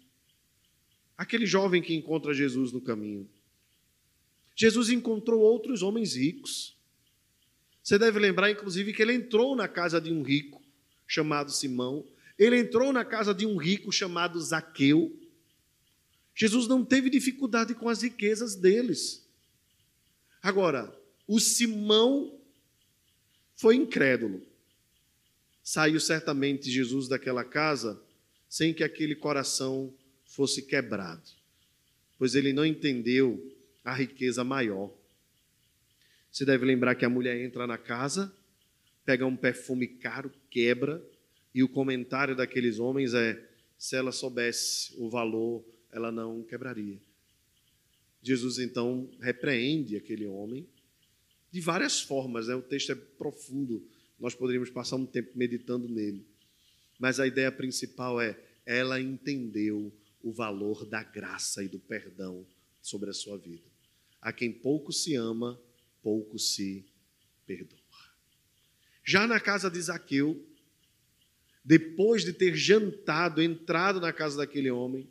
Aquele 1.16 1.46
jovem 1.46 1.80
que 1.80 1.94
encontra 1.94 2.35
Jesus 2.35 2.72
no 2.72 2.80
caminho. 2.80 3.30
Jesus 4.61 4.90
encontrou 4.90 5.40
outros 5.40 5.83
homens 5.83 6.14
ricos. 6.14 6.77
Você 7.83 7.99
deve 7.99 8.18
lembrar, 8.18 8.51
inclusive, 8.51 8.92
que 8.92 9.01
ele 9.01 9.14
entrou 9.14 9.57
na 9.57 9.66
casa 9.66 9.99
de 9.99 10.12
um 10.12 10.23
rico 10.23 10.62
chamado 11.07 11.51
Simão, 11.51 12.07
ele 12.38 12.59
entrou 12.59 12.92
na 12.92 13.03
casa 13.03 13.33
de 13.35 13.46
um 13.46 13.57
rico 13.57 13.90
chamado 13.90 14.38
Zaqueu. 14.38 15.18
Jesus 16.35 16.68
não 16.68 16.85
teve 16.85 17.09
dificuldade 17.09 17.75
com 17.75 17.88
as 17.88 18.03
riquezas 18.03 18.55
deles. 18.55 19.27
Agora, 20.42 20.94
o 21.27 21.40
Simão 21.40 22.38
foi 23.57 23.77
incrédulo. 23.77 24.46
Saiu 25.64 25.99
certamente 26.01 26.70
Jesus 26.70 27.09
daquela 27.09 27.44
casa 27.44 27.99
sem 28.46 28.75
que 28.75 28.85
aquele 28.85 29.14
coração 29.14 29.90
fosse 30.27 30.61
quebrado, 30.61 31.31
pois 32.18 32.35
ele 32.35 32.53
não 32.53 32.66
entendeu 32.66 33.59
a 33.85 33.95
riqueza 33.95 34.45
maior. 34.45 34.93
Você 36.31 36.45
deve 36.45 36.64
lembrar 36.64 36.95
que 36.95 37.05
a 37.05 37.11
mulher 37.11 37.40
entra 37.40 37.66
na 37.66 37.77
casa, 37.77 38.33
pega 39.05 39.27
um 39.27 39.37
perfume 39.37 39.87
caro, 39.87 40.31
quebra, 40.51 41.03
e 41.55 41.62
o 41.62 41.69
comentário 41.69 42.37
daqueles 42.37 42.79
homens 42.79 43.14
é: 43.14 43.43
se 43.77 43.97
ela 43.97 44.12
soubesse 44.12 44.95
o 44.97 45.11
valor, 45.11 45.64
ela 45.90 46.12
não 46.12 46.43
quebraria. 46.43 47.01
Jesus 48.23 48.59
então 48.59 49.11
repreende 49.21 49.97
aquele 49.97 50.27
homem 50.27 50.69
de 51.51 51.61
várias 51.61 52.01
formas, 52.01 52.47
né? 52.47 52.55
o 52.55 52.62
texto 52.62 52.93
é 52.93 52.95
profundo, 52.95 53.85
nós 54.19 54.35
poderíamos 54.35 54.71
passar 54.71 54.97
um 54.97 55.07
tempo 55.07 55.31
meditando 55.35 55.88
nele. 55.88 56.25
Mas 56.99 57.19
a 57.19 57.27
ideia 57.27 57.51
principal 57.51 58.21
é: 58.21 58.38
ela 58.64 59.01
entendeu 59.01 59.93
o 60.23 60.33
valor 60.33 60.85
da 60.85 61.03
graça 61.03 61.64
e 61.64 61.69
do 61.69 61.81
perdão 61.81 62.47
sobre 62.81 63.11
a 63.11 63.14
sua 63.14 63.38
vida. 63.38 63.69
A 64.20 64.33
quem 64.33 64.52
pouco 64.52 64.92
se 64.92 65.14
ama, 65.14 65.61
pouco 66.02 66.38
se 66.38 66.85
perdoa. 67.46 67.78
Já 69.04 69.26
na 69.26 69.40
casa 69.40 69.70
de 69.70 69.80
Zaqueu, 69.80 70.46
depois 71.64 72.24
de 72.24 72.33
ter 72.33 72.54
jantado, 72.54 73.42
entrado 73.42 74.00
na 74.00 74.12
casa 74.12 74.37
daquele 74.38 74.70
homem, 74.70 75.09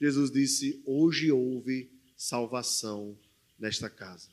Jesus 0.00 0.30
disse: 0.30 0.82
Hoje 0.84 1.30
houve 1.30 1.90
salvação 2.16 3.18
nesta 3.58 3.88
casa, 3.88 4.30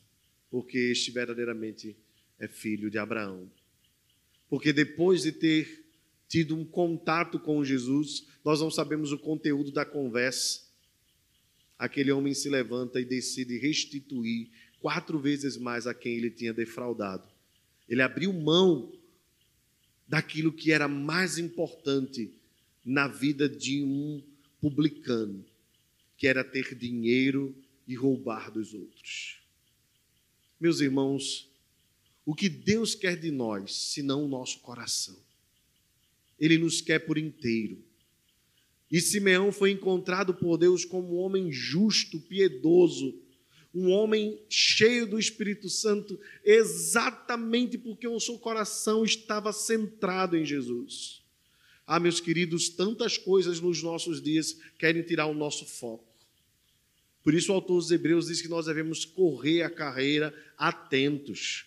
porque 0.50 0.78
este 0.78 1.10
verdadeiramente 1.10 1.96
é 2.38 2.48
filho 2.48 2.90
de 2.90 2.98
Abraão. 2.98 3.50
Porque 4.48 4.72
depois 4.72 5.22
de 5.22 5.32
ter 5.32 5.84
tido 6.28 6.56
um 6.56 6.64
contato 6.64 7.38
com 7.38 7.64
Jesus, 7.64 8.26
nós 8.44 8.60
não 8.60 8.70
sabemos 8.70 9.12
o 9.12 9.18
conteúdo 9.18 9.70
da 9.70 9.84
conversa. 9.84 10.69
Aquele 11.80 12.12
homem 12.12 12.34
se 12.34 12.50
levanta 12.50 13.00
e 13.00 13.06
decide 13.06 13.56
restituir 13.56 14.50
quatro 14.80 15.18
vezes 15.18 15.56
mais 15.56 15.86
a 15.86 15.94
quem 15.94 16.14
ele 16.14 16.30
tinha 16.30 16.52
defraudado. 16.52 17.26
Ele 17.88 18.02
abriu 18.02 18.34
mão 18.34 18.92
daquilo 20.06 20.52
que 20.52 20.72
era 20.72 20.86
mais 20.86 21.38
importante 21.38 22.34
na 22.84 23.08
vida 23.08 23.48
de 23.48 23.82
um 23.82 24.22
publicano, 24.60 25.42
que 26.18 26.26
era 26.26 26.44
ter 26.44 26.74
dinheiro 26.74 27.56
e 27.88 27.94
roubar 27.94 28.50
dos 28.50 28.74
outros. 28.74 29.40
Meus 30.60 30.80
irmãos, 30.82 31.50
o 32.26 32.34
que 32.34 32.50
Deus 32.50 32.94
quer 32.94 33.18
de 33.18 33.30
nós, 33.30 33.74
senão 33.74 34.26
o 34.26 34.28
nosso 34.28 34.60
coração? 34.60 35.16
Ele 36.38 36.58
nos 36.58 36.82
quer 36.82 36.98
por 36.98 37.16
inteiro. 37.16 37.82
E 38.90 39.00
Simeão 39.00 39.52
foi 39.52 39.70
encontrado 39.70 40.34
por 40.34 40.56
Deus 40.56 40.84
como 40.84 41.14
um 41.14 41.18
homem 41.18 41.52
justo, 41.52 42.18
piedoso, 42.18 43.14
um 43.72 43.90
homem 43.90 44.42
cheio 44.48 45.06
do 45.06 45.18
Espírito 45.18 45.68
Santo, 45.68 46.18
exatamente 46.44 47.78
porque 47.78 48.08
o 48.08 48.18
seu 48.18 48.36
coração 48.36 49.04
estava 49.04 49.52
centrado 49.52 50.36
em 50.36 50.44
Jesus. 50.44 51.22
Ah, 51.86 52.00
meus 52.00 52.20
queridos, 52.20 52.68
tantas 52.68 53.16
coisas 53.16 53.60
nos 53.60 53.82
nossos 53.82 54.20
dias 54.20 54.56
querem 54.78 55.02
tirar 55.02 55.26
o 55.26 55.34
nosso 55.34 55.64
foco. 55.64 56.04
Por 57.22 57.34
isso, 57.34 57.52
o 57.52 57.54
autor 57.54 57.76
dos 57.76 57.90
Hebreus 57.90 58.26
diz 58.26 58.40
que 58.40 58.48
nós 58.48 58.66
devemos 58.66 59.04
correr 59.04 59.62
a 59.62 59.70
carreira 59.70 60.34
atentos, 60.56 61.66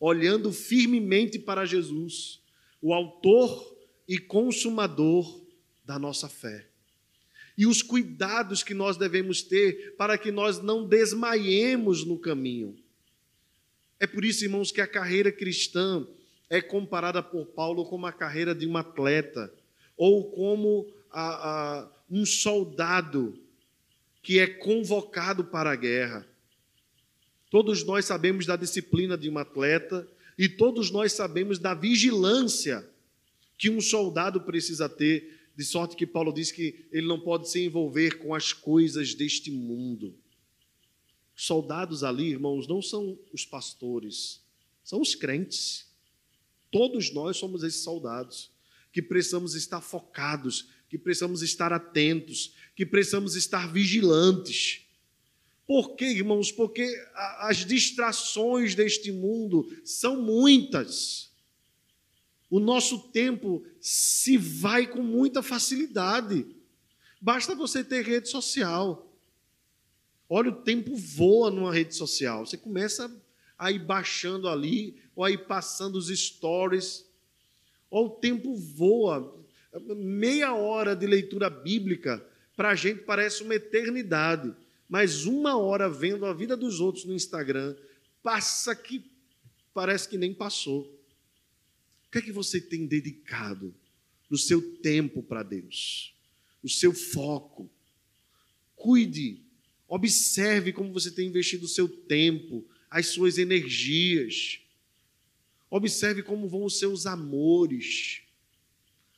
olhando 0.00 0.50
firmemente 0.50 1.38
para 1.38 1.66
Jesus, 1.66 2.40
o 2.80 2.92
autor 2.92 3.76
e 4.08 4.18
consumador 4.18 5.43
da 5.84 5.98
nossa 5.98 6.28
fé 6.28 6.66
e 7.56 7.66
os 7.66 7.82
cuidados 7.82 8.62
que 8.62 8.74
nós 8.74 8.96
devemos 8.96 9.42
ter 9.42 9.94
para 9.96 10.18
que 10.18 10.30
nós 10.30 10.60
não 10.60 10.86
desmaiemos 10.86 12.04
no 12.04 12.18
caminho. 12.18 12.76
É 13.98 14.06
por 14.06 14.24
isso, 14.24 14.44
irmãos, 14.44 14.72
que 14.72 14.80
a 14.80 14.86
carreira 14.86 15.30
cristã 15.30 16.06
é 16.50 16.60
comparada 16.60 17.22
por 17.22 17.46
Paulo 17.46 17.84
como 17.84 18.06
a 18.06 18.12
carreira 18.12 18.54
de 18.54 18.66
um 18.66 18.76
atleta 18.76 19.52
ou 19.96 20.30
como 20.30 20.92
a, 21.10 21.50
a, 21.50 21.88
um 22.10 22.26
soldado 22.26 23.38
que 24.20 24.38
é 24.38 24.46
convocado 24.46 25.44
para 25.44 25.70
a 25.70 25.76
guerra. 25.76 26.26
Todos 27.50 27.84
nós 27.84 28.04
sabemos 28.04 28.46
da 28.46 28.56
disciplina 28.56 29.16
de 29.16 29.30
um 29.30 29.38
atleta 29.38 30.06
e 30.36 30.48
todos 30.48 30.90
nós 30.90 31.12
sabemos 31.12 31.60
da 31.60 31.72
vigilância 31.72 32.84
que 33.56 33.70
um 33.70 33.80
soldado 33.80 34.40
precisa 34.40 34.88
ter 34.88 35.33
de 35.56 35.64
sorte 35.64 35.96
que 35.96 36.06
Paulo 36.06 36.32
diz 36.32 36.50
que 36.50 36.86
ele 36.90 37.06
não 37.06 37.20
pode 37.20 37.48
se 37.48 37.64
envolver 37.64 38.18
com 38.18 38.34
as 38.34 38.52
coisas 38.52 39.14
deste 39.14 39.50
mundo. 39.50 40.14
Soldados 41.36 42.02
ali, 42.02 42.30
irmãos, 42.30 42.66
não 42.66 42.82
são 42.82 43.18
os 43.32 43.44
pastores, 43.44 44.40
são 44.82 45.00
os 45.00 45.14
crentes. 45.14 45.86
Todos 46.70 47.12
nós 47.12 47.36
somos 47.36 47.62
esses 47.62 47.82
soldados 47.82 48.50
que 48.92 49.02
precisamos 49.02 49.54
estar 49.54 49.80
focados, 49.80 50.68
que 50.88 50.98
precisamos 50.98 51.42
estar 51.42 51.72
atentos, 51.72 52.52
que 52.76 52.86
precisamos 52.86 53.34
estar 53.34 53.72
vigilantes. 53.72 54.82
Por 55.66 55.96
quê, 55.96 56.06
irmãos? 56.06 56.52
Porque 56.52 56.86
as 57.38 57.64
distrações 57.64 58.74
deste 58.74 59.10
mundo 59.10 59.68
são 59.84 60.20
muitas 60.22 61.33
o 62.54 62.60
nosso 62.60 63.08
tempo 63.08 63.66
se 63.80 64.38
vai 64.38 64.86
com 64.86 65.02
muita 65.02 65.42
facilidade. 65.42 66.46
Basta 67.20 67.52
você 67.52 67.82
ter 67.82 68.04
rede 68.04 68.28
social. 68.28 69.12
Olha, 70.28 70.50
o 70.50 70.62
tempo 70.62 70.94
voa 70.94 71.50
numa 71.50 71.74
rede 71.74 71.96
social. 71.96 72.46
Você 72.46 72.56
começa 72.56 73.12
a 73.58 73.72
ir 73.72 73.80
baixando 73.80 74.48
ali, 74.48 75.02
ou 75.16 75.24
a 75.24 75.32
ir 75.32 75.48
passando 75.48 75.96
os 75.96 76.06
stories. 76.16 77.04
Ou 77.90 78.06
o 78.06 78.10
tempo 78.10 78.54
voa. 78.54 79.36
Meia 79.96 80.54
hora 80.54 80.94
de 80.94 81.08
leitura 81.08 81.50
bíblica, 81.50 82.24
para 82.56 82.70
a 82.70 82.76
gente 82.76 83.00
parece 83.00 83.42
uma 83.42 83.56
eternidade. 83.56 84.54
Mas 84.88 85.26
uma 85.26 85.58
hora 85.58 85.90
vendo 85.90 86.24
a 86.24 86.32
vida 86.32 86.56
dos 86.56 86.78
outros 86.78 87.04
no 87.04 87.14
Instagram, 87.14 87.74
passa 88.22 88.76
que 88.76 89.10
parece 89.74 90.08
que 90.08 90.16
nem 90.16 90.32
passou 90.32 90.93
que 92.14 92.18
é 92.18 92.22
que 92.22 92.30
você 92.30 92.60
tem 92.60 92.86
dedicado 92.86 93.74
no 94.30 94.38
seu 94.38 94.62
tempo 94.78 95.20
para 95.20 95.42
Deus? 95.42 96.14
O 96.62 96.68
seu 96.68 96.94
foco. 96.94 97.68
Cuide, 98.76 99.42
observe 99.88 100.72
como 100.72 100.92
você 100.92 101.10
tem 101.10 101.26
investido 101.26 101.64
o 101.64 101.68
seu 101.68 101.88
tempo, 101.88 102.64
as 102.88 103.08
suas 103.08 103.36
energias. 103.36 104.60
Observe 105.68 106.22
como 106.22 106.48
vão 106.48 106.64
os 106.64 106.78
seus 106.78 107.04
amores. 107.04 108.22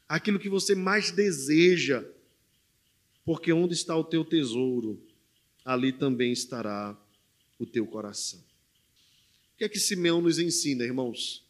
aquilo 0.09 0.39
que 0.39 0.49
você 0.49 0.75
mais 0.75 1.11
deseja, 1.11 2.03
porque 3.27 3.53
onde 3.53 3.75
está 3.75 3.95
o 3.95 4.05
teu 4.05 4.25
tesouro, 4.25 5.05
ali 5.63 5.93
também 5.93 6.33
estará 6.33 6.99
o 7.59 7.67
teu 7.67 7.87
coração. 7.87 8.41
O 9.53 9.59
que 9.59 9.65
é 9.65 9.69
que 9.69 9.79
Simeão 9.79 10.23
nos 10.23 10.39
ensina, 10.39 10.83
irmãos? 10.83 11.46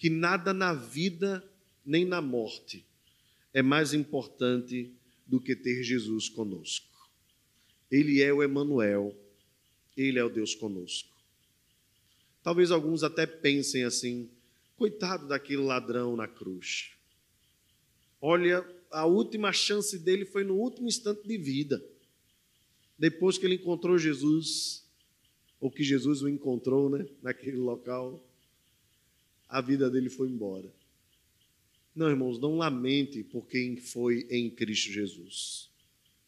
Que 0.00 0.08
nada 0.08 0.54
na 0.54 0.72
vida 0.72 1.46
nem 1.84 2.06
na 2.06 2.22
morte 2.22 2.86
é 3.52 3.60
mais 3.60 3.92
importante 3.92 4.90
do 5.26 5.38
que 5.38 5.54
ter 5.54 5.82
Jesus 5.82 6.26
conosco. 6.26 6.88
Ele 7.90 8.22
é 8.22 8.32
o 8.32 8.42
Emanuel, 8.42 9.14
ele 9.94 10.18
é 10.18 10.24
o 10.24 10.30
Deus 10.30 10.54
conosco. 10.54 11.14
Talvez 12.42 12.70
alguns 12.70 13.02
até 13.02 13.26
pensem 13.26 13.84
assim: 13.84 14.30
coitado 14.74 15.28
daquele 15.28 15.60
ladrão 15.60 16.16
na 16.16 16.26
cruz. 16.26 16.92
Olha, 18.22 18.66
a 18.90 19.04
última 19.04 19.52
chance 19.52 19.98
dele 19.98 20.24
foi 20.24 20.44
no 20.44 20.54
último 20.54 20.88
instante 20.88 21.28
de 21.28 21.36
vida. 21.36 21.84
Depois 22.98 23.36
que 23.36 23.44
ele 23.44 23.56
encontrou 23.56 23.98
Jesus, 23.98 24.82
ou 25.60 25.70
que 25.70 25.84
Jesus 25.84 26.22
o 26.22 26.28
encontrou, 26.30 26.88
né, 26.88 27.06
naquele 27.20 27.58
local, 27.58 28.26
a 29.50 29.60
vida 29.60 29.90
dele 29.90 30.08
foi 30.08 30.28
embora. 30.28 30.72
Não, 31.94 32.08
irmãos, 32.08 32.38
não 32.38 32.56
lamente 32.56 33.24
por 33.24 33.46
quem 33.48 33.76
foi 33.76 34.26
em 34.30 34.48
Cristo 34.48 34.92
Jesus. 34.92 35.68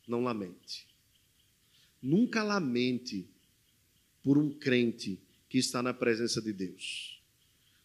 Não 0.07 0.25
lamente. 0.25 0.89
Nunca 2.03 2.43
lamente 2.43 3.29
por 4.25 4.37
um 4.37 4.51
crente 4.51 5.21
que 5.49 5.59
está 5.59 5.83
na 5.83 5.95
presença 5.95 6.43
de 6.43 6.53
Deus, 6.53 7.23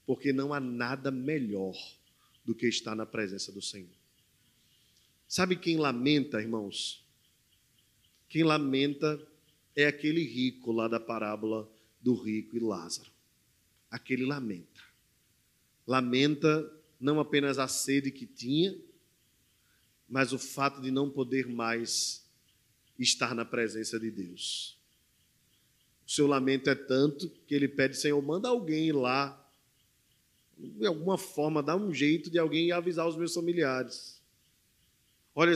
porque 0.06 0.34
não 0.34 0.54
há 0.54 0.60
nada 0.60 1.12
melhor 1.12 1.76
do 2.44 2.56
que 2.56 2.68
estar 2.68 2.96
na 2.96 3.06
presença 3.06 3.52
do 3.52 3.62
Senhor. 3.62 3.96
Sabe 5.28 5.56
quem 5.56 5.78
lamenta, 5.78 6.42
irmãos? 6.42 7.06
Quem 8.30 8.44
lamenta 8.44 9.22
é 9.76 9.86
aquele 9.86 10.24
rico 10.24 10.72
lá 10.72 10.88
da 10.88 11.00
parábola 11.00 11.70
do 12.02 12.16
rico 12.16 12.56
e 12.56 12.60
Lázaro. 12.60 13.12
Aquele 13.92 14.26
lamenta. 14.26 14.87
Lamenta 15.88 16.70
não 17.00 17.20
apenas 17.20 17.58
a 17.58 17.68
sede 17.68 18.12
que 18.12 18.26
tinha, 18.26 18.76
mas 20.10 20.34
o 20.34 20.40
fato 20.40 20.82
de 20.82 20.92
não 20.92 21.10
poder 21.10 21.48
mais 21.48 22.26
estar 23.00 23.34
na 23.34 23.46
presença 23.46 24.00
de 24.00 24.12
Deus. 24.12 24.78
O 26.06 26.12
seu 26.12 26.28
lamento 26.28 26.70
é 26.70 26.76
tanto 26.76 27.30
que 27.48 27.54
ele 27.54 27.68
pede, 27.68 27.98
Senhor, 27.98 28.22
manda 28.22 28.48
alguém 28.48 28.92
lá, 28.92 29.46
de 30.58 30.86
alguma 30.86 31.18
forma, 31.18 31.62
dá 31.62 31.76
um 31.76 31.94
jeito 31.94 32.30
de 32.30 32.40
alguém 32.40 32.72
avisar 32.72 33.08
os 33.08 33.16
meus 33.16 33.34
familiares. 33.34 34.20
Olha, 35.36 35.56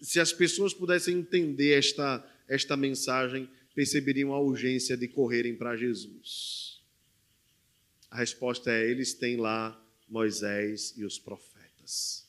se 0.00 0.18
as 0.18 0.32
pessoas 0.32 0.74
pudessem 0.74 1.18
entender 1.18 1.78
esta, 1.78 2.26
esta 2.48 2.76
mensagem, 2.76 3.48
perceberiam 3.74 4.32
a 4.32 4.40
urgência 4.40 4.96
de 4.96 5.06
correrem 5.06 5.54
para 5.54 5.76
Jesus. 5.76 6.77
A 8.10 8.16
resposta 8.16 8.70
é: 8.70 8.90
eles 8.90 9.14
têm 9.14 9.36
lá 9.36 9.80
Moisés 10.08 10.94
e 10.96 11.04
os 11.04 11.18
profetas. 11.18 12.26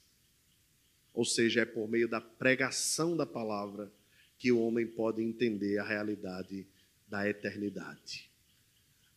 Ou 1.14 1.26
seja, 1.26 1.62
é 1.62 1.66
por 1.66 1.90
meio 1.90 2.08
da 2.08 2.22
pregação 2.22 3.16
da 3.16 3.26
palavra 3.26 3.92
que 4.38 4.52
o 4.52 4.60
homem 4.62 4.88
pode 4.88 5.22
entender 5.22 5.78
a 5.78 5.84
realidade 5.84 6.66
da 7.08 7.28
eternidade. 7.28 8.30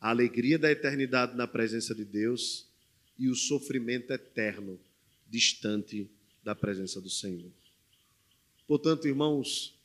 A 0.01 0.11
alegria 0.11 0.59
da 0.59 0.71
eternidade 0.71 1.37
na 1.37 1.47
presença 1.47 1.95
de 1.95 2.05
Deus 2.05 2.67
e 3.19 3.29
o 3.29 3.35
sofrimento 3.35 4.13
eterno 4.13 4.81
distante 5.29 6.11
da 6.43 6.55
presença 6.55 7.01
do 7.01 7.09
Senhor. 7.09 7.53
Portanto, 8.67 9.07
irmãos, 9.07 9.79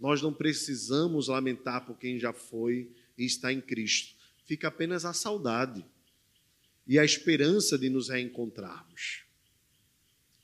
nós 0.00 0.22
não 0.22 0.32
precisamos 0.32 1.28
lamentar 1.28 1.84
por 1.84 1.98
quem 1.98 2.18
já 2.18 2.32
foi 2.32 2.90
e 3.16 3.24
está 3.24 3.52
em 3.52 3.60
Cristo. 3.60 4.14
Fica 4.46 4.68
apenas 4.68 5.04
a 5.04 5.12
saudade 5.12 5.84
e 6.86 6.98
a 6.98 7.04
esperança 7.04 7.78
de 7.78 7.88
nos 7.88 8.08
reencontrarmos. 8.08 9.24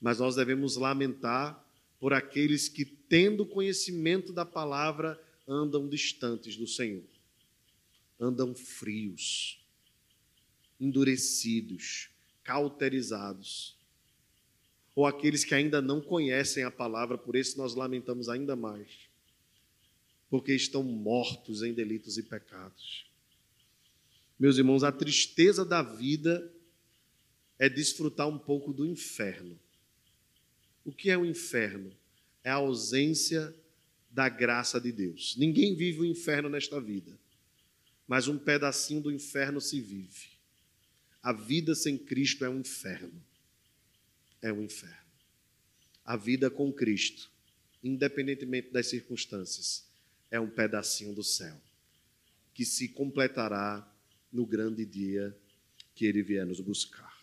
Mas 0.00 0.18
nós 0.18 0.36
devemos 0.36 0.76
lamentar 0.76 1.64
por 1.98 2.12
aqueles 2.12 2.68
que, 2.68 2.84
tendo 2.84 3.44
conhecimento 3.44 4.32
da 4.32 4.44
palavra, 4.44 5.20
andam 5.46 5.88
distantes 5.88 6.56
do 6.56 6.66
Senhor, 6.66 7.08
andam 8.20 8.54
frios, 8.54 9.64
endurecidos, 10.80 12.10
cauterizados. 12.44 13.76
Ou 14.94 15.06
aqueles 15.06 15.44
que 15.44 15.54
ainda 15.54 15.80
não 15.80 16.00
conhecem 16.00 16.64
a 16.64 16.70
palavra, 16.70 17.16
por 17.16 17.34
isso 17.34 17.56
nós 17.58 17.74
lamentamos 17.74 18.28
ainda 18.28 18.54
mais, 18.54 18.88
porque 20.28 20.54
estão 20.54 20.82
mortos 20.82 21.62
em 21.62 21.72
delitos 21.72 22.18
e 22.18 22.22
pecados. 22.22 23.07
Meus 24.38 24.56
irmãos, 24.56 24.84
a 24.84 24.92
tristeza 24.92 25.64
da 25.64 25.82
vida 25.82 26.52
é 27.58 27.68
desfrutar 27.68 28.28
um 28.28 28.38
pouco 28.38 28.72
do 28.72 28.86
inferno. 28.86 29.58
O 30.84 30.92
que 30.92 31.10
é 31.10 31.18
o 31.18 31.24
inferno? 31.24 31.92
É 32.44 32.50
a 32.50 32.54
ausência 32.54 33.54
da 34.10 34.28
graça 34.28 34.80
de 34.80 34.92
Deus. 34.92 35.36
Ninguém 35.36 35.74
vive 35.74 36.00
o 36.00 36.04
inferno 36.04 36.48
nesta 36.48 36.80
vida, 36.80 37.18
mas 38.06 38.28
um 38.28 38.38
pedacinho 38.38 39.02
do 39.02 39.10
inferno 39.10 39.60
se 39.60 39.80
vive. 39.80 40.28
A 41.20 41.32
vida 41.32 41.74
sem 41.74 41.98
Cristo 41.98 42.44
é 42.44 42.48
um 42.48 42.60
inferno. 42.60 43.22
É 44.40 44.52
um 44.52 44.62
inferno. 44.62 44.96
A 46.04 46.16
vida 46.16 46.48
com 46.48 46.72
Cristo, 46.72 47.30
independentemente 47.82 48.70
das 48.70 48.86
circunstâncias, 48.86 49.84
é 50.30 50.38
um 50.38 50.48
pedacinho 50.48 51.14
do 51.14 51.24
céu 51.24 51.60
que 52.54 52.64
se 52.64 52.88
completará 52.88 53.86
no 54.32 54.46
grande 54.46 54.84
dia 54.84 55.36
que 55.94 56.06
ele 56.06 56.22
vier 56.22 56.46
nos 56.46 56.60
buscar. 56.60 57.18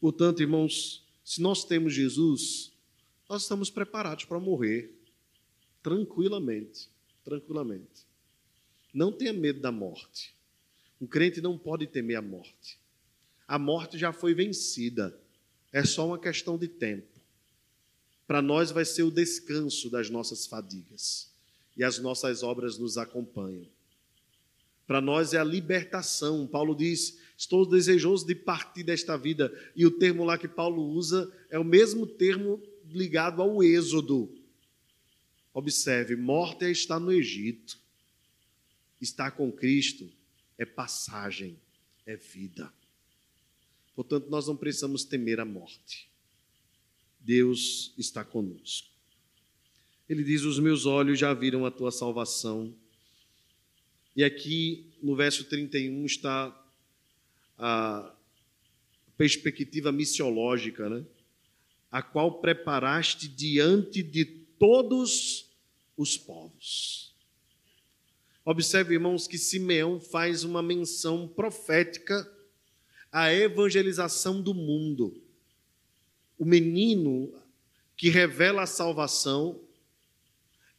Portanto, 0.00 0.40
irmãos, 0.40 1.06
se 1.24 1.40
nós 1.40 1.64
temos 1.64 1.94
Jesus, 1.94 2.72
nós 3.28 3.42
estamos 3.42 3.70
preparados 3.70 4.24
para 4.24 4.40
morrer 4.40 4.92
tranquilamente, 5.82 6.88
tranquilamente. 7.24 8.06
Não 8.92 9.10
tenha 9.10 9.32
medo 9.32 9.60
da 9.60 9.72
morte. 9.72 10.34
Um 11.00 11.06
crente 11.06 11.40
não 11.40 11.56
pode 11.58 11.86
temer 11.86 12.16
a 12.16 12.22
morte. 12.22 12.78
A 13.46 13.58
morte 13.58 13.98
já 13.98 14.12
foi 14.12 14.34
vencida. 14.34 15.18
É 15.72 15.84
só 15.84 16.06
uma 16.06 16.18
questão 16.18 16.58
de 16.58 16.68
tempo. 16.68 17.08
Para 18.26 18.42
nós 18.42 18.70
vai 18.70 18.84
ser 18.84 19.02
o 19.02 19.10
descanso 19.10 19.90
das 19.90 20.10
nossas 20.10 20.46
fadigas. 20.46 21.30
E 21.76 21.82
as 21.82 21.98
nossas 21.98 22.42
obras 22.42 22.78
nos 22.78 22.98
acompanham. 22.98 23.66
Para 24.92 25.00
nós 25.00 25.32
é 25.32 25.38
a 25.38 25.44
libertação. 25.44 26.46
Paulo 26.46 26.74
diz: 26.74 27.18
Estou 27.34 27.64
desejoso 27.64 28.26
de 28.26 28.34
partir 28.34 28.82
desta 28.82 29.16
vida. 29.16 29.50
E 29.74 29.86
o 29.86 29.90
termo 29.90 30.22
lá 30.22 30.36
que 30.36 30.46
Paulo 30.46 30.82
usa 30.82 31.32
é 31.48 31.58
o 31.58 31.64
mesmo 31.64 32.06
termo 32.06 32.62
ligado 32.90 33.40
ao 33.40 33.64
êxodo. 33.64 34.30
Observe: 35.54 36.14
morte 36.14 36.66
é 36.66 36.70
estar 36.70 37.00
no 37.00 37.10
Egito. 37.10 37.78
Estar 39.00 39.30
com 39.30 39.50
Cristo 39.50 40.12
é 40.58 40.66
passagem, 40.66 41.58
é 42.04 42.14
vida. 42.14 42.70
Portanto, 43.96 44.28
nós 44.28 44.46
não 44.46 44.58
precisamos 44.58 45.04
temer 45.04 45.40
a 45.40 45.46
morte. 45.46 46.06
Deus 47.18 47.94
está 47.96 48.22
conosco. 48.22 48.90
Ele 50.06 50.22
diz: 50.22 50.42
Os 50.42 50.58
meus 50.58 50.84
olhos 50.84 51.18
já 51.18 51.32
viram 51.32 51.64
a 51.64 51.70
tua 51.70 51.90
salvação 51.90 52.76
e 54.14 54.22
aqui 54.22 54.92
no 55.02 55.16
verso 55.16 55.44
31 55.44 56.04
está 56.04 56.58
a 57.58 58.14
perspectiva 59.16 59.90
missiológica, 59.90 60.88
né? 60.88 61.04
a 61.90 62.02
qual 62.02 62.40
preparaste 62.40 63.28
diante 63.28 64.02
de 64.02 64.24
todos 64.24 65.50
os 65.96 66.16
povos. 66.16 67.14
Observe, 68.44 68.94
irmãos, 68.94 69.28
que 69.28 69.38
Simeão 69.38 70.00
faz 70.00 70.42
uma 70.42 70.62
menção 70.62 71.28
profética 71.28 72.28
à 73.10 73.32
evangelização 73.32 74.42
do 74.42 74.52
mundo. 74.52 75.22
O 76.38 76.44
menino 76.44 77.32
que 77.96 78.08
revela 78.08 78.62
a 78.62 78.66
salvação 78.66 79.61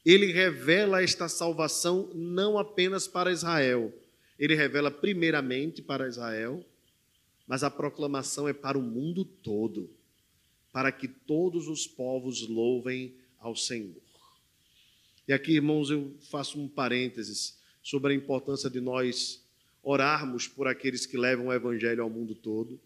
ele 0.06 0.32
revela 0.32 1.02
esta 1.02 1.30
salvação 1.30 2.10
não 2.14 2.58
apenas 2.58 3.08
para 3.08 3.32
Israel, 3.32 3.94
ele 4.38 4.56
revela 4.56 4.92
primeiramente 4.92 5.82
para 5.82 6.08
Israel, 6.08 6.66
mas 7.48 7.64
a 7.64 7.70
proclamação 7.70 8.48
é 8.48 8.54
para 8.54 8.78
o 8.78 8.82
mundo 8.82 9.24
todo, 9.24 9.90
para 10.72 10.92
que 10.92 11.08
todos 11.08 11.68
os 11.68 11.88
povos 11.88 12.48
louvem 12.48 13.14
ao 13.40 13.56
Senhor. 13.56 14.02
E 15.28 15.32
aqui, 15.32 15.54
irmãos, 15.54 15.90
eu 15.90 16.14
faço 16.30 16.60
um 16.60 16.68
parênteses 16.68 17.58
sobre 17.82 18.14
a 18.14 18.16
importância 18.16 18.70
de 18.70 18.82
nós 18.82 19.42
orarmos 19.82 20.48
por 20.48 20.68
aqueles 20.68 21.06
que 21.06 21.18
levam 21.18 21.48
o 21.48 21.54
evangelho 21.54 22.04
ao 22.04 22.10
mundo 22.10 22.34
todo, 22.34 22.80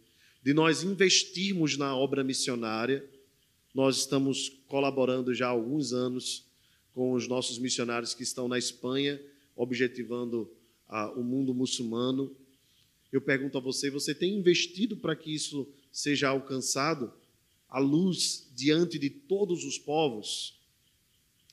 de 0.43 0.53
nós 0.53 0.83
investirmos 0.83 1.77
na 1.77 1.95
obra 1.95 2.23
missionária. 2.23 3.07
Nós 3.73 3.97
estamos 3.97 4.49
colaborando 4.67 5.33
já 5.33 5.47
há 5.47 5.49
alguns 5.49 5.93
anos 5.93 6.46
com 6.97 7.13
os 7.13 7.27
nossos 7.27 7.59
missionários 7.59 8.15
que 8.15 8.23
estão 8.23 8.47
na 8.47 8.57
Espanha, 8.57 9.21
objetivando 9.55 10.51
ah, 10.89 11.11
o 11.11 11.21
mundo 11.21 11.53
muçulmano. 11.53 12.35
Eu 13.11 13.21
pergunto 13.21 13.55
a 13.55 13.61
você: 13.61 13.91
você 13.91 14.15
tem 14.15 14.33
investido 14.33 14.97
para 14.97 15.15
que 15.15 15.31
isso 15.31 15.71
seja 15.91 16.29
alcançado? 16.29 17.13
A 17.69 17.77
luz 17.77 18.47
diante 18.55 18.97
de 18.97 19.11
todos 19.11 19.63
os 19.63 19.77
povos? 19.77 20.59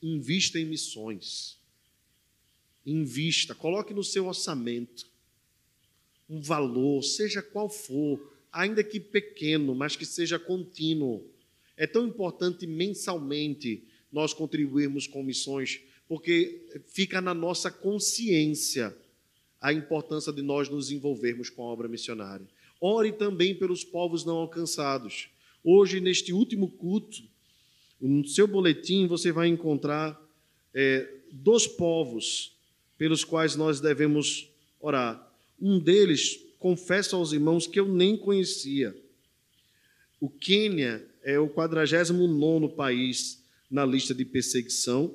Invista 0.02 0.58
em 0.58 0.64
missões. 0.64 1.58
Invista, 2.86 3.54
coloque 3.54 3.92
no 3.92 4.02
seu 4.02 4.26
orçamento 4.26 5.06
um 6.26 6.40
valor, 6.40 7.02
seja 7.02 7.42
qual 7.42 7.68
for, 7.68 8.32
ainda 8.50 8.82
que 8.82 8.98
pequeno, 8.98 9.74
mas 9.74 9.94
que 9.94 10.06
seja 10.06 10.38
contínuo. 10.38 11.22
É 11.76 11.86
tão 11.86 12.06
importante 12.06 12.66
mensalmente 12.66 13.84
nós 14.14 14.32
contribuirmos 14.32 15.08
com 15.08 15.24
missões, 15.24 15.80
porque 16.08 16.68
fica 16.86 17.20
na 17.20 17.34
nossa 17.34 17.68
consciência 17.68 18.96
a 19.60 19.72
importância 19.72 20.32
de 20.32 20.40
nós 20.40 20.68
nos 20.68 20.92
envolvermos 20.92 21.50
com 21.50 21.62
a 21.62 21.66
obra 21.66 21.88
missionária. 21.88 22.46
Ore 22.80 23.10
também 23.10 23.56
pelos 23.56 23.82
povos 23.82 24.24
não 24.24 24.36
alcançados. 24.36 25.28
Hoje, 25.64 25.98
neste 26.00 26.32
último 26.32 26.68
culto, 26.68 27.24
no 28.00 28.24
seu 28.24 28.46
boletim 28.46 29.08
você 29.08 29.32
vai 29.32 29.48
encontrar 29.48 30.20
é, 30.72 31.10
dois 31.32 31.66
povos 31.66 32.56
pelos 32.96 33.24
quais 33.24 33.56
nós 33.56 33.80
devemos 33.80 34.48
orar. 34.78 35.28
Um 35.60 35.80
deles, 35.80 36.38
confesso 36.60 37.16
aos 37.16 37.32
irmãos 37.32 37.66
que 37.66 37.80
eu 37.80 37.88
nem 37.88 38.16
conhecia. 38.16 38.94
O 40.20 40.28
Quênia 40.28 41.04
é 41.22 41.36
o 41.38 41.48
49 41.48 42.68
país 42.76 43.43
na 43.74 43.84
lista 43.84 44.14
de 44.14 44.24
perseguição. 44.24 45.12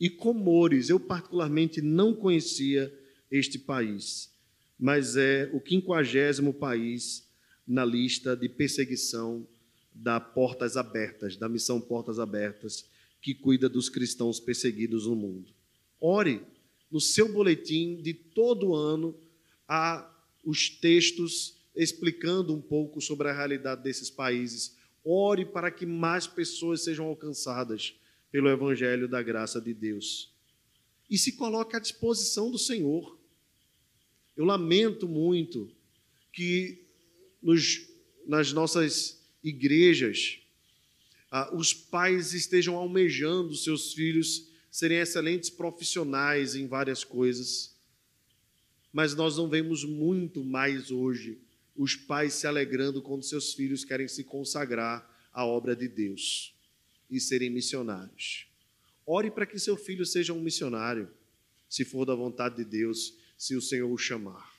E 0.00 0.08
Comores, 0.08 0.88
eu 0.88 0.98
particularmente 0.98 1.82
não 1.82 2.14
conhecia 2.14 2.90
este 3.30 3.58
país, 3.58 4.32
mas 4.78 5.18
é 5.18 5.50
o 5.52 5.60
50 5.60 6.50
país 6.54 7.28
na 7.66 7.84
lista 7.84 8.34
de 8.34 8.48
perseguição 8.48 9.46
da 9.94 10.18
Portas 10.18 10.78
Abertas, 10.78 11.36
da 11.36 11.46
missão 11.46 11.78
Portas 11.78 12.18
Abertas, 12.18 12.88
que 13.20 13.34
cuida 13.34 13.68
dos 13.68 13.90
cristãos 13.90 14.40
perseguidos 14.40 15.06
no 15.06 15.14
mundo. 15.14 15.52
Ore 16.00 16.40
no 16.90 17.00
seu 17.02 17.30
boletim 17.30 18.00
de 18.00 18.14
todo 18.14 18.74
ano 18.74 19.14
há 19.68 20.10
os 20.42 20.70
textos 20.70 21.58
explicando 21.76 22.54
um 22.54 22.62
pouco 22.62 22.98
sobre 22.98 23.28
a 23.28 23.32
realidade 23.34 23.82
desses 23.82 24.08
países. 24.08 24.74
Ore 25.04 25.44
para 25.44 25.70
que 25.70 25.84
mais 25.84 26.26
pessoas 26.26 26.82
sejam 26.82 27.06
alcançadas 27.06 27.94
pelo 28.30 28.48
evangelho 28.48 29.06
da 29.06 29.22
graça 29.22 29.60
de 29.60 29.74
Deus. 29.74 30.32
E 31.10 31.18
se 31.18 31.32
coloque 31.32 31.76
à 31.76 31.78
disposição 31.78 32.50
do 32.50 32.58
Senhor. 32.58 33.18
Eu 34.36 34.44
lamento 34.44 35.06
muito 35.06 35.70
que 36.32 36.86
nos, 37.42 37.86
nas 38.26 38.52
nossas 38.52 39.22
igrejas 39.42 40.40
ah, 41.30 41.54
os 41.54 41.74
pais 41.74 42.32
estejam 42.32 42.76
almejando 42.76 43.54
seus 43.54 43.92
filhos 43.92 44.48
serem 44.70 44.98
excelentes 44.98 45.50
profissionais 45.50 46.54
em 46.54 46.66
várias 46.66 47.04
coisas 47.04 47.74
mas 48.94 49.12
nós 49.12 49.36
não 49.36 49.48
vemos 49.48 49.84
muito 49.84 50.44
mais 50.44 50.92
hoje 50.92 51.40
os 51.76 51.96
pais 51.96 52.34
se 52.34 52.46
alegrando 52.46 53.02
quando 53.02 53.24
seus 53.24 53.54
filhos 53.54 53.84
querem 53.84 54.08
se 54.08 54.24
consagrar 54.24 55.08
à 55.32 55.44
obra 55.44 55.74
de 55.74 55.88
Deus 55.88 56.54
e 57.10 57.20
serem 57.20 57.50
missionários. 57.50 58.46
Ore 59.06 59.30
para 59.30 59.46
que 59.46 59.58
seu 59.58 59.76
filho 59.76 60.06
seja 60.06 60.32
um 60.32 60.40
missionário, 60.40 61.10
se 61.68 61.84
for 61.84 62.04
da 62.04 62.14
vontade 62.14 62.56
de 62.56 62.64
Deus, 62.64 63.14
se 63.36 63.54
o 63.54 63.60
Senhor 63.60 63.90
o 63.90 63.98
chamar. 63.98 64.52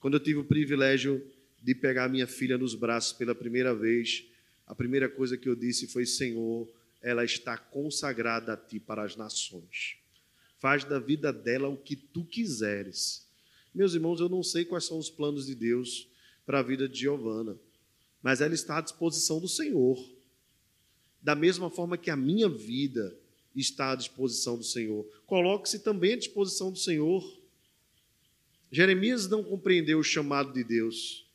Quando 0.00 0.14
eu 0.14 0.20
tive 0.20 0.40
o 0.40 0.44
privilégio 0.44 1.24
de 1.62 1.74
pegar 1.74 2.08
minha 2.08 2.26
filha 2.26 2.58
nos 2.58 2.74
braços 2.74 3.12
pela 3.12 3.34
primeira 3.34 3.74
vez, 3.74 4.24
a 4.66 4.74
primeira 4.74 5.08
coisa 5.08 5.36
que 5.36 5.48
eu 5.48 5.54
disse 5.54 5.86
foi: 5.86 6.04
Senhor, 6.04 6.68
ela 7.00 7.24
está 7.24 7.56
consagrada 7.56 8.54
a 8.54 8.56
ti 8.56 8.80
para 8.80 9.04
as 9.04 9.16
nações 9.16 10.02
faz 10.62 10.84
da 10.84 11.00
vida 11.00 11.32
dela 11.32 11.68
o 11.68 11.76
que 11.76 11.96
tu 11.96 12.24
quiseres. 12.24 13.28
Meus 13.74 13.94
irmãos, 13.94 14.20
eu 14.20 14.28
não 14.28 14.42
sei 14.42 14.64
quais 14.64 14.84
são 14.84 14.98
os 14.98 15.08
planos 15.08 15.46
de 15.46 15.54
Deus 15.54 16.08
para 16.44 16.58
a 16.58 16.62
vida 16.62 16.88
de 16.88 16.98
Giovana, 16.98 17.56
mas 18.22 18.40
ela 18.40 18.54
está 18.54 18.78
à 18.78 18.80
disposição 18.80 19.40
do 19.40 19.48
Senhor. 19.48 19.98
Da 21.22 21.34
mesma 21.34 21.70
forma 21.70 21.96
que 21.96 22.10
a 22.10 22.16
minha 22.16 22.48
vida 22.48 23.16
está 23.54 23.92
à 23.92 23.94
disposição 23.94 24.56
do 24.56 24.64
Senhor, 24.64 25.06
coloque-se 25.26 25.78
também 25.78 26.14
à 26.14 26.16
disposição 26.16 26.70
do 26.70 26.78
Senhor. 26.78 27.40
Jeremias 28.70 29.28
não 29.28 29.42
compreendeu 29.42 29.98
o 29.98 30.04
chamado 30.04 30.52
de 30.52 30.64
Deus. 30.64 31.26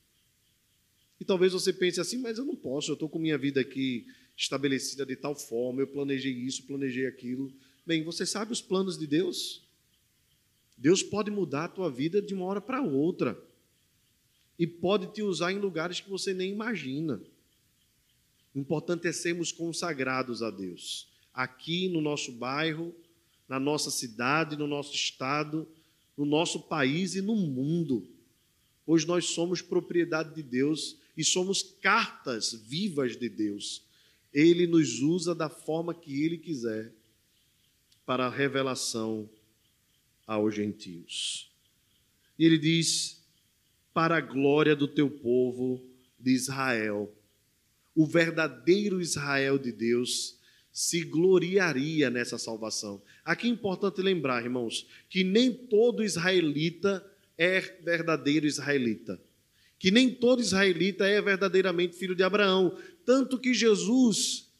E 1.19 1.25
talvez 1.25 1.53
você 1.53 1.73
pense 1.73 1.99
assim, 1.99 2.17
mas 2.17 2.37
eu 2.37 2.45
não 2.45 2.55
posso, 2.55 2.91
eu 2.91 2.93
estou 2.93 3.09
com 3.09 3.17
minha 3.17 3.37
vida 3.37 3.61
aqui 3.61 4.05
estabelecida 4.35 5.03
de 5.05 5.15
tal 5.15 5.35
forma, 5.35 5.81
eu 5.81 5.87
planejei 5.87 6.31
isso, 6.31 6.63
planejei 6.63 7.07
aquilo. 7.07 7.51
Bem, 7.85 8.03
você 8.03 8.25
sabe 8.25 8.51
os 8.51 8.61
planos 8.61 8.97
de 8.97 9.07
Deus? 9.07 9.66
Deus 10.77 11.01
pode 11.01 11.31
mudar 11.31 11.65
a 11.65 11.69
tua 11.69 11.89
vida 11.89 12.21
de 12.21 12.35
uma 12.35 12.45
hora 12.45 12.61
para 12.61 12.81
outra. 12.81 13.37
E 14.59 14.67
pode 14.67 15.07
te 15.07 15.23
usar 15.23 15.51
em 15.51 15.59
lugares 15.59 15.99
que 15.99 16.09
você 16.09 16.33
nem 16.33 16.51
imagina. 16.51 17.19
O 18.53 18.59
importante 18.59 19.07
é 19.07 19.11
sermos 19.11 19.51
consagrados 19.51 20.43
a 20.43 20.51
Deus. 20.51 21.07
Aqui 21.33 21.89
no 21.89 22.01
nosso 22.01 22.31
bairro, 22.31 22.93
na 23.47 23.59
nossa 23.59 23.89
cidade, 23.89 24.55
no 24.55 24.67
nosso 24.67 24.93
estado, 24.93 25.67
no 26.15 26.25
nosso 26.25 26.61
país 26.61 27.15
e 27.15 27.21
no 27.21 27.35
mundo. 27.35 28.07
Hoje 28.85 29.05
nós 29.07 29.25
somos 29.25 29.61
propriedade 29.61 30.33
de 30.33 30.43
Deus 30.43 30.97
e 31.15 31.23
somos 31.23 31.61
cartas 31.81 32.53
vivas 32.53 33.17
de 33.17 33.29
Deus. 33.29 33.83
Ele 34.33 34.67
nos 34.67 35.01
usa 35.01 35.33
da 35.33 35.49
forma 35.49 35.93
que 35.93 36.23
Ele 36.23 36.37
quiser 36.37 36.91
para 38.05 38.27
a 38.27 38.29
revelação 38.29 39.29
aos 40.27 40.53
gentios. 40.53 41.49
E 42.37 42.45
ele 42.45 42.59
diz: 42.59 43.25
para 43.93 44.17
a 44.17 44.21
glória 44.21 44.75
do 44.75 44.87
teu 44.87 45.09
povo 45.09 45.83
de 46.19 46.31
Israel. 46.31 47.11
O 47.95 48.05
verdadeiro 48.05 49.01
Israel 49.01 49.57
de 49.57 49.71
Deus 49.71 50.37
se 50.71 51.03
gloriaria 51.03 52.07
nessa 52.11 52.37
salvação. 52.37 53.01
Aqui 53.25 53.47
é 53.47 53.49
importante 53.49 53.99
lembrar, 53.99 54.43
irmãos, 54.43 54.85
que 55.09 55.23
nem 55.23 55.51
todo 55.51 56.03
israelita 56.03 57.03
é 57.35 57.59
verdadeiro 57.59 58.45
israelita. 58.45 59.19
Que 59.79 59.89
nem 59.89 60.13
todo 60.13 60.43
israelita 60.43 61.07
é 61.07 61.19
verdadeiramente 61.19 61.95
filho 61.95 62.13
de 62.13 62.21
Abraão. 62.21 62.77
Tanto 63.03 63.39
que 63.39 63.53
Jesus 63.53 64.51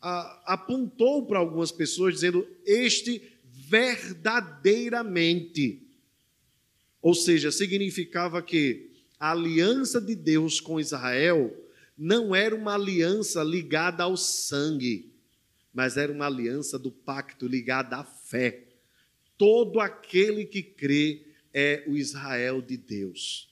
apontou 0.00 1.26
para 1.26 1.40
algumas 1.40 1.72
pessoas, 1.72 2.14
dizendo: 2.14 2.46
Este 2.64 3.35
verdadeiramente. 3.68 5.82
Ou 7.02 7.14
seja, 7.14 7.50
significava 7.50 8.40
que 8.42 8.90
a 9.18 9.32
aliança 9.32 10.00
de 10.00 10.14
Deus 10.14 10.60
com 10.60 10.78
Israel 10.78 11.52
não 11.96 12.34
era 12.34 12.54
uma 12.54 12.74
aliança 12.74 13.42
ligada 13.42 14.02
ao 14.02 14.14
sangue, 14.16 15.10
mas 15.72 15.96
era 15.96 16.12
uma 16.12 16.26
aliança 16.26 16.78
do 16.78 16.90
pacto 16.90 17.46
ligada 17.46 17.96
à 17.96 18.04
fé. 18.04 18.64
Todo 19.38 19.80
aquele 19.80 20.44
que 20.44 20.62
crê 20.62 21.22
é 21.52 21.84
o 21.86 21.96
Israel 21.96 22.60
de 22.60 22.76
Deus. 22.76 23.48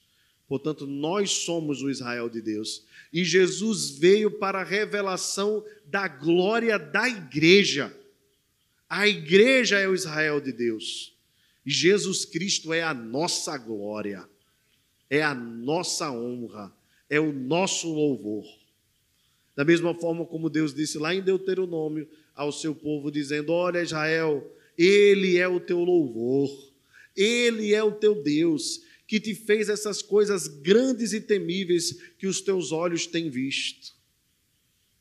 Portanto, 0.47 0.87
nós 0.87 1.31
somos 1.31 1.83
o 1.83 1.91
Israel 1.91 2.29
de 2.29 2.43
Deus. 2.43 2.85
E 3.13 3.25
Jesus 3.25 3.91
veio 3.91 4.31
para 4.31 4.61
a 4.61 4.65
revelação 4.65 5.65
da 5.87 6.07
glória 6.07 6.79
da 6.79 7.09
igreja. 7.09 7.95
A 8.95 9.09
igreja 9.09 9.81
é 9.81 9.89
o 9.89 9.95
Israel 9.95 10.41
de 10.41 10.53
Deus. 10.53 11.13
E 11.67 11.71
Jesus 11.73 12.25
Cristo 12.25 12.73
é 12.73 12.81
a 12.81 12.95
nossa 12.95 13.59
glória, 13.59 14.25
é 15.11 15.21
a 15.21 15.35
nossa 15.35 16.13
honra, 16.13 16.73
é 17.11 17.19
o 17.19 17.33
nosso 17.33 17.93
louvor. 17.93 18.45
Da 19.57 19.65
mesma 19.65 19.97
forma 19.97 20.25
como 20.25 20.49
Deus 20.49 20.73
disse 20.73 20.97
lá 20.97 21.13
em 21.13 21.21
Deuteronômio 21.21 22.09
ao 22.37 22.53
seu 22.53 22.73
povo, 22.73 23.11
dizendo: 23.11 23.51
Olha, 23.51 23.83
Israel, 23.83 24.49
Ele 24.79 25.39
é 25.39 25.49
o 25.49 25.59
teu 25.59 25.81
louvor, 25.81 26.49
Ele 27.17 27.75
é 27.75 27.83
o 27.83 27.91
teu 27.91 28.23
Deus, 28.23 28.81
que 29.09 29.19
te 29.19 29.35
fez 29.35 29.69
essas 29.69 30.03
coisas 30.03 30.47
grandes 30.47 31.13
e 31.13 31.21
temíveis 31.21 32.01
que 32.17 32.29
os 32.29 32.41
teus 32.41 32.71
olhos 32.71 33.09
têm 33.09 33.29
visto. 33.29 33.93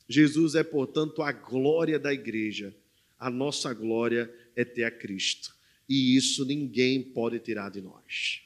Jesus 0.08 0.56
é, 0.56 0.64
portanto, 0.64 1.22
a 1.22 1.30
glória 1.30 1.96
da 1.96 2.12
igreja. 2.12 2.74
A 3.18 3.30
nossa 3.30 3.72
glória 3.72 4.32
é 4.56 4.64
ter 4.64 4.84
a 4.84 4.90
Cristo. 4.90 5.54
E 5.88 6.16
isso 6.16 6.44
ninguém 6.44 7.02
pode 7.02 7.38
tirar 7.38 7.70
de 7.70 7.80
nós. 7.80 8.42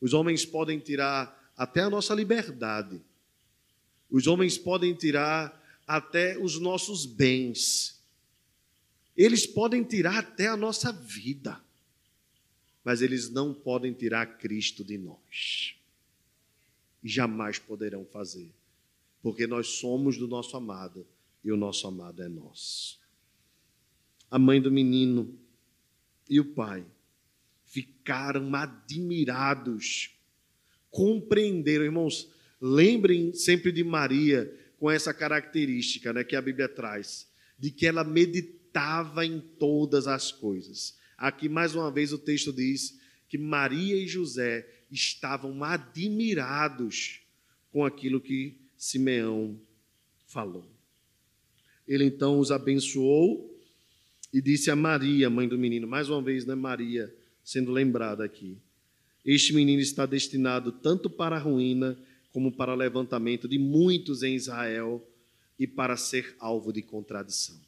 Os 0.00 0.12
homens 0.14 0.44
podem 0.44 0.78
tirar 0.78 1.52
até 1.56 1.80
a 1.80 1.90
nossa 1.90 2.14
liberdade. 2.14 3.00
Os 4.10 4.26
homens 4.26 4.56
podem 4.56 4.94
tirar 4.94 5.60
até 5.86 6.38
os 6.38 6.58
nossos 6.58 7.04
bens. 7.04 8.00
Eles 9.16 9.46
podem 9.46 9.82
tirar 9.82 10.18
até 10.18 10.46
a 10.46 10.56
nossa 10.56 10.92
vida. 10.92 11.60
Mas 12.84 13.02
eles 13.02 13.28
não 13.28 13.52
podem 13.52 13.92
tirar 13.92 14.38
Cristo 14.38 14.82
de 14.82 14.96
nós. 14.96 15.74
E 17.02 17.08
jamais 17.08 17.58
poderão 17.58 18.04
fazer. 18.06 18.50
Porque 19.22 19.46
nós 19.46 19.66
somos 19.66 20.16
do 20.16 20.26
nosso 20.26 20.56
amado 20.56 21.06
e 21.44 21.52
o 21.52 21.56
nosso 21.56 21.86
amado 21.86 22.22
é 22.22 22.28
nosso. 22.28 22.99
A 24.30 24.38
mãe 24.38 24.60
do 24.60 24.70
menino 24.70 25.36
e 26.28 26.38
o 26.38 26.44
pai 26.44 26.86
ficaram 27.64 28.54
admirados, 28.54 30.16
compreenderam, 30.90 31.84
irmãos. 31.84 32.30
Lembrem 32.60 33.32
sempre 33.32 33.72
de 33.72 33.82
Maria 33.82 34.52
com 34.78 34.90
essa 34.90 35.12
característica 35.12 36.12
né, 36.12 36.24
que 36.24 36.36
a 36.36 36.42
Bíblia 36.42 36.68
traz, 36.68 37.28
de 37.58 37.70
que 37.70 37.86
ela 37.86 38.04
meditava 38.04 39.24
em 39.24 39.40
todas 39.40 40.06
as 40.06 40.30
coisas. 40.30 40.98
Aqui, 41.16 41.48
mais 41.48 41.74
uma 41.74 41.90
vez, 41.90 42.12
o 42.12 42.18
texto 42.18 42.52
diz 42.52 42.98
que 43.28 43.36
Maria 43.36 43.96
e 43.96 44.06
José 44.06 44.66
estavam 44.90 45.62
admirados 45.62 47.20
com 47.70 47.84
aquilo 47.84 48.20
que 48.20 48.58
Simeão 48.76 49.60
falou. 50.26 50.64
Ele 51.86 52.04
então 52.04 52.38
os 52.38 52.50
abençoou 52.50 53.59
e 54.32 54.40
disse 54.40 54.70
a 54.70 54.76
Maria, 54.76 55.28
mãe 55.28 55.48
do 55.48 55.58
menino, 55.58 55.86
mais 55.86 56.08
uma 56.08 56.22
vez, 56.22 56.44
né, 56.44 56.54
Maria, 56.54 57.12
sendo 57.42 57.72
lembrada 57.72 58.24
aqui: 58.24 58.56
Este 59.24 59.52
menino 59.52 59.80
está 59.80 60.06
destinado 60.06 60.70
tanto 60.70 61.10
para 61.10 61.36
a 61.36 61.38
ruína 61.38 61.98
como 62.32 62.52
para 62.52 62.72
o 62.72 62.76
levantamento 62.76 63.48
de 63.48 63.58
muitos 63.58 64.22
em 64.22 64.34
Israel 64.34 65.04
e 65.58 65.66
para 65.66 65.96
ser 65.96 66.34
alvo 66.38 66.72
de 66.72 66.80
contradição. 66.80 67.58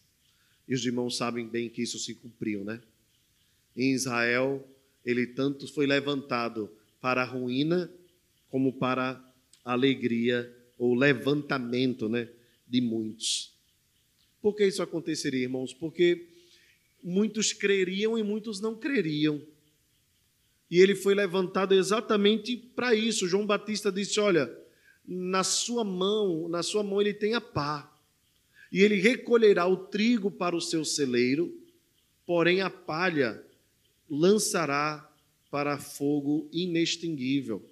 E 0.69 0.75
os 0.75 0.85
irmãos 0.87 1.17
sabem 1.17 1.47
bem 1.47 1.69
que 1.69 1.83
isso 1.83 1.99
se 1.99 2.15
cumpriu, 2.15 2.65
né? 2.65 2.81
Em 3.77 3.93
Israel, 3.93 4.67
ele 5.05 5.27
tanto 5.27 5.67
foi 5.67 5.87
levantado 5.87 6.71
para 7.01 7.23
a 7.23 7.25
ruína 7.25 7.91
como 8.49 8.73
para 8.73 9.21
a 9.65 9.73
alegria 9.73 10.55
ou 10.79 10.95
levantamento, 10.95 12.09
né, 12.09 12.29
de 12.69 12.81
muitos. 12.81 13.53
Por 14.41 14.55
que 14.55 14.67
isso 14.67 14.83
aconteceria, 14.83 15.43
irmãos? 15.43 15.73
Porque 15.73 16.32
muitos 17.03 17.53
creriam 17.53 18.19
e 18.19 18.23
muitos 18.23 18.61
não 18.61 18.75
creriam. 18.75 19.43
E 20.71 20.81
ele 20.81 20.95
foi 20.95 21.15
levantado 21.15 21.75
exatamente 21.75 22.57
para 22.57 22.95
isso. 22.95 23.29
João 23.29 23.47
Batista 23.47 23.93
disse: 23.93 24.19
Olha, 24.21 24.51
na 25.07 25.45
sua 25.45 25.85
mão, 25.85 26.49
na 26.49 26.63
sua 26.63 26.83
mão 26.83 27.01
ele 27.01 27.13
tem 27.13 27.35
a 27.35 27.41
pá. 27.41 27.89
E 28.71 28.81
ele 28.81 28.95
recolherá 28.97 29.67
o 29.67 29.77
trigo 29.77 30.31
para 30.31 30.57
o 30.57 30.61
seu 30.61 30.83
celeiro, 30.85 31.55
porém 32.25 32.63
a 32.63 32.71
palha 32.71 33.45
lançará 34.09 35.11
para 35.51 35.79
fogo 35.79 36.49
inextinguível. 36.51 37.69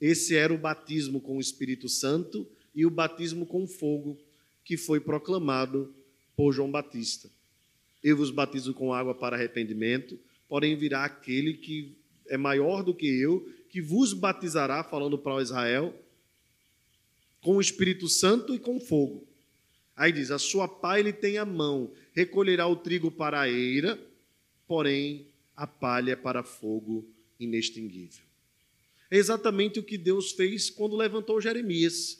Esse 0.00 0.34
era 0.34 0.52
o 0.52 0.58
batismo 0.58 1.20
com 1.20 1.36
o 1.36 1.40
Espírito 1.40 1.88
Santo 1.88 2.50
e 2.74 2.84
o 2.84 2.90
batismo 2.90 3.46
com 3.46 3.66
fogo 3.68 4.18
que 4.64 4.76
foi 4.76 4.98
proclamado 4.98 5.94
por 6.34 6.52
João 6.52 6.70
Batista. 6.70 7.30
Eu 8.02 8.16
vos 8.16 8.30
batizo 8.30 8.72
com 8.72 8.92
água 8.92 9.14
para 9.14 9.36
arrependimento, 9.36 10.18
porém 10.48 10.76
virá 10.76 11.04
aquele 11.04 11.54
que 11.54 11.96
é 12.28 12.36
maior 12.36 12.82
do 12.82 12.94
que 12.94 13.06
eu, 13.06 13.48
que 13.68 13.80
vos 13.80 14.12
batizará, 14.12 14.82
falando 14.82 15.18
para 15.18 15.42
Israel, 15.42 15.94
com 17.42 17.56
o 17.56 17.60
Espírito 17.60 18.08
Santo 18.08 18.54
e 18.54 18.58
com 18.58 18.80
fogo. 18.80 19.26
Aí 19.96 20.12
diz: 20.12 20.30
a 20.30 20.38
sua 20.38 20.66
pá 20.66 20.98
ele 20.98 21.12
tem 21.12 21.38
a 21.38 21.44
mão, 21.44 21.92
recolherá 22.14 22.66
o 22.66 22.76
trigo 22.76 23.10
para 23.10 23.40
a 23.40 23.48
eira, 23.48 24.00
porém 24.66 25.26
a 25.56 25.66
palha 25.66 26.16
para 26.16 26.42
fogo 26.42 27.06
inextinguível. 27.38 28.24
É 29.10 29.16
exatamente 29.16 29.78
o 29.78 29.82
que 29.82 29.98
Deus 29.98 30.32
fez 30.32 30.70
quando 30.70 30.96
levantou 30.96 31.40
Jeremias. 31.40 32.18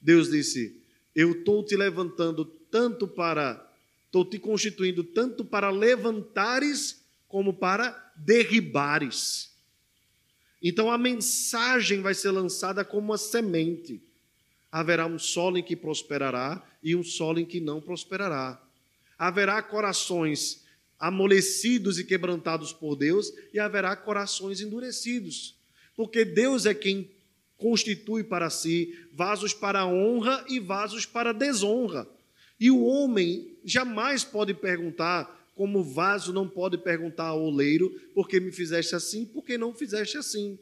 Deus 0.00 0.30
disse: 0.30 0.80
Eu 1.14 1.32
estou 1.32 1.64
te 1.64 1.76
levantando 1.76 2.44
tanto 2.44 3.08
para 3.08 3.71
Estou 4.12 4.26
te 4.26 4.38
constituindo 4.38 5.02
tanto 5.02 5.42
para 5.42 5.70
levantares 5.70 7.02
como 7.26 7.54
para 7.54 8.12
derribares. 8.14 9.54
Então 10.62 10.90
a 10.90 10.98
mensagem 10.98 12.02
vai 12.02 12.12
ser 12.12 12.30
lançada 12.30 12.84
como 12.84 13.06
uma 13.06 13.16
semente. 13.16 14.02
Haverá 14.70 15.06
um 15.06 15.18
solo 15.18 15.56
em 15.56 15.62
que 15.62 15.74
prosperará 15.74 16.62
e 16.82 16.94
um 16.94 17.02
solo 17.02 17.38
em 17.38 17.46
que 17.46 17.58
não 17.58 17.80
prosperará. 17.80 18.62
Haverá 19.18 19.62
corações 19.62 20.62
amolecidos 20.98 21.98
e 21.98 22.04
quebrantados 22.04 22.70
por 22.70 22.96
Deus 22.96 23.32
e 23.50 23.58
haverá 23.58 23.96
corações 23.96 24.60
endurecidos. 24.60 25.56
Porque 25.96 26.22
Deus 26.22 26.66
é 26.66 26.74
quem 26.74 27.10
constitui 27.56 28.22
para 28.22 28.50
si 28.50 29.08
vasos 29.10 29.54
para 29.54 29.86
honra 29.86 30.44
e 30.50 30.60
vasos 30.60 31.06
para 31.06 31.32
desonra. 31.32 32.06
E 32.60 32.70
o 32.70 32.84
homem 32.84 33.51
jamais 33.64 34.24
pode 34.24 34.54
perguntar, 34.54 35.50
como 35.54 35.80
o 35.80 35.84
vaso 35.84 36.32
não 36.32 36.48
pode 36.48 36.78
perguntar 36.78 37.26
ao 37.26 37.42
oleiro, 37.42 37.90
por 38.14 38.28
que 38.28 38.40
me 38.40 38.50
fizeste 38.50 38.94
assim, 38.94 39.24
por 39.24 39.44
que 39.44 39.58
não 39.58 39.74
fizeste 39.74 40.16
assim? 40.16 40.58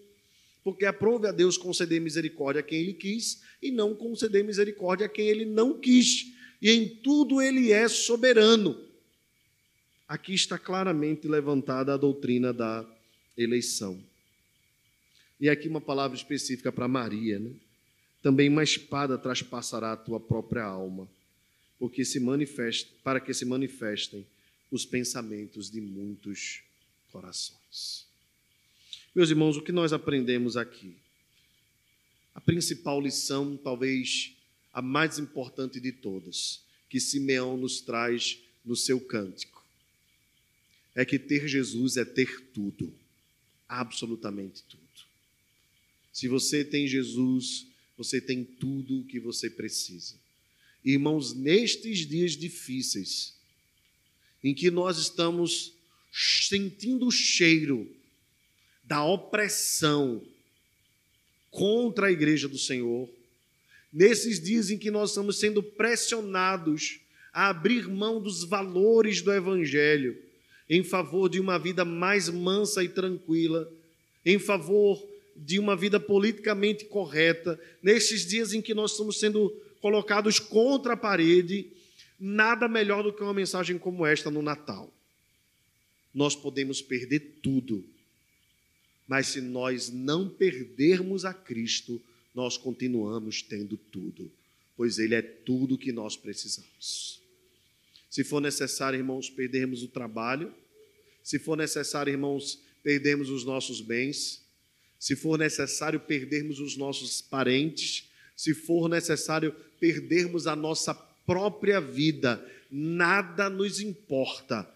Porque 0.63 0.85
aprove 0.85 1.27
a 1.27 1.33
Deus 1.33 1.57
conceder 1.57 2.01
misericórdia 2.01 2.61
a 2.61 2.63
quem 2.63 2.81
ele 2.81 2.95
quis 2.95 3.43
e 3.63 3.71
não 3.71 3.95
conceder 3.95 4.45
misericórdia 4.45 5.07
a 5.07 5.09
quem 5.09 5.27
ele 5.27 5.45
não 5.45 5.79
quis. 5.79 6.33
E 6.61 6.71
em 6.71 6.89
tudo 6.89 7.41
ele 7.41 7.73
é 7.73 7.89
soberano. 7.89 8.79
Aqui 10.07 10.35
está 10.35 10.59
claramente 10.59 11.27
levantada 11.29 11.95
a 11.95 11.97
doutrina 11.97 12.53
da 12.53 12.85
eleição. 13.39 13.99
E 15.41 15.49
aqui 15.49 15.69
uma 15.69 15.81
palavra 15.81 16.17
específica 16.17 16.71
para 16.71 16.89
Maria, 16.89 17.39
né? 17.39 17.53
Também 18.23 18.51
uma 18.51 18.63
espada 18.63 19.17
traspassará 19.17 19.93
a 19.93 19.97
tua 19.97 20.21
própria 20.21 20.65
alma 20.65 21.09
porque 21.81 22.05
se 22.05 22.21
manifeste, 22.21 22.93
para 23.03 23.19
que 23.19 23.33
se 23.33 23.47
manifestem 23.47 24.27
os 24.71 24.85
pensamentos 24.85 25.71
de 25.71 25.81
muitos 25.81 26.61
corações. 27.11 28.07
Meus 29.15 29.31
irmãos, 29.31 29.57
o 29.57 29.63
que 29.63 29.73
nós 29.73 29.93
aprendemos 29.93 30.59
aqui? 30.59 30.95
A 32.35 32.41
principal 32.41 33.01
lição, 33.01 33.57
talvez 33.57 34.37
a 34.75 34.83
mais 34.83 35.19
importante 35.19 35.81
de 35.81 35.91
todas, 35.91 36.61
que 36.91 37.01
Simeão 37.01 37.57
nos 37.57 37.81
traz 37.81 38.39
no 38.63 38.77
seu 38.77 39.01
cântico, 39.01 39.65
é 40.95 41.05
que 41.05 41.19
ter 41.19 41.49
Jesus 41.49 41.97
é 41.97 42.05
ter 42.05 42.43
tudo, 42.53 42.93
absolutamente 43.67 44.63
tudo. 44.65 44.83
Se 46.13 46.29
você 46.29 46.63
tem 46.63 46.87
Jesus, 46.87 47.67
você 47.97 48.21
tem 48.21 48.45
tudo 48.45 49.01
o 49.01 49.05
que 49.05 49.19
você 49.19 49.49
precisa. 49.49 50.17
Irmãos, 50.85 51.35
nestes 51.35 52.07
dias 52.07 52.37
difíceis, 52.37 53.35
em 54.43 54.55
que 54.55 54.71
nós 54.71 54.99
estamos 54.99 55.75
sentindo 56.13 57.07
o 57.07 57.11
cheiro 57.11 57.89
da 58.83 59.05
opressão 59.05 60.23
contra 61.51 62.07
a 62.07 62.13
igreja 62.13 62.49
do 62.49 62.59
Senhor, 62.59 63.09
nesses 63.93 64.41
dias 64.41 64.71
em 64.71 64.79
que 64.79 64.91
nós 64.91 65.11
estamos 65.11 65.39
sendo 65.39 65.63
pressionados 65.63 67.01
a 67.33 67.49
abrir 67.49 67.89
mão 67.89 68.21
dos 68.21 68.45
valores 68.45 69.21
do 69.21 69.33
Evangelho 69.33 70.17
em 70.71 70.85
favor 70.85 71.29
de 71.29 71.41
uma 71.41 71.59
vida 71.59 71.85
mais 71.85 72.29
mansa 72.29 72.85
e 72.85 72.89
tranquila, 72.89 73.71
em 74.25 74.39
favor 74.39 75.05
de 75.35 75.59
uma 75.59 75.75
vida 75.75 75.99
politicamente 75.99 76.85
correta, 76.85 77.59
nesses 77.83 78.25
dias 78.25 78.53
em 78.53 78.63
que 78.63 78.73
nós 78.73 78.93
estamos 78.93 79.19
sendo 79.19 79.53
colocados 79.81 80.39
contra 80.39 80.95
a 80.95 80.97
parede, 80.97 81.67
nada 82.19 82.69
melhor 82.69 83.03
do 83.03 83.13
que 83.13 83.23
uma 83.23 83.35
mensagem 83.35 83.79
como 83.79 84.05
esta 84.05 84.31
no 84.31 84.43
Natal. 84.43 84.93
Nós 86.13 86.37
podemos 86.37 86.83
perder 86.83 87.39
tudo, 87.43 87.85
mas 89.07 89.29
se 89.29 89.41
nós 89.41 89.91
não 89.91 90.29
perdermos 90.29 91.25
a 91.25 91.33
Cristo, 91.33 92.01
nós 92.35 92.57
continuamos 92.57 93.43
tendo 93.43 93.77
tudo, 93.77 94.31
pois 94.77 94.99
Ele 94.99 95.15
é 95.15 95.23
tudo 95.23 95.79
que 95.79 95.93
nós 95.93 96.17
precisamos. 96.17 97.21
Se 98.09 98.25
for 98.25 98.41
necessário, 98.41 98.99
irmãos, 98.99 99.31
perdermos 99.31 99.83
o 99.83 99.89
trabalho, 99.89 100.53
se 101.23 101.39
for 101.39 101.57
necessário, 101.57 102.11
irmãos, 102.11 102.61
perdermos 102.83 103.31
os 103.31 103.45
nossos 103.45 103.81
bens, 103.81 104.43
se 104.99 105.15
for 105.15 105.39
necessário 105.39 106.01
perdermos 106.01 106.61
os 106.61 106.77
nossos 106.77 107.23
parentes, 107.23 108.10
se 108.41 108.55
for 108.55 108.89
necessário 108.89 109.55
perdermos 109.79 110.47
a 110.47 110.57
nossa 110.57 110.95
própria 110.95 111.79
vida, 111.79 112.43
nada 112.71 113.51
nos 113.51 113.83
importa, 113.83 114.67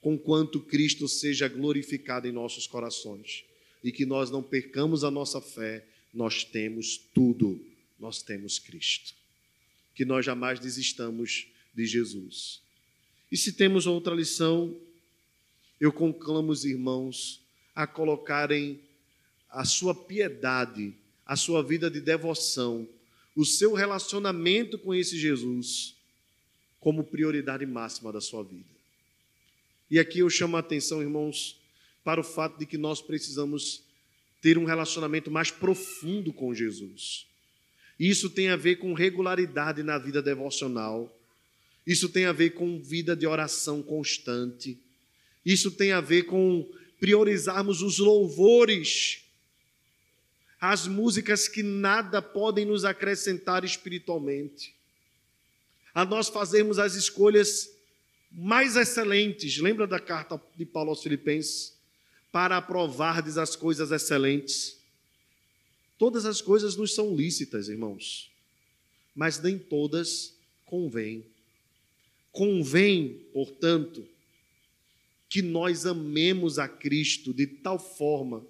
conquanto 0.00 0.60
Cristo 0.60 1.08
seja 1.08 1.48
glorificado 1.48 2.28
em 2.28 2.32
nossos 2.32 2.68
corações. 2.68 3.44
e 3.82 3.92
que 3.92 4.04
nós 4.04 4.28
não 4.30 4.42
percamos 4.42 5.02
a 5.04 5.10
nossa 5.10 5.40
fé, 5.40 5.84
nós 6.12 6.42
temos 6.44 6.98
tudo, 7.14 7.64
nós 7.98 8.22
temos 8.22 8.58
Cristo. 8.58 9.14
Que 9.94 10.04
nós 10.04 10.24
jamais 10.24 10.58
desistamos 10.58 11.46
de 11.72 11.86
Jesus. 11.86 12.60
E 13.30 13.36
se 13.36 13.52
temos 13.52 13.86
outra 13.86 14.14
lição, 14.14 14.76
eu 15.80 15.92
conclamo 15.92 16.50
os 16.50 16.64
irmãos 16.64 17.40
a 17.74 17.86
colocarem 17.86 18.80
a 19.48 19.64
sua 19.64 19.94
piedade, 19.94 20.92
a 21.28 21.36
sua 21.36 21.62
vida 21.62 21.90
de 21.90 22.00
devoção, 22.00 22.88
o 23.36 23.44
seu 23.44 23.74
relacionamento 23.74 24.78
com 24.78 24.94
esse 24.94 25.18
Jesus 25.18 25.94
como 26.80 27.04
prioridade 27.04 27.66
máxima 27.66 28.10
da 28.10 28.20
sua 28.20 28.42
vida. 28.42 28.64
E 29.90 29.98
aqui 29.98 30.20
eu 30.20 30.30
chamo 30.30 30.56
a 30.56 30.60
atenção, 30.60 31.02
irmãos, 31.02 31.60
para 32.02 32.20
o 32.20 32.24
fato 32.24 32.58
de 32.58 32.64
que 32.64 32.78
nós 32.78 33.02
precisamos 33.02 33.82
ter 34.40 34.56
um 34.56 34.64
relacionamento 34.64 35.30
mais 35.30 35.50
profundo 35.50 36.32
com 36.32 36.54
Jesus. 36.54 37.26
Isso 38.00 38.30
tem 38.30 38.48
a 38.48 38.56
ver 38.56 38.76
com 38.76 38.94
regularidade 38.94 39.82
na 39.82 39.98
vida 39.98 40.22
devocional. 40.22 41.14
Isso 41.86 42.08
tem 42.08 42.24
a 42.24 42.32
ver 42.32 42.50
com 42.50 42.80
vida 42.80 43.14
de 43.14 43.26
oração 43.26 43.82
constante. 43.82 44.78
Isso 45.44 45.70
tem 45.70 45.92
a 45.92 46.00
ver 46.00 46.22
com 46.24 46.66
priorizarmos 47.00 47.82
os 47.82 47.98
louvores, 47.98 49.24
as 50.60 50.86
músicas 50.86 51.46
que 51.46 51.62
nada 51.62 52.20
podem 52.20 52.64
nos 52.64 52.84
acrescentar 52.84 53.64
espiritualmente. 53.64 54.74
A 55.94 56.04
nós 56.04 56.28
fazermos 56.28 56.78
as 56.78 56.94
escolhas 56.94 57.70
mais 58.30 58.76
excelentes. 58.76 59.58
Lembra 59.58 59.86
da 59.86 60.00
carta 60.00 60.40
de 60.56 60.64
Paulo 60.64 60.90
aos 60.90 61.02
Filipenses? 61.02 61.76
Para 62.30 62.56
aprovardes 62.56 63.38
as 63.38 63.56
coisas 63.56 63.90
excelentes. 63.90 64.76
Todas 65.96 66.24
as 66.24 66.40
coisas 66.40 66.76
nos 66.76 66.94
são 66.94 67.14
lícitas, 67.14 67.68
irmãos, 67.68 68.30
mas 69.14 69.40
nem 69.40 69.58
todas 69.58 70.34
convêm. 70.64 71.24
Convém, 72.30 73.26
portanto, 73.32 74.06
que 75.28 75.42
nós 75.42 75.86
amemos 75.86 76.58
a 76.58 76.68
Cristo 76.68 77.34
de 77.34 77.46
tal 77.46 77.78
forma 77.78 78.46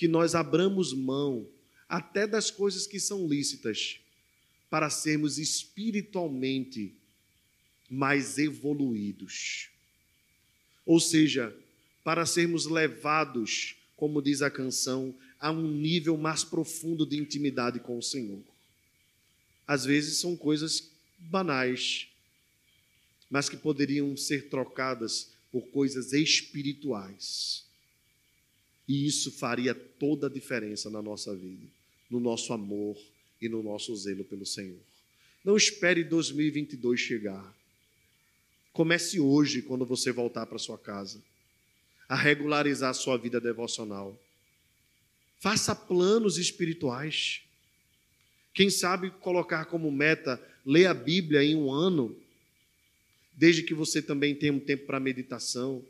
que 0.00 0.08
nós 0.08 0.34
abramos 0.34 0.94
mão 0.94 1.46
até 1.86 2.26
das 2.26 2.50
coisas 2.50 2.86
que 2.86 2.98
são 2.98 3.28
lícitas 3.28 4.00
para 4.70 4.88
sermos 4.88 5.36
espiritualmente 5.36 6.94
mais 7.90 8.38
evoluídos. 8.38 9.68
Ou 10.86 10.98
seja, 10.98 11.54
para 12.02 12.24
sermos 12.24 12.64
levados, 12.64 13.76
como 13.94 14.22
diz 14.22 14.40
a 14.40 14.50
canção, 14.50 15.14
a 15.38 15.50
um 15.50 15.70
nível 15.70 16.16
mais 16.16 16.42
profundo 16.42 17.04
de 17.04 17.18
intimidade 17.18 17.78
com 17.78 17.98
o 17.98 18.02
Senhor. 18.02 18.42
Às 19.66 19.84
vezes 19.84 20.16
são 20.16 20.34
coisas 20.34 20.90
banais, 21.18 22.08
mas 23.28 23.50
que 23.50 23.56
poderiam 23.58 24.16
ser 24.16 24.48
trocadas 24.48 25.28
por 25.52 25.66
coisas 25.66 26.14
espirituais. 26.14 27.68
E 28.90 29.06
isso 29.06 29.30
faria 29.30 29.72
toda 29.72 30.26
a 30.26 30.28
diferença 30.28 30.90
na 30.90 31.00
nossa 31.00 31.32
vida, 31.32 31.64
no 32.10 32.18
nosso 32.18 32.52
amor 32.52 32.98
e 33.40 33.48
no 33.48 33.62
nosso 33.62 33.94
zelo 33.94 34.24
pelo 34.24 34.44
Senhor. 34.44 34.80
Não 35.44 35.56
espere 35.56 36.02
2022 36.02 36.98
chegar. 36.98 37.56
Comece 38.72 39.20
hoje, 39.20 39.62
quando 39.62 39.86
você 39.86 40.10
voltar 40.10 40.44
para 40.44 40.58
sua 40.58 40.76
casa, 40.76 41.22
a 42.08 42.16
regularizar 42.16 42.90
a 42.90 42.94
sua 42.94 43.16
vida 43.16 43.40
devocional. 43.40 44.20
Faça 45.38 45.72
planos 45.72 46.36
espirituais. 46.36 47.42
Quem 48.52 48.70
sabe 48.70 49.12
colocar 49.20 49.66
como 49.66 49.88
meta 49.92 50.44
ler 50.66 50.86
a 50.86 50.94
Bíblia 50.94 51.44
em 51.44 51.54
um 51.54 51.70
ano, 51.70 52.20
desde 53.34 53.62
que 53.62 53.72
você 53.72 54.02
também 54.02 54.34
tenha 54.34 54.52
um 54.52 54.58
tempo 54.58 54.84
para 54.86 54.98
meditação. 54.98 55.80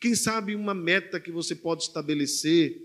Quem 0.00 0.14
sabe 0.14 0.54
uma 0.54 0.72
meta 0.72 1.20
que 1.20 1.30
você 1.30 1.54
pode 1.54 1.82
estabelecer 1.82 2.80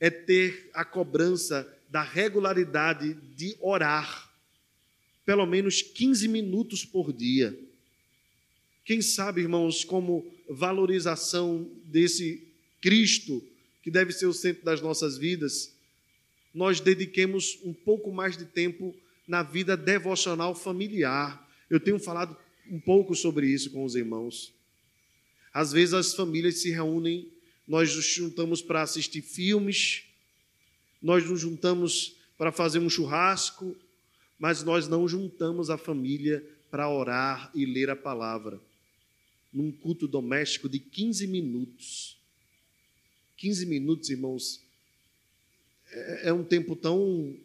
é 0.00 0.10
ter 0.10 0.68
a 0.74 0.84
cobrança 0.84 1.66
da 1.88 2.02
regularidade 2.02 3.14
de 3.36 3.56
orar, 3.60 4.28
pelo 5.24 5.46
menos 5.46 5.80
15 5.80 6.26
minutos 6.26 6.84
por 6.84 7.12
dia. 7.12 7.56
Quem 8.84 9.00
sabe, 9.00 9.42
irmãos, 9.42 9.84
como 9.84 10.26
valorização 10.48 11.70
desse 11.84 12.42
Cristo, 12.80 13.42
que 13.82 13.90
deve 13.90 14.12
ser 14.12 14.26
o 14.26 14.32
centro 14.32 14.64
das 14.64 14.80
nossas 14.80 15.16
vidas, 15.16 15.72
nós 16.52 16.80
dediquemos 16.80 17.58
um 17.64 17.72
pouco 17.72 18.12
mais 18.12 18.36
de 18.36 18.44
tempo 18.44 18.94
na 19.26 19.42
vida 19.42 19.76
devocional 19.76 20.54
familiar. 20.54 21.48
Eu 21.70 21.80
tenho 21.80 21.98
falado 21.98 22.36
um 22.70 22.80
pouco 22.80 23.14
sobre 23.14 23.46
isso 23.46 23.70
com 23.70 23.84
os 23.84 23.94
irmãos. 23.94 24.53
Às 25.54 25.70
vezes 25.70 25.94
as 25.94 26.12
famílias 26.12 26.58
se 26.58 26.70
reúnem, 26.70 27.28
nós 27.66 27.94
nos 27.94 28.04
juntamos 28.04 28.60
para 28.60 28.82
assistir 28.82 29.22
filmes, 29.22 30.02
nós 31.00 31.24
nos 31.24 31.40
juntamos 31.40 32.16
para 32.36 32.50
fazer 32.50 32.80
um 32.80 32.90
churrasco, 32.90 33.76
mas 34.36 34.64
nós 34.64 34.88
não 34.88 35.06
juntamos 35.06 35.70
a 35.70 35.78
família 35.78 36.44
para 36.70 36.90
orar 36.90 37.52
e 37.54 37.64
ler 37.64 37.88
a 37.88 37.94
palavra 37.94 38.60
num 39.52 39.70
culto 39.70 40.08
doméstico 40.08 40.68
de 40.68 40.80
15 40.80 41.28
minutos. 41.28 42.18
15 43.36 43.66
minutos, 43.66 44.10
irmãos, 44.10 44.60
é, 45.92 46.30
é 46.30 46.32
um 46.32 46.42
tempo 46.42 46.74
tão. 46.74 47.36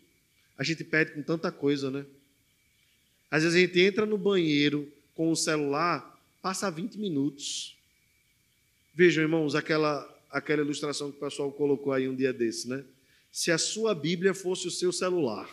A 0.58 0.64
gente 0.64 0.84
perde 0.84 1.12
com 1.12 1.22
tanta 1.22 1.52
coisa, 1.52 1.92
né? 1.92 2.04
Às 3.30 3.44
vezes 3.44 3.56
a 3.56 3.60
gente 3.62 3.80
entra 3.80 4.08
no 4.08 4.18
banheiro 4.18 4.92
com 5.14 5.32
o 5.32 5.36
celular, 5.36 6.20
passa 6.42 6.72
20 6.72 6.98
minutos. 6.98 7.78
Vejam, 9.00 9.24
irmãos, 9.24 9.56
aquela, 9.56 10.06
aquela 10.30 10.62
ilustração 10.62 11.10
que 11.10 11.16
o 11.16 11.22
pessoal 11.22 11.50
colocou 11.54 11.94
aí 11.94 12.06
um 12.10 12.14
dia 12.14 12.34
desse, 12.34 12.68
né? 12.68 12.84
Se 13.32 13.50
a 13.50 13.58
sua 13.58 13.96
Bíblia 13.96 14.34
fosse 14.34 14.68
o 14.68 14.72
seu 14.72 14.92
celular, 14.92 15.50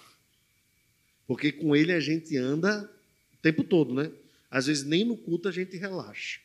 porque 1.28 1.52
com 1.52 1.76
ele 1.76 1.92
a 1.92 2.00
gente 2.00 2.36
anda 2.36 2.92
o 3.34 3.36
tempo 3.36 3.62
todo, 3.62 3.94
né? 3.94 4.10
Às 4.50 4.66
vezes 4.66 4.82
nem 4.82 5.04
no 5.04 5.16
culto 5.16 5.46
a 5.46 5.52
gente 5.52 5.76
relaxa 5.76 6.40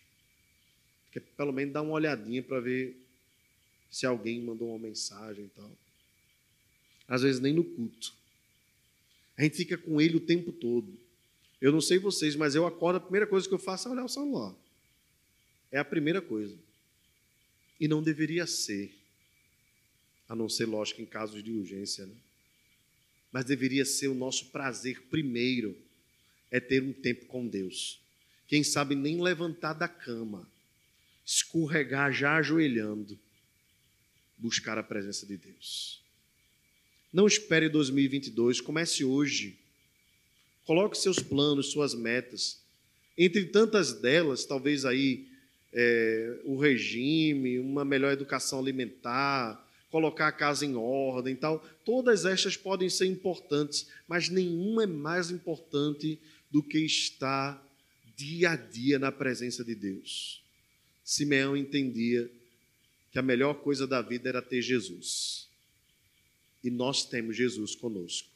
que 1.11 1.19
pelo 1.19 1.51
menos 1.51 1.73
dar 1.73 1.81
uma 1.81 1.93
olhadinha 1.93 2.43
para 2.43 2.59
ver 2.59 2.95
se 3.89 4.05
alguém 4.05 4.39
mandou 4.39 4.69
uma 4.69 4.77
mensagem 4.77 5.45
e 5.45 5.49
tal. 5.59 5.71
Às 7.07 7.23
vezes 7.23 7.41
nem 7.41 7.51
no 7.51 7.63
culto. 7.63 8.13
A 9.39 9.41
gente 9.41 9.57
fica 9.57 9.75
com 9.75 9.99
ele 9.99 10.17
o 10.17 10.21
tempo 10.21 10.51
todo. 10.51 10.95
Eu 11.59 11.71
não 11.71 11.81
sei 11.81 11.97
vocês, 11.97 12.35
mas 12.35 12.53
eu 12.53 12.67
acordo, 12.67 12.97
a 12.97 13.01
primeira 13.01 13.25
coisa 13.25 13.47
que 13.47 13.53
eu 13.55 13.57
faço 13.57 13.87
é 13.87 13.91
olhar 13.91 14.05
o 14.05 14.07
celular. 14.07 14.53
É 15.71 15.79
a 15.79 15.83
primeira 15.83 16.21
coisa. 16.21 16.55
E 17.81 17.87
não 17.87 18.01
deveria 18.01 18.47
ser. 18.47 18.95
A 20.29 20.35
não 20.35 20.47
ser, 20.47 20.65
lógico, 20.65 21.01
em 21.01 21.05
casos 21.05 21.43
de 21.43 21.51
urgência, 21.51 22.05
né? 22.05 22.15
Mas 23.31 23.43
deveria 23.43 23.83
ser 23.83 24.07
o 24.07 24.13
nosso 24.13 24.51
prazer 24.51 25.01
primeiro 25.09 25.75
é 26.51 26.59
ter 26.59 26.83
um 26.83 26.93
tempo 26.93 27.25
com 27.25 27.47
Deus. 27.47 27.99
Quem 28.47 28.63
sabe 28.63 28.93
nem 28.93 29.19
levantar 29.19 29.73
da 29.73 29.87
cama 29.87 30.47
escorregar 31.25 32.11
já 32.11 32.35
ajoelhando, 32.35 33.17
buscar 34.37 34.77
a 34.77 34.83
presença 34.83 35.25
de 35.25 35.37
Deus. 35.37 36.01
Não 37.11 37.25
espere 37.25 37.69
2022, 37.69 38.61
comece 38.61 39.03
hoje. 39.03 39.57
Coloque 40.65 40.97
seus 40.97 41.19
planos, 41.19 41.71
suas 41.71 41.95
metas. 41.95 42.59
Entre 43.17 43.45
tantas 43.45 43.93
delas, 43.93 44.45
talvez 44.45 44.85
aí 44.85 45.30
é, 45.73 46.41
o 46.43 46.57
regime, 46.57 47.59
uma 47.59 47.85
melhor 47.85 48.11
educação 48.11 48.59
alimentar, 48.59 49.67
colocar 49.89 50.27
a 50.27 50.31
casa 50.31 50.65
em 50.65 50.75
ordem 50.75 51.35
tal. 51.35 51.59
Todas 51.85 52.25
estas 52.25 52.57
podem 52.57 52.89
ser 52.89 53.05
importantes, 53.05 53.87
mas 54.07 54.29
nenhuma 54.29 54.83
é 54.83 54.87
mais 54.87 55.31
importante 55.31 56.19
do 56.49 56.61
que 56.63 56.79
estar 56.79 57.61
dia 58.15 58.51
a 58.51 58.55
dia 58.55 58.99
na 58.99 59.11
presença 59.11 59.63
de 59.63 59.75
Deus. 59.75 60.41
Simeão 61.03 61.57
entendia 61.57 62.29
que 63.11 63.19
a 63.19 63.21
melhor 63.21 63.55
coisa 63.55 63.85
da 63.85 64.01
vida 64.01 64.29
era 64.29 64.41
ter 64.41 64.61
Jesus. 64.61 65.47
E 66.63 66.69
nós 66.69 67.03
temos 67.03 67.35
Jesus 67.35 67.75
conosco. 67.75 68.29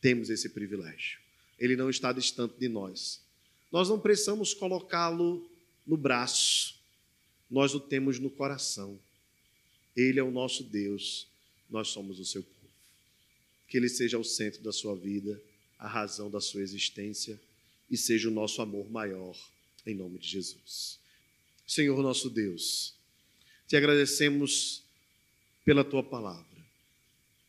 Temos 0.00 0.28
esse 0.28 0.50
privilégio. 0.50 1.18
Ele 1.58 1.76
não 1.76 1.88
está 1.88 2.12
distante 2.12 2.54
de 2.58 2.68
nós. 2.68 3.22
Nós 3.72 3.88
não 3.88 3.98
precisamos 3.98 4.52
colocá-lo 4.52 5.48
no 5.86 5.96
braço, 5.96 6.74
nós 7.50 7.74
o 7.74 7.80
temos 7.80 8.18
no 8.18 8.30
coração. 8.30 8.98
Ele 9.96 10.18
é 10.18 10.22
o 10.22 10.30
nosso 10.30 10.62
Deus, 10.64 11.26
nós 11.70 11.88
somos 11.88 12.18
o 12.18 12.24
seu 12.24 12.42
povo. 12.42 12.54
Que 13.68 13.76
ele 13.76 13.88
seja 13.88 14.18
o 14.18 14.24
centro 14.24 14.62
da 14.62 14.72
sua 14.72 14.94
vida, 14.96 15.40
a 15.78 15.86
razão 15.86 16.30
da 16.30 16.40
sua 16.40 16.62
existência 16.62 17.40
e 17.90 17.96
seja 17.96 18.28
o 18.28 18.32
nosso 18.32 18.62
amor 18.62 18.90
maior, 18.90 19.36
em 19.86 19.94
nome 19.94 20.18
de 20.18 20.28
Jesus. 20.28 20.98
Senhor 21.66 22.02
nosso 22.02 22.28
Deus, 22.28 22.94
Te 23.66 23.76
agradecemos 23.76 24.82
pela 25.64 25.82
tua 25.82 26.02
palavra, 26.02 26.44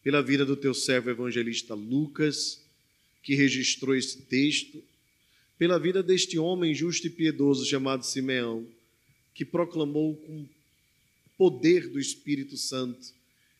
pela 0.02 0.22
vida 0.22 0.46
do 0.46 0.56
teu 0.56 0.74
servo 0.74 1.10
evangelista 1.10 1.74
Lucas, 1.74 2.62
que 3.22 3.36
registrou 3.36 3.96
esse 3.96 4.22
texto, 4.22 4.82
pela 5.58 5.80
vida 5.80 6.04
deste 6.04 6.38
homem 6.38 6.74
justo 6.74 7.08
e 7.08 7.10
piedoso 7.10 7.66
chamado 7.66 8.06
Simeão, 8.06 8.68
que 9.34 9.46
proclamou 9.46 10.16
com 10.16 10.46
poder 11.38 11.90
do 11.90 12.00
Espírito 12.00 12.58
Santo 12.58 13.14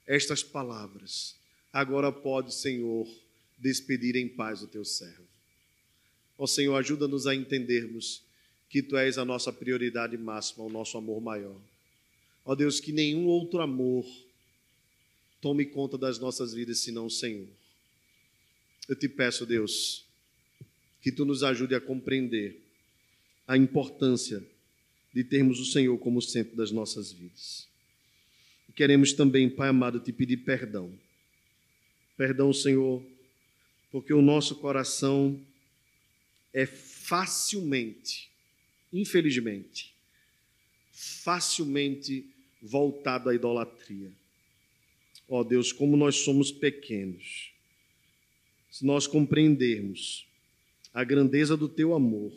estas 0.08 0.44
palavras. 0.44 1.36
Agora 1.72 2.12
pode, 2.12 2.54
Senhor, 2.54 3.08
despedir 3.58 4.16
em 4.16 4.28
paz 4.28 4.62
o 4.62 4.68
teu 4.68 4.86
servo. 4.86 5.24
Ó 6.38 6.46
Senhor, 6.46 6.76
ajuda-nos 6.76 7.28
a 7.28 7.36
entendermos 7.36 8.22
que 8.70 8.82
tu 8.82 8.98
és 8.98 9.18
a 9.18 9.26
nossa 9.26 9.52
prioridade 9.54 10.18
máxima, 10.18 10.64
o 10.64 10.70
nosso 10.70 10.98
amor 10.98 11.22
maior. 11.22 11.60
Ó 12.44 12.56
Deus, 12.56 12.80
que 12.80 12.92
nenhum 12.92 13.26
outro 13.26 13.62
amor 13.62 14.06
tome 15.42 15.66
conta 15.66 15.98
das 15.98 16.20
nossas 16.20 16.54
vidas 16.54 16.80
senão 16.80 17.08
o 17.08 17.12
Senhor. 17.12 17.48
Eu 18.88 18.96
te 18.96 19.08
peço, 19.10 19.46
Deus, 19.46 20.05
que 21.06 21.12
tu 21.12 21.24
nos 21.24 21.44
ajude 21.44 21.76
a 21.76 21.80
compreender 21.80 22.60
a 23.48 23.56
importância 23.56 24.44
de 25.14 25.24
termos 25.24 25.60
o 25.60 25.66
Senhor 25.66 25.96
como 26.00 26.20
centro 26.20 26.56
das 26.56 26.72
nossas 26.72 27.12
vidas. 27.12 27.68
E 28.68 28.72
queremos 28.72 29.14
também, 29.14 29.48
Pai 29.48 29.70
amado, 29.70 30.00
te 30.00 30.12
pedir 30.12 30.38
perdão. 30.38 30.92
Perdão, 32.18 32.52
Senhor, 32.52 33.06
porque 33.92 34.16
o 34.16 34.22
nosso 34.24 34.56
coração 34.56 35.40
é 36.52 36.66
facilmente, 36.66 38.28
infelizmente, 38.92 39.94
facilmente 40.92 42.26
voltado 42.64 43.30
à 43.30 43.36
idolatria. 43.36 44.12
Ó 45.30 45.42
oh 45.42 45.44
Deus, 45.44 45.72
como 45.72 45.96
nós 45.96 46.16
somos 46.16 46.52
pequenos. 46.52 47.52
Se 48.72 48.84
nós 48.84 49.06
compreendermos 49.06 50.26
a 50.96 51.04
grandeza 51.04 51.58
do 51.58 51.68
teu 51.68 51.94
amor, 51.94 52.32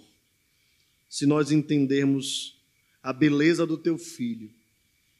se 1.09 1.26
nós 1.26 1.52
entendermos 1.52 2.61
a 3.00 3.12
beleza 3.12 3.64
do 3.64 3.78
teu 3.78 3.96
filho, 3.96 4.50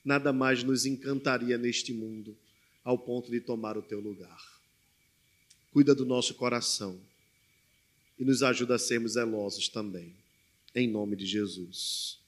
nada 0.05 0.32
mais 0.32 0.64
nos 0.64 0.84
encantaria 0.84 1.57
neste 1.57 1.93
mundo 1.93 2.36
ao 2.82 2.99
ponto 2.99 3.30
de 3.30 3.41
tomar 3.41 3.78
o 3.78 3.82
teu 3.82 4.01
lugar. 4.01 4.43
Cuida 5.72 5.95
do 5.95 6.05
nosso 6.05 6.34
coração 6.34 7.01
e 8.18 8.24
nos 8.24 8.43
ajuda 8.43 8.74
a 8.74 8.78
sermos 8.78 9.12
zelosos 9.12 9.68
também. 9.68 10.12
Em 10.74 10.89
nome 10.89 11.14
de 11.14 11.24
Jesus. 11.24 12.18